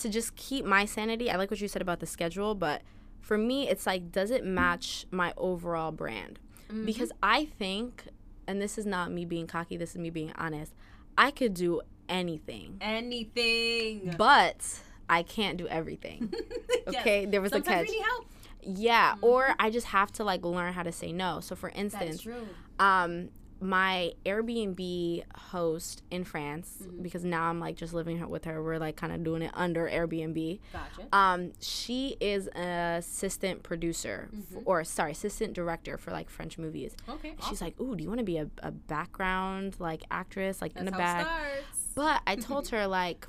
to 0.00 0.08
just 0.08 0.36
keep 0.36 0.64
my 0.64 0.84
sanity. 0.84 1.30
I 1.30 1.36
like 1.36 1.50
what 1.50 1.60
you 1.60 1.68
said 1.68 1.82
about 1.82 2.00
the 2.00 2.06
schedule, 2.06 2.54
but 2.54 2.82
for 3.20 3.38
me, 3.38 3.68
it's 3.68 3.86
like, 3.86 4.10
does 4.12 4.30
it 4.30 4.44
match 4.44 5.06
my 5.10 5.32
overall 5.36 5.92
brand? 5.92 6.38
Mhm. 6.72 6.86
Because 6.86 7.12
I 7.22 7.44
think, 7.44 8.04
and 8.46 8.60
this 8.60 8.78
is 8.78 8.86
not 8.86 9.10
me 9.12 9.24
being 9.24 9.46
cocky. 9.46 9.76
This 9.76 9.90
is 9.90 9.98
me 9.98 10.10
being 10.10 10.32
honest. 10.36 10.72
I 11.18 11.30
could 11.30 11.54
do 11.54 11.80
anything, 12.08 12.78
anything. 12.80 14.14
but 14.18 14.80
I 15.08 15.22
can't 15.22 15.56
do 15.58 15.66
everything. 15.68 16.32
Yes. 16.84 16.96
Okay, 17.02 17.26
there 17.26 17.40
was 17.40 17.52
a 17.52 17.56
Sometimes 17.56 17.88
catch. 17.88 17.96
need 17.96 18.02
help. 18.02 18.26
Yeah, 18.62 19.14
or 19.22 19.54
I 19.60 19.70
just 19.70 19.86
have 19.86 20.10
to 20.14 20.24
like 20.24 20.44
learn 20.44 20.72
how 20.72 20.82
to 20.82 20.90
say 20.90 21.12
no. 21.12 21.38
So 21.38 21.54
for 21.54 21.68
That's 21.70 21.78
instance, 21.78 22.22
true. 22.22 22.48
um 22.80 23.28
my 23.62 24.12
Airbnb 24.26 25.22
host 25.36 26.02
in 26.10 26.24
France 26.24 26.78
Mm-hmm. 26.82 27.02
because 27.02 27.24
now 27.24 27.44
I'm 27.44 27.60
like 27.60 27.76
just 27.76 27.94
living 27.94 28.28
with 28.28 28.44
her. 28.44 28.62
We're 28.62 28.78
like 28.78 28.96
kind 28.96 29.12
of 29.12 29.22
doing 29.22 29.42
it 29.42 29.50
under 29.54 29.88
Airbnb. 29.88 30.58
Gotcha. 30.72 31.08
Um 31.16 31.52
she 31.60 32.16
is 32.20 32.48
an 32.48 32.96
assistant 32.98 33.62
producer 33.62 34.28
Mm-hmm. 34.34 34.58
or 34.64 34.82
sorry, 34.84 35.12
assistant 35.12 35.52
director 35.54 35.96
for 35.96 36.10
like 36.10 36.28
French 36.28 36.58
movies. 36.58 36.96
Okay. 37.08 37.34
Awesome. 37.38 37.50
She's 37.50 37.60
like, 37.60 37.78
"Ooh, 37.80 37.94
do 37.94 38.02
you 38.02 38.08
want 38.08 38.18
to 38.18 38.24
be 38.24 38.38
a, 38.38 38.48
a 38.62 38.70
background 38.72 39.76
like 39.78 40.02
actress 40.10 40.60
like 40.60 40.76
in 40.76 40.84
That's 40.86 40.96
the 40.96 41.02
how 41.02 41.20
it 41.20 41.24
back?" 41.24 41.64
But 41.94 42.22
I 42.26 42.36
told 42.48 42.68
her 42.70 42.86
like 42.86 43.26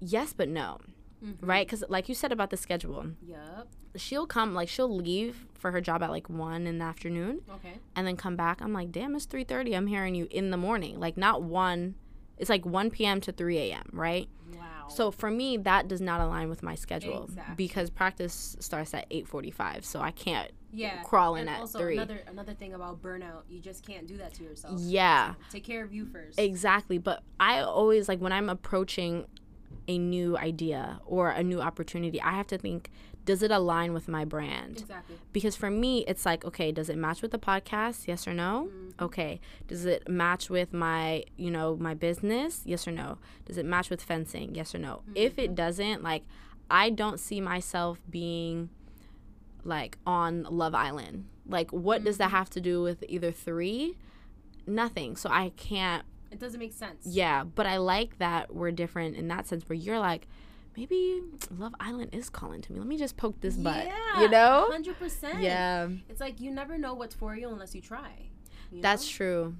yes, 0.00 0.32
but 0.32 0.48
no. 0.48 0.78
Mhm. 1.24 1.36
Right? 1.40 1.68
Cuz 1.68 1.82
like 1.88 2.08
you 2.08 2.14
said 2.14 2.32
about 2.32 2.50
the 2.50 2.56
schedule. 2.56 3.06
Yup. 3.26 3.68
She'll 3.96 4.26
come 4.26 4.54
like 4.54 4.68
she'll 4.68 4.94
leave 4.94 5.46
for 5.54 5.72
her 5.72 5.80
job 5.80 6.02
at 6.02 6.10
like 6.10 6.28
1 6.28 6.66
in 6.66 6.78
the 6.78 6.84
afternoon 6.84 7.40
Okay. 7.50 7.74
and 7.96 8.06
then 8.06 8.16
come 8.16 8.36
back. 8.36 8.60
I'm 8.60 8.72
like, 8.72 8.92
damn, 8.92 9.14
it's 9.16 9.26
3:30. 9.26 9.76
I'm 9.76 9.86
hearing 9.86 10.14
you 10.14 10.28
in 10.30 10.50
the 10.50 10.56
morning. 10.56 11.00
Like 11.00 11.16
not 11.16 11.42
one. 11.42 11.94
It's 12.38 12.50
like 12.50 12.66
1 12.66 12.90
p.m. 12.90 13.20
to 13.22 13.32
3 13.32 13.56
a.m. 13.58 13.88
Right. 13.92 14.28
Wow. 14.54 14.88
So 14.88 15.10
for 15.10 15.30
me, 15.30 15.56
that 15.56 15.88
does 15.88 16.00
not 16.02 16.20
align 16.20 16.48
with 16.50 16.62
my 16.62 16.74
schedule 16.74 17.24
Exactly. 17.24 17.54
because 17.56 17.88
practice 17.90 18.56
starts 18.60 18.92
at 18.94 19.08
8:45. 19.10 19.84
So 19.84 20.00
I 20.00 20.10
can't. 20.10 20.50
yeah. 20.72 21.02
crawl 21.02 21.36
in 21.36 21.48
and 21.48 21.62
at 21.62 21.68
three. 21.70 21.94
Another 21.96 22.20
another 22.28 22.52
thing 22.52 22.74
about 22.74 23.00
burnout, 23.00 23.42
you 23.48 23.58
just 23.60 23.86
can't 23.86 24.06
do 24.06 24.18
that 24.18 24.34
to 24.34 24.44
yourself. 24.44 24.78
Yeah, 24.78 25.34
Take 25.50 25.64
care 25.64 25.82
of 25.82 25.94
you 25.94 26.04
first. 26.04 26.38
exactly. 26.38 26.98
But 26.98 27.22
I 27.40 27.60
always 27.60 28.06
like 28.08 28.20
when 28.20 28.32
I'm 28.32 28.50
approaching 28.50 29.24
a 29.88 29.96
new 29.98 30.36
idea 30.36 31.00
or 31.06 31.30
a 31.30 31.42
new 31.42 31.60
opportunity, 31.62 32.20
I 32.20 32.32
have 32.32 32.48
to 32.48 32.58
think, 32.58 32.90
does 33.26 33.42
it 33.42 33.50
align 33.50 33.92
with 33.92 34.08
my 34.08 34.24
brand? 34.24 34.78
Exactly. 34.78 35.16
because 35.32 35.56
for 35.56 35.68
me 35.68 36.04
it's 36.08 36.24
like 36.24 36.44
okay 36.44 36.72
does 36.72 36.88
it 36.88 36.96
match 36.96 37.20
with 37.20 37.32
the 37.32 37.38
podcast? 37.38 38.06
Yes 38.06 38.26
or 38.26 38.32
no? 38.32 38.70
Mm-hmm. 38.70 39.04
Okay. 39.04 39.40
Does 39.68 39.84
it 39.84 40.08
match 40.08 40.48
with 40.48 40.72
my 40.72 41.24
you 41.36 41.50
know 41.50 41.76
my 41.76 41.92
business? 41.92 42.62
Yes 42.64 42.88
or 42.88 42.92
no? 42.92 43.18
Does 43.44 43.58
it 43.58 43.66
match 43.66 43.90
with 43.90 44.02
fencing? 44.02 44.54
Yes 44.54 44.74
or 44.74 44.78
no? 44.78 45.02
Mm-hmm. 45.02 45.12
If 45.16 45.38
it 45.38 45.54
doesn't 45.54 46.02
like 46.02 46.22
i 46.68 46.90
don't 46.90 47.20
see 47.20 47.40
myself 47.40 48.00
being 48.08 48.70
like 49.64 49.98
on 50.06 50.44
love 50.44 50.74
island. 50.74 51.26
Like 51.46 51.70
what 51.72 52.04
does 52.04 52.18
that 52.18 52.28
mm-hmm. 52.28 52.36
have 52.36 52.50
to 52.50 52.60
do 52.60 52.80
with 52.82 53.04
either 53.08 53.32
three? 53.32 53.96
Nothing. 54.66 55.16
So 55.16 55.28
i 55.30 55.50
can't 55.56 56.04
It 56.30 56.38
doesn't 56.38 56.60
make 56.60 56.72
sense. 56.72 57.06
yeah 57.06 57.42
but 57.44 57.66
i 57.66 57.76
like 57.76 58.18
that 58.18 58.54
we're 58.54 58.70
different 58.70 59.16
in 59.16 59.26
that 59.28 59.46
sense 59.48 59.68
where 59.68 59.76
you're 59.76 59.98
like 59.98 60.26
maybe 60.76 61.22
love 61.58 61.74
island 61.80 62.10
is 62.12 62.28
calling 62.30 62.60
to 62.62 62.72
me 62.72 62.78
let 62.78 62.88
me 62.88 62.96
just 62.96 63.16
poke 63.16 63.40
this 63.40 63.56
butt 63.56 63.86
Yeah. 63.86 64.20
you 64.20 64.28
know 64.28 64.68
Hundred 64.70 64.98
percent. 64.98 65.40
yeah 65.40 65.88
It's 66.08 66.20
like 66.20 66.40
you 66.40 66.50
never 66.50 66.78
know 66.78 66.94
what's 66.94 67.14
for 67.14 67.34
you 67.36 67.48
unless 67.48 67.74
you 67.74 67.80
try. 67.80 68.28
you 68.70 68.82
That's 68.82 69.04
know? 69.06 69.16
true. 69.16 69.54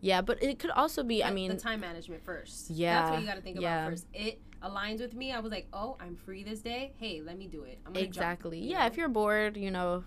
Yeah, 0.00 0.20
but 0.20 0.42
it 0.42 0.58
could 0.58 0.72
also 0.72 1.04
be. 1.04 1.22
I 1.22 1.30
mean, 1.30 1.48
the 1.48 1.56
time 1.56 1.78
management 1.80 2.24
first. 2.24 2.70
Yeah, 2.70 2.94
That's 3.02 3.10
what 3.12 3.20
you 3.20 3.26
got 3.28 3.36
to 3.36 3.40
think 3.40 3.60
yeah. 3.60 3.82
about 3.82 3.90
first. 3.92 4.06
It 4.12 4.40
aligns 4.60 4.98
with 5.00 5.14
me. 5.14 5.30
I 5.32 5.38
was 5.38 5.52
like, 5.52 5.68
oh, 5.72 5.96
I'm 6.00 6.16
free 6.16 6.42
this 6.42 6.60
day. 6.60 6.92
Hey, 6.98 7.20
let 7.24 7.38
me 7.38 7.46
do 7.46 7.62
it. 7.62 7.78
I'm 7.86 7.92
gonna 7.92 8.06
jump, 8.06 8.16
exactly. 8.16 8.58
you 8.58 8.70
yeah, 8.70 8.80
know? 8.80 8.86
if 8.86 8.96
you're 8.96 9.08
bored, 9.08 9.56
you 9.56 9.70
know, 9.70 10.02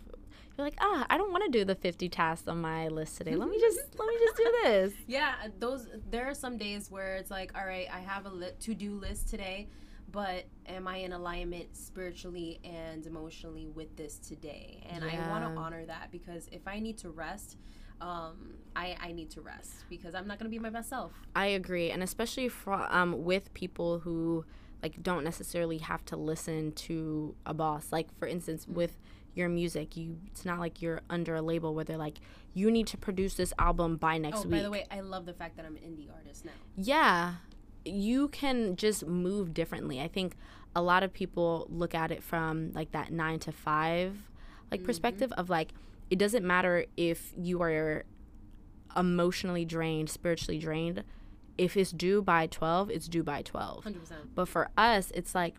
you're 0.57 0.65
like, 0.67 0.75
ah, 0.81 1.05
I 1.09 1.17
don't 1.17 1.31
want 1.31 1.45
to 1.45 1.49
do 1.49 1.63
the 1.63 1.75
50 1.75 2.09
tasks 2.09 2.45
on 2.49 2.59
my 2.59 2.89
list 2.89 3.15
today. 3.17 3.35
Let 3.37 3.47
me 3.47 3.57
just 3.57 3.79
let 3.97 4.07
me 4.09 4.15
just 4.25 4.35
do 4.35 4.53
this. 4.63 4.93
Yeah, 5.07 5.33
those 5.59 5.87
there 6.09 6.25
are 6.27 6.33
some 6.35 6.57
days 6.57 6.91
where 6.91 7.15
it's 7.15 7.31
like, 7.31 7.57
all 7.57 7.65
right, 7.65 7.87
I 7.89 7.99
have 8.01 8.25
a 8.25 8.29
li- 8.29 8.51
to-do 8.59 8.95
list 8.95 9.29
today, 9.29 9.69
but 10.15 10.45
am 10.65 10.87
I 10.87 10.97
in 10.97 11.11
alignment 11.13 11.75
spiritually 11.77 12.59
and 12.63 13.05
emotionally 13.05 13.67
with 13.67 13.95
this 13.97 14.17
today? 14.17 14.81
And 14.89 15.03
I 15.03 15.29
want 15.29 15.43
to 15.53 15.59
honor 15.59 15.85
that 15.85 16.09
because 16.11 16.47
if 16.51 16.67
I 16.67 16.79
need 16.79 16.97
to 16.99 17.09
rest, 17.11 17.57
um, 18.01 18.55
I 18.75 18.95
I 19.01 19.11
need 19.11 19.29
to 19.31 19.41
rest 19.41 19.85
because 19.89 20.15
I'm 20.15 20.27
not 20.27 20.39
gonna 20.39 20.49
be 20.49 20.59
my 20.59 20.69
best 20.69 20.89
self. 20.89 21.11
I 21.35 21.47
agree, 21.47 21.91
and 21.91 22.01
especially 22.01 22.49
for, 22.49 22.73
um, 22.93 23.23
with 23.23 23.53
people 23.53 23.99
who 23.99 24.45
like 24.83 25.01
don't 25.03 25.23
necessarily 25.23 25.77
have 25.79 26.03
to 26.05 26.15
listen 26.17 26.71
to 26.73 27.35
a 27.45 27.53
boss. 27.53 27.91
Like 27.91 28.07
for 28.17 28.27
instance, 28.27 28.67
with 28.67 28.97
your 29.33 29.49
music, 29.49 29.95
you 29.97 30.17
it's 30.27 30.45
not 30.45 30.59
like 30.59 30.81
you're 30.81 31.01
under 31.09 31.35
a 31.35 31.41
label 31.41 31.73
where 31.75 31.83
they're 31.85 31.97
like, 31.97 32.19
you 32.53 32.71
need 32.71 32.87
to 32.87 32.97
produce 32.97 33.33
this 33.35 33.53
album 33.59 33.97
by 33.97 34.17
next 34.17 34.39
Oh, 34.39 34.41
week. 34.43 34.51
by 34.51 34.61
the 34.61 34.71
way, 34.71 34.85
I 34.91 34.99
love 35.01 35.25
the 35.25 35.33
fact 35.33 35.57
that 35.57 35.65
I'm 35.65 35.75
an 35.75 35.83
indie 35.83 36.09
artist 36.13 36.45
now. 36.45 36.51
yeah 36.77 37.35
you 37.85 38.27
can 38.29 38.75
just 38.75 39.05
move 39.05 39.53
differently. 39.53 40.01
I 40.01 40.07
think 40.07 40.35
a 40.75 40.81
lot 40.81 41.03
of 41.03 41.13
people 41.13 41.67
look 41.69 41.95
at 41.95 42.11
it 42.11 42.21
from 42.21 42.71
like 42.73 42.91
that 42.91 43.11
nine 43.11 43.39
to 43.39 43.51
five 43.51 44.17
like 44.71 44.81
mm-hmm. 44.81 44.87
perspective 44.87 45.31
of 45.33 45.49
like 45.49 45.73
it 46.09 46.19
doesn't 46.19 46.45
matter 46.45 46.85
if 46.97 47.33
you 47.37 47.61
are 47.61 48.03
emotionally 48.95 49.65
drained 49.65 50.09
spiritually 50.09 50.59
drained. 50.59 51.03
If 51.57 51.77
it's 51.77 51.91
due 51.91 52.21
by 52.21 52.47
12 52.47 52.91
it's 52.91 53.07
due 53.07 53.23
by 53.23 53.41
12 53.41 53.83
Hundred 53.83 53.99
percent. 54.01 54.35
but 54.35 54.49
for 54.49 54.69
us 54.75 55.11
it's 55.15 55.33
like 55.33 55.55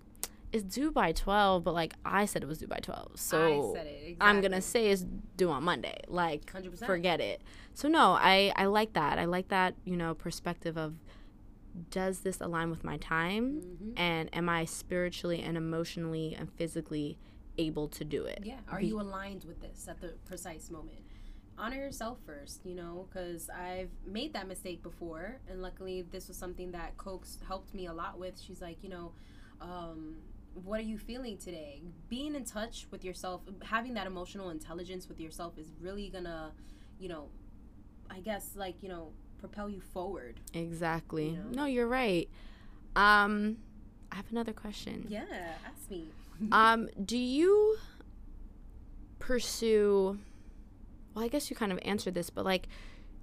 it's 0.52 0.62
due 0.62 0.90
by 0.90 1.12
12 1.12 1.64
but 1.64 1.72
like 1.72 1.94
i 2.04 2.26
said 2.26 2.42
it 2.42 2.46
was 2.46 2.58
due 2.58 2.66
by 2.66 2.78
12 2.78 3.12
so 3.14 3.74
it. 3.76 4.16
i'm 4.20 4.40
gonna 4.42 4.60
say 4.60 4.88
it's 4.88 5.04
due 5.36 5.50
on 5.50 5.62
monday. 5.62 5.98
Like 6.06 6.52
100%. 6.52 6.84
forget 6.84 7.20
it. 7.20 7.40
So 7.72 7.88
no 7.88 8.12
i 8.20 8.52
i 8.56 8.66
like 8.66 8.92
that. 8.92 9.18
I 9.18 9.24
like 9.24 9.48
that 9.48 9.74
you 9.86 9.96
know 9.96 10.14
perspective 10.14 10.76
of 10.76 10.94
does 11.90 12.20
this 12.20 12.40
align 12.40 12.70
with 12.70 12.84
my 12.84 12.96
time 12.96 13.60
Mhm. 13.60 13.92
and 13.96 14.34
am 14.34 14.48
i 14.48 14.64
spiritually 14.64 15.40
and 15.42 15.56
emotionally 15.56 16.34
and 16.34 16.50
physically 16.52 17.18
able 17.58 17.88
to 17.88 18.04
do 18.04 18.24
it 18.24 18.40
Yeah. 18.44 18.60
Are 18.68 18.80
Be- 18.80 18.86
you 18.88 19.00
aligned 19.00 19.44
with 19.44 19.60
this 19.60 19.88
at 19.88 20.00
the 20.00 20.14
precise 20.26 20.70
moment? 20.70 20.98
Honor 21.58 21.76
yourself 21.76 22.18
first, 22.26 22.66
you 22.66 22.74
know, 22.74 23.06
because 23.08 23.48
I've 23.48 23.88
made 24.06 24.34
that 24.34 24.46
mistake 24.46 24.82
before. 24.82 25.40
And 25.48 25.62
luckily, 25.62 26.02
this 26.02 26.28
was 26.28 26.36
something 26.36 26.72
that 26.72 26.98
Cokes 26.98 27.38
helped 27.46 27.72
me 27.72 27.86
a 27.86 27.94
lot 27.94 28.18
with. 28.18 28.38
She's 28.38 28.60
like, 28.60 28.82
you 28.82 28.90
know, 28.90 29.12
um, 29.62 30.16
what 30.52 30.80
are 30.80 30.82
you 30.82 30.98
feeling 30.98 31.38
today? 31.38 31.80
Being 32.10 32.34
in 32.34 32.44
touch 32.44 32.86
with 32.90 33.02
yourself, 33.04 33.40
having 33.62 33.94
that 33.94 34.06
emotional 34.06 34.50
intelligence 34.50 35.08
with 35.08 35.18
yourself 35.18 35.56
is 35.56 35.72
really 35.80 36.10
gonna, 36.10 36.52
you 36.98 37.08
know, 37.08 37.30
I 38.10 38.20
guess 38.20 38.54
like 38.54 38.82
you 38.82 38.90
know 38.90 39.12
propel 39.38 39.68
you 39.68 39.80
forward. 39.80 40.40
Exactly. 40.54 41.30
You 41.30 41.36
know? 41.36 41.44
No, 41.52 41.64
you're 41.66 41.86
right. 41.88 42.28
Um, 42.94 43.58
I 44.12 44.16
have 44.16 44.30
another 44.30 44.52
question. 44.52 45.06
Yeah, 45.08 45.24
ask 45.66 45.90
me. 45.90 46.04
um, 46.52 46.88
do 47.04 47.16
you 47.18 47.76
pursue? 49.18 50.18
Well, 51.14 51.24
I 51.24 51.28
guess 51.28 51.50
you 51.50 51.56
kind 51.56 51.72
of 51.72 51.78
answered 51.82 52.14
this, 52.14 52.30
but 52.30 52.44
like, 52.44 52.68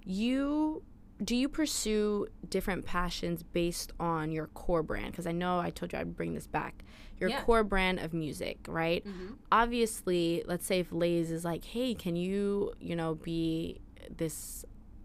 you 0.04 0.82
do 1.22 1.36
you 1.36 1.48
pursue 1.48 2.26
different 2.48 2.84
passions 2.84 3.44
based 3.44 3.92
on 4.00 4.32
your 4.32 4.48
core 4.48 4.82
brand? 4.82 5.12
Because 5.12 5.28
I 5.28 5.32
know 5.32 5.60
I 5.60 5.70
told 5.70 5.92
you 5.92 5.98
I'd 6.00 6.16
bring 6.16 6.34
this 6.34 6.48
back. 6.48 6.84
Your 7.20 7.30
Yeah. 7.30 7.42
core 7.44 7.62
brand 7.62 8.00
of 8.00 8.12
music, 8.12 8.58
right? 8.66 9.04
Mhm. 9.06 9.36
Obviously, 9.52 10.42
let's 10.46 10.66
say 10.66 10.80
if 10.80 10.90
Lays 10.90 11.30
is 11.30 11.44
like, 11.44 11.64
hey, 11.64 11.94
can 11.94 12.16
you, 12.16 12.72
you 12.80 12.96
know, 12.96 13.14
be 13.14 13.80
this 14.14 14.64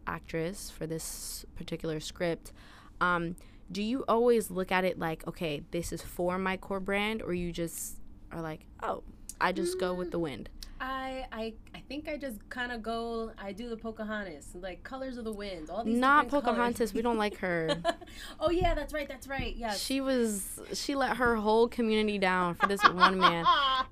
actress 0.09 0.69
for 0.69 0.87
this 0.87 1.45
particular 1.55 1.99
script? 1.99 2.51
Um, 2.99 3.35
do 3.71 3.83
you 3.83 4.03
always 4.07 4.49
look 4.49 4.71
at 4.71 4.83
it 4.83 4.97
like, 4.97 5.25
okay, 5.27 5.61
this 5.71 5.93
is 5.93 6.01
for 6.01 6.37
my 6.37 6.57
core 6.57 6.79
brand, 6.79 7.21
or 7.21 7.33
you 7.33 7.51
just 7.51 7.97
are 8.31 8.41
like, 8.41 8.61
oh, 8.81 9.03
I 9.39 9.51
just 9.51 9.79
go 9.79 9.93
with 9.93 10.11
the 10.11 10.19
wind? 10.19 10.49
I 10.81 11.25
I 11.31 11.53
I 11.75 11.79
think 11.87 12.07
I 12.07 12.17
just 12.17 12.37
kind 12.49 12.71
of 12.71 12.81
go. 12.81 13.31
I 13.37 13.51
do 13.51 13.69
the 13.69 13.77
Pocahontas, 13.77 14.49
like 14.55 14.83
Colors 14.83 15.17
of 15.17 15.25
the 15.25 15.31
Wind. 15.33 15.69
All 15.69 15.83
these 15.83 15.97
Not 15.97 16.25
different 16.25 16.45
colors. 16.45 16.57
Pocahontas. 16.57 16.93
We 16.93 17.01
don't 17.01 17.17
like 17.17 17.37
her. 17.39 17.69
oh 18.39 18.49
yeah, 18.49 18.73
that's 18.73 18.93
right. 18.93 19.07
That's 19.07 19.27
right. 19.27 19.55
Yes. 19.55 19.79
She 19.79 19.99
was 20.01 20.59
she 20.73 20.95
let 20.95 21.17
her 21.17 21.35
whole 21.35 21.67
community 21.67 22.17
down 22.17 22.55
for 22.55 22.67
this 22.67 22.81
one 22.83 23.17
man. 23.19 23.45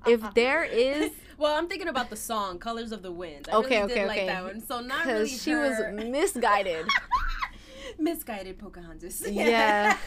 If 0.05 0.21
there 0.33 0.63
is 0.63 1.11
well, 1.37 1.57
I'm 1.57 1.67
thinking 1.67 1.89
about 1.89 2.09
the 2.09 2.15
song 2.15 2.57
"Colors 2.59 2.91
of 2.91 3.01
the 3.01 3.11
Wind." 3.11 3.49
I 3.51 3.55
Okay, 3.57 3.81
really 3.81 3.91
okay, 3.91 3.93
did 4.01 4.09
okay. 4.09 4.25
like 4.25 4.27
that 4.27 4.43
one. 4.43 4.61
So 4.61 4.79
not 4.79 4.99
because 4.99 5.13
really 5.29 5.29
she 5.29 5.51
her. 5.51 5.93
was 5.93 6.05
misguided. 6.05 6.85
misguided 8.09 8.57
Pocahontas. 8.59 9.23
Yeah. 9.31 9.97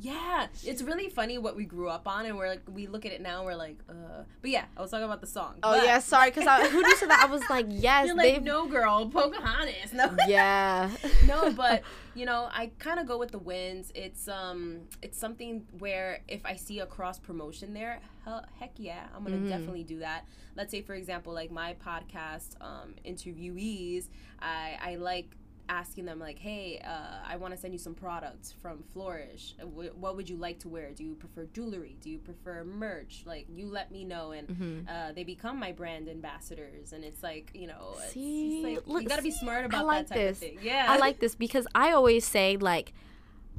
yeah, 0.00 0.46
it's 0.64 0.82
really 0.82 1.08
funny 1.08 1.38
what 1.38 1.56
we 1.56 1.64
grew 1.64 1.88
up 1.88 2.06
on, 2.06 2.26
and 2.26 2.36
we're 2.36 2.48
like, 2.48 2.62
we 2.70 2.86
look 2.86 3.04
at 3.06 3.12
it 3.12 3.20
now, 3.20 3.38
and 3.38 3.46
we're 3.46 3.54
like, 3.56 3.78
uh. 3.88 4.22
But 4.40 4.50
yeah, 4.50 4.64
I 4.76 4.80
was 4.82 4.90
talking 4.90 5.04
about 5.04 5.20
the 5.20 5.26
song. 5.26 5.54
Oh 5.62 5.72
But 5.76 5.84
yeah, 5.84 5.98
sorry, 5.98 6.30
because 6.30 6.70
who 6.70 6.82
just 6.82 7.00
said 7.00 7.10
that? 7.10 7.24
I 7.28 7.30
was 7.30 7.42
like, 7.50 7.66
yes, 7.70 8.06
You're 8.06 8.16
they've 8.16 8.34
like, 8.36 8.44
no, 8.44 8.66
girl, 8.66 9.08
Pocahontas. 9.08 9.92
No. 9.92 10.14
yeah. 10.26 10.90
no, 11.26 11.52
but 11.52 11.82
you 12.14 12.26
know, 12.26 12.48
I 12.52 12.70
kind 12.78 12.98
of 13.00 13.06
go 13.06 13.18
with 13.18 13.30
the 13.32 13.38
winds. 13.38 13.92
It's 13.94 14.28
um, 14.28 14.80
it's 15.02 15.18
something 15.18 15.66
where 15.78 16.20
if 16.28 16.44
I 16.44 16.56
see 16.56 16.80
a 16.80 16.86
cross 16.86 17.18
promotion 17.18 17.74
there, 17.74 18.00
hell, 18.24 18.44
heck 18.58 18.72
yeah, 18.76 19.04
I'm 19.14 19.22
gonna 19.24 19.36
Mhm. 19.36 19.48
definitely 19.48 19.84
do 19.84 19.98
that. 20.00 20.26
Let's 20.56 20.70
say, 20.72 20.82
for 20.82 20.94
example, 20.94 21.32
like 21.32 21.50
my 21.50 21.74
podcast 21.74 22.54
um, 22.60 22.94
interviewees, 23.06 24.08
I 24.40 24.76
I 24.80 24.96
like 24.96 25.30
asking 25.68 26.04
them 26.06 26.18
like, 26.18 26.38
hey, 26.38 26.80
uh, 26.84 27.18
I 27.26 27.36
want 27.36 27.52
to 27.54 27.60
send 27.60 27.72
you 27.74 27.78
some 27.78 27.94
products 27.94 28.52
from 28.62 28.82
Flourish. 28.92 29.54
What 29.62 30.16
would 30.16 30.28
you 30.28 30.36
like 30.36 30.58
to 30.60 30.68
wear? 30.68 30.92
Do 30.92 31.04
you 31.04 31.14
prefer 31.14 31.46
jewelry? 31.52 31.96
Do 32.00 32.08
you 32.10 32.18
prefer 32.18 32.64
merch? 32.64 33.22
Like, 33.26 33.46
you 33.54 33.66
let 33.68 33.92
me 33.92 34.04
know, 34.04 34.32
and 34.32 34.48
Mhm. 34.48 34.84
uh, 34.88 35.12
they 35.12 35.24
become 35.24 35.58
my 35.58 35.72
brand 35.72 36.08
ambassadors. 36.08 36.92
And 36.92 37.04
it's 37.04 37.22
like, 37.22 37.50
you 37.54 37.66
know, 37.66 37.96
See, 38.08 38.62
like, 38.64 38.86
look- 38.86 39.02
you 39.02 39.08
gotta 39.08 39.22
be 39.22 39.30
smart 39.30 39.64
about 39.66 39.86
like 39.86 40.08
that 40.08 40.14
type 40.14 40.18
this. 40.28 40.38
of 40.38 40.38
thing. 40.48 40.58
Yeah, 40.62 40.86
I 40.88 40.96
like 40.98 41.20
this 41.20 41.34
because 41.34 41.66
I 41.74 41.92
always 41.92 42.24
say 42.24 42.56
like 42.56 42.92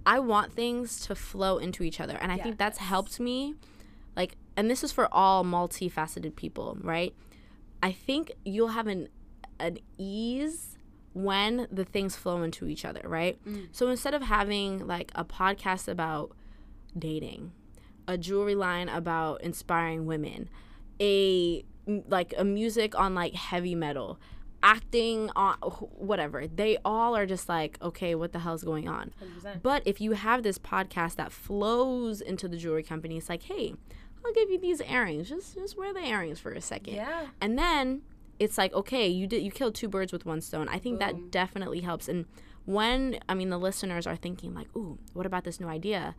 I 0.05 0.19
want 0.19 0.53
things 0.53 1.01
to 1.07 1.15
flow 1.15 1.57
into 1.57 1.83
each 1.83 1.99
other 1.99 2.17
and 2.19 2.31
I 2.31 2.37
think 2.37 2.57
that's 2.57 2.77
helped 2.79 3.19
me 3.19 3.55
like 4.15 4.35
and 4.55 4.69
this 4.71 4.83
is 4.83 4.91
for 4.91 5.07
all 5.13 5.43
multifaceted 5.43 6.35
people, 6.35 6.77
right? 6.81 7.13
I 7.83 7.91
think 7.91 8.31
you'll 8.45 8.69
have 8.69 8.87
an 8.87 9.09
an 9.59 9.77
ease 9.97 10.77
when 11.13 11.67
the 11.71 11.85
things 11.85 12.15
flow 12.15 12.43
into 12.43 12.67
each 12.67 12.85
other, 12.85 13.01
right? 13.05 13.43
Mm. 13.45 13.67
So 13.71 13.89
instead 13.89 14.13
of 14.13 14.23
having 14.23 14.85
like 14.87 15.11
a 15.15 15.25
podcast 15.25 15.87
about 15.87 16.35
dating, 16.97 17.51
a 18.07 18.17
jewelry 18.17 18.55
line 18.55 18.89
about 18.89 19.41
inspiring 19.41 20.05
women, 20.05 20.49
a 20.99 21.63
like 22.07 22.33
a 22.37 22.43
music 22.43 22.97
on 22.97 23.15
like 23.15 23.33
heavy 23.33 23.75
metal, 23.75 24.19
acting 24.61 25.31
on 25.35 25.55
whatever. 25.55 26.47
They 26.47 26.77
all 26.85 27.15
are 27.15 27.25
just 27.25 27.49
like, 27.49 27.77
okay, 27.81 28.15
what 28.15 28.31
the 28.31 28.39
hell's 28.39 28.63
going 28.63 28.87
on? 28.87 29.13
100%. 29.43 29.61
But 29.61 29.83
if 29.85 29.99
you 29.99 30.11
have 30.11 30.43
this 30.43 30.57
podcast 30.57 31.15
that 31.15 31.31
flows 31.31 32.21
into 32.21 32.47
the 32.47 32.57
jewelry 32.57 32.83
company, 32.83 33.17
it's 33.17 33.29
like, 33.29 33.43
hey, 33.43 33.73
I'll 34.25 34.33
give 34.33 34.49
you 34.49 34.59
these 34.59 34.81
earrings. 34.81 35.29
Just 35.29 35.55
just 35.55 35.77
wear 35.77 35.93
the 35.93 36.05
earrings 36.05 36.39
for 36.39 36.51
a 36.51 36.61
second. 36.61 36.95
Yeah. 36.95 37.27
And 37.41 37.57
then 37.57 38.01
it's 38.39 38.57
like, 38.57 38.73
okay, 38.73 39.07
you 39.07 39.27
did 39.27 39.43
you 39.43 39.51
killed 39.51 39.75
two 39.75 39.87
birds 39.89 40.11
with 40.13 40.25
one 40.25 40.41
stone. 40.41 40.67
I 40.69 40.79
think 40.79 40.99
Boom. 40.99 41.07
that 41.07 41.31
definitely 41.31 41.81
helps. 41.81 42.07
And 42.07 42.25
when 42.65 43.19
I 43.27 43.33
mean 43.33 43.49
the 43.49 43.57
listeners 43.59 44.07
are 44.07 44.15
thinking 44.15 44.53
like, 44.53 44.67
ooh, 44.75 44.97
what 45.13 45.25
about 45.25 45.43
this 45.43 45.59
new 45.59 45.67
idea? 45.67 46.15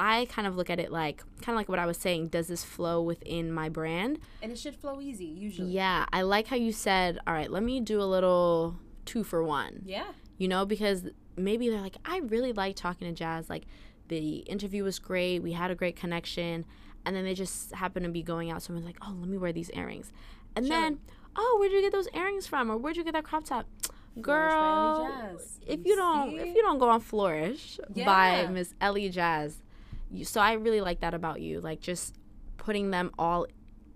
I 0.00 0.26
kind 0.28 0.46
of 0.48 0.56
look 0.56 0.70
at 0.70 0.80
it 0.80 0.90
like 0.90 1.18
kind 1.40 1.54
of 1.54 1.56
like 1.56 1.68
what 1.68 1.78
I 1.78 1.86
was 1.86 1.96
saying, 1.96 2.28
does 2.28 2.48
this 2.48 2.64
flow 2.64 3.00
within 3.00 3.52
my 3.52 3.68
brand? 3.68 4.18
And 4.42 4.50
it 4.50 4.58
should 4.58 4.74
flow 4.74 5.00
easy, 5.00 5.24
usually. 5.26 5.70
Yeah, 5.70 6.04
I 6.12 6.22
like 6.22 6.48
how 6.48 6.56
you 6.56 6.72
said, 6.72 7.18
all 7.26 7.32
right, 7.34 7.50
let 7.50 7.62
me 7.62 7.80
do 7.80 8.00
a 8.00 8.04
little 8.04 8.76
two 9.04 9.22
for 9.22 9.42
one 9.44 9.82
Yeah. 9.84 10.06
you 10.36 10.48
know, 10.48 10.64
because 10.66 11.04
maybe 11.36 11.68
they're 11.68 11.80
like, 11.80 11.96
I 12.04 12.18
really 12.18 12.52
like 12.52 12.74
talking 12.74 13.06
to 13.08 13.14
Jas. 13.14 13.48
Like, 13.48 13.64
the 14.08 14.38
interview 14.38 14.82
was 14.84 14.98
great. 14.98 15.42
We 15.42 15.52
had 15.52 15.70
a 15.70 15.74
great 15.74 15.94
connection. 15.96 16.64
And 17.06 17.14
then 17.14 17.24
they 17.24 17.34
just 17.34 17.72
happen 17.74 18.02
to 18.02 18.08
be 18.08 18.22
going 18.22 18.50
out. 18.50 18.62
Someone's 18.62 18.86
like, 18.86 18.96
oh, 19.02 19.14
let 19.18 19.28
me 19.28 19.36
wear 19.38 19.52
these 19.52 19.70
earrings. 19.70 20.10
And 20.56 20.66
Sure. 20.66 20.74
then, 20.80 20.98
oh, 21.36 21.56
where'd 21.58 21.72
you 21.72 21.80
get 21.80 21.92
those 21.92 22.08
earrings 22.14 22.46
from? 22.46 22.70
Or 22.70 22.76
where'd 22.76 22.96
you 22.96 23.04
get 23.04 23.12
that 23.14 23.24
crop 23.24 23.44
top? 23.44 23.66
Flourish 24.22 24.52
by 24.52 24.68
Ellie 24.68 25.08
Girl, 25.08 25.40
if 25.66 25.78
You 25.80 25.84
you 25.90 25.96
don't, 25.96 26.30
see? 26.30 26.36
if 26.36 26.54
you 26.54 26.62
don't 26.62 26.78
go 26.78 26.88
on 26.88 27.00
Flourish 27.00 27.80
by 28.04 28.46
Miss 28.46 28.72
Eli 28.82 29.08
Jas, 29.08 29.56
you, 30.10 30.24
so 30.24 30.40
I 30.40 30.52
really 30.52 30.80
like 30.80 31.00
that 31.00 31.14
about 31.14 31.40
you, 31.40 31.60
like 31.60 31.80
just 31.80 32.14
putting 32.56 32.90
them 32.92 33.10
all 33.18 33.46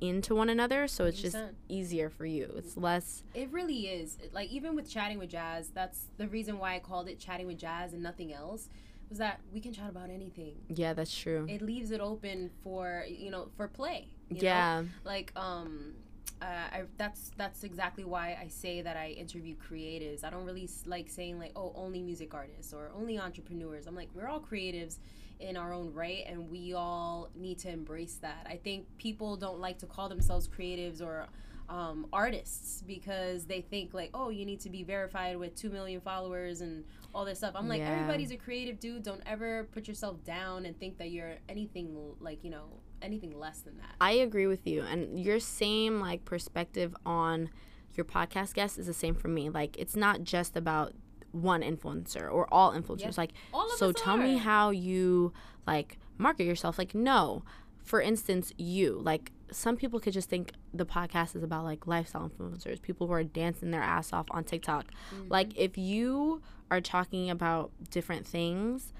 into 0.01 0.34
one 0.34 0.49
another, 0.49 0.89
so 0.89 1.05
it's 1.07 1.20
just 1.20 1.36
100%. 1.36 1.51
easier 1.68 2.09
for 2.11 2.26
you. 2.26 2.53
It's 2.57 2.76
less, 2.76 3.22
It 3.34 3.49
really 3.53 3.86
is. 3.89 4.18
Like 4.32 4.49
even 4.51 4.74
with 4.74 4.91
chatting 4.91 5.18
with 5.18 5.30
Jas, 5.30 5.68
that's 5.72 6.07
the 6.16 6.26
reason 6.28 6.59
why 6.59 6.74
I 6.74 6.78
called 6.80 7.09
it 7.09 7.18
chatting 7.20 7.47
with 7.47 7.59
Jazz 7.59 7.93
and 7.93 8.03
nothing 8.03 8.32
else. 8.32 8.68
Was 9.11 9.18
that 9.18 9.41
we 9.55 9.61
can 9.61 9.72
chat 9.72 9.89
about 9.89 10.11
anything. 10.11 10.57
yeah, 10.68 10.93
that's 10.93 11.16
true. 11.16 11.47
It 11.49 11.62
leaves 11.62 11.93
it 11.93 12.01
open 12.01 12.51
for 12.62 13.05
you 13.09 13.30
know 13.30 13.49
for 13.57 13.66
play. 13.66 14.09
you 14.28 14.36
know? 14.36 14.43
yeah, 14.43 14.82
like 15.05 15.32
um 15.34 15.95
uh, 16.41 16.45
I, 16.45 16.83
that's 16.97 17.31
that's 17.37 17.64
exactly 17.64 18.05
why 18.05 18.39
I 18.41 18.49
say 18.49 18.81
that 18.83 18.97
I 18.97 19.09
interview 19.11 19.57
creatives. 19.57 20.22
I 20.24 20.31
don't 20.31 20.45
really 20.45 20.64
s- 20.64 20.85
like 20.87 21.09
saying 21.09 21.39
like 21.39 21.53
oh 21.57 21.72
only 21.74 22.01
music 22.03 22.33
artists 22.35 22.72
or 22.72 22.91
only 22.95 23.18
entrepreneurs. 23.18 23.87
I'm 23.87 23.97
like 23.97 24.09
we're 24.14 24.29
all 24.29 24.41
creatives 24.41 24.99
in 25.41 25.57
our 25.57 25.72
own 25.72 25.93
right, 25.93 26.24
and 26.26 26.51
we 26.51 26.74
all 26.74 27.29
need 27.35 27.59
to 27.61 27.70
embrace 27.70 28.18
that. 28.22 28.47
I 28.49 28.57
think 28.57 28.87
people 28.99 29.37
don't 29.37 29.61
like 29.61 29.79
to 29.79 29.87
call 29.87 30.09
themselves 30.09 30.49
creatives 30.49 31.01
or 31.03 31.26
um, 31.68 32.07
artists 32.12 32.83
because 32.87 33.45
they 33.45 33.61
think 33.61 33.93
like 33.93 34.11
oh 34.14 34.31
you 34.31 34.47
need 34.47 34.61
to 34.61 34.70
be 34.70 34.83
verified 34.85 35.37
with 35.37 35.55
two 35.57 35.70
million 35.70 36.01
followers 36.01 36.61
and 36.61 36.85
all 37.14 37.24
this 37.24 37.39
stuff. 37.39 37.55
I'm 37.57 37.68
like 37.68 37.81
Yeah. 37.81 37.91
everybody's 37.93 38.31
a 38.31 38.37
creative 38.37 38.79
dude. 38.79 39.03
Don't 39.03 39.22
ever 39.26 39.64
put 39.72 39.89
yourself 39.89 40.22
down 40.24 40.66
and 40.66 40.79
think 40.79 40.99
that 40.99 41.11
you're 41.11 41.35
anything 41.49 41.95
like 42.20 42.45
you 42.45 42.51
know 42.51 42.66
anything 43.03 43.38
less 43.38 43.61
than 43.61 43.76
that. 43.78 43.94
I 44.01 44.12
agree 44.12 44.46
with 44.46 44.66
you. 44.66 44.82
And 44.82 45.18
your 45.18 45.40
same 45.40 46.01
like 46.01 46.24
perspective 46.24 46.94
on 47.05 47.51
your 47.94 48.05
podcast 48.05 48.55
guest 48.55 48.78
is 48.78 48.86
the 48.86 48.94
same 48.94 49.14
for 49.14 49.28
me. 49.28 49.51
Like 49.51 49.76
it's 49.78 49.96
not 49.96 50.22
just 50.22 50.57
about 50.57 50.92
one 51.32 51.62
influencer 51.62 52.30
or 52.32 52.53
all 52.53 52.72
influencers. 52.72 53.01
Yep. 53.01 53.18
Like 53.18 53.32
All 53.53 53.66
of 53.66 53.78
so 53.78 53.92
tell 53.92 54.16
me 54.16 54.38
how 54.38 54.70
you 54.70 55.32
like 55.66 55.99
market 56.16 56.44
yourself. 56.44 56.78
Like 56.78 56.94
no. 56.94 57.44
For 57.84 58.03
instance, 58.03 58.53
you 58.59 59.01
like 59.03 59.32
some 59.51 59.76
people 59.76 59.99
could 59.99 60.12
just 60.12 60.28
think 60.28 60.53
the 60.74 60.84
podcast 60.84 61.34
is 61.34 61.42
about 61.42 61.64
like 61.64 61.86
lifestyle 61.86 62.28
influencers, 62.28 62.80
people 62.82 63.07
who 63.07 63.12
are 63.14 63.24
dancing 63.24 63.70
their 63.70 63.82
ass 63.82 64.12
off 64.12 64.26
on 64.30 64.44
TikTok. 64.44 64.86
Mm-hmm. 65.14 65.28
Like 65.28 65.57
if 65.57 65.78
you 65.78 66.42
are 66.70 66.80
talking 66.80 67.30
about 67.30 67.70
different 67.90 68.26
things, 68.26 68.92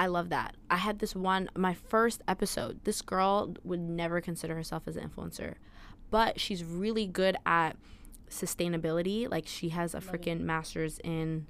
I 0.00 0.06
love 0.06 0.30
that. 0.30 0.56
I 0.70 0.76
had 0.78 0.98
this 0.98 1.14
one, 1.14 1.50
my 1.54 1.74
first 1.74 2.22
episode. 2.26 2.80
This 2.84 3.02
girl 3.02 3.54
would 3.64 3.80
never 3.80 4.20
consider 4.20 4.54
herself 4.54 4.84
as 4.88 4.96
an 4.96 5.08
influencer, 5.08 5.54
but 6.10 6.40
she's 6.40 6.64
really 6.64 7.06
good 7.06 7.36
at 7.44 7.76
sustainability. 8.30 9.30
Like 9.30 9.46
she 9.46 9.68
has 9.70 9.94
a 9.94 10.00
freaking 10.00 10.40
master's 10.40 10.98
in. 11.04 11.46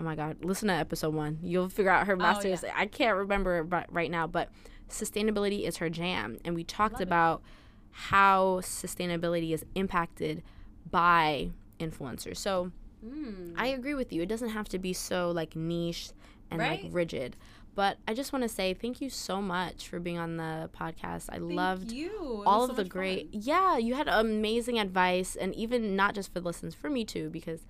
Oh 0.00 0.04
my 0.04 0.14
god! 0.14 0.44
Listen 0.44 0.68
to 0.68 0.74
episode 0.74 1.12
one. 1.14 1.38
You'll 1.42 1.68
figure 1.68 1.90
out 1.90 2.06
her 2.06 2.16
master's. 2.16 2.64
I 2.74 2.86
can't 2.86 3.16
remember 3.16 3.66
right 3.90 4.10
now, 4.10 4.26
but 4.28 4.50
sustainability 4.88 5.66
is 5.66 5.78
her 5.78 5.90
jam, 5.90 6.38
and 6.44 6.54
we 6.54 6.62
talked 6.64 6.94
Love 6.94 7.00
it. 7.02 7.08
about 7.08 7.42
how 7.90 8.60
sustainability 8.62 9.52
is 9.52 9.64
impacted 9.74 10.42
by 10.90 11.50
influencers. 11.80 12.36
So 12.36 12.70
Mm. 13.04 13.54
I 13.56 13.68
agree 13.68 13.94
with 13.94 14.12
you. 14.12 14.22
It 14.22 14.28
doesn't 14.28 14.48
have 14.48 14.68
to 14.70 14.78
be 14.78 14.92
so 14.92 15.30
like 15.30 15.54
niche 15.54 16.10
and 16.50 16.58
Right. 16.58 16.82
like 16.82 16.92
rigid. 16.92 17.36
But 17.78 17.98
I 18.08 18.14
just 18.14 18.32
want 18.32 18.42
to 18.42 18.48
say 18.48 18.74
thank 18.74 19.00
you 19.00 19.08
so 19.08 19.40
much 19.40 19.86
for 19.86 20.00
being 20.00 20.18
on 20.18 20.36
the 20.36 20.68
podcast. 20.76 21.26
I 21.28 21.34
Thank 21.34 21.52
loved 21.52 21.92
you. 21.92 22.42
All 22.44 22.64
of 22.64 22.70
so 22.70 22.74
the 22.74 22.84
great 22.84 23.30
fun. 23.30 23.42
Yeah, 23.44 23.78
you 23.78 23.94
had 23.94 24.08
amazing 24.08 24.80
advice 24.80 25.36
and 25.36 25.54
even 25.54 25.94
not 25.94 26.16
just 26.16 26.32
for 26.32 26.40
the 26.40 26.46
listeners, 26.46 26.74
for 26.74 26.90
me 26.90 27.04
too 27.04 27.30
because 27.30 27.60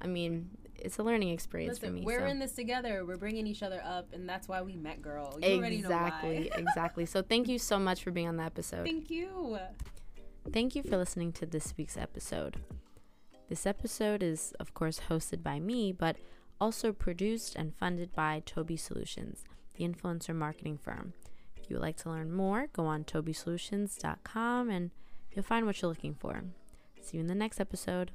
I 0.00 0.06
mean, 0.06 0.48
it's 0.74 0.96
a 0.96 1.02
learning 1.02 1.28
experience 1.28 1.82
Listen, 1.82 1.90
for 1.90 1.94
me. 1.96 2.00
We're 2.06 2.20
so. 2.20 2.26
in 2.28 2.38
this 2.38 2.52
together. 2.52 3.04
We're 3.04 3.18
bringing 3.18 3.46
each 3.46 3.62
other 3.62 3.82
up, 3.84 4.14
and 4.14 4.26
that's 4.26 4.48
why 4.48 4.62
we 4.62 4.74
met, 4.74 5.02
girl. 5.02 5.38
You 5.42 5.62
exactly, 5.62 6.50
exactly. 6.56 7.04
So 7.04 7.20
thank 7.20 7.46
you 7.46 7.58
so 7.58 7.78
much 7.78 8.02
for 8.02 8.10
being 8.10 8.28
on 8.28 8.38
the 8.38 8.44
episode. 8.44 8.86
Thank 8.86 9.10
you. 9.10 9.58
Thank 10.50 10.76
you 10.76 10.82
for 10.82 10.96
listening 10.96 11.30
to 11.32 11.44
this 11.44 11.74
week's 11.76 11.98
episode. 11.98 12.56
This 13.50 13.66
episode 13.66 14.22
is, 14.22 14.54
of 14.58 14.72
course, 14.72 15.02
hosted 15.10 15.42
by 15.42 15.60
me, 15.60 15.92
but 15.92 16.16
also 16.58 16.90
produced 16.90 17.54
and 17.54 17.74
funded 17.76 18.14
by 18.14 18.42
Toby 18.46 18.78
Solutions, 18.78 19.44
the 19.78 19.88
influencer 19.88 20.34
marketing 20.34 20.78
firm. 20.78 21.14
If 21.56 21.70
you 21.70 21.76
would 21.76 21.82
like 21.82 21.96
to 21.98 22.10
learn 22.10 22.32
more, 22.32 22.66
go 22.72 22.86
on 22.86 23.04
tobysolutions.com 23.04 24.70
and 24.70 24.90
you'll 25.32 25.44
find 25.44 25.66
what 25.66 25.80
you're 25.80 25.88
looking 25.88 26.14
for. 26.14 26.42
See 27.00 27.16
you 27.16 27.22
in 27.22 27.26
the 27.26 27.34
next 27.34 27.60
episode. 27.60 28.10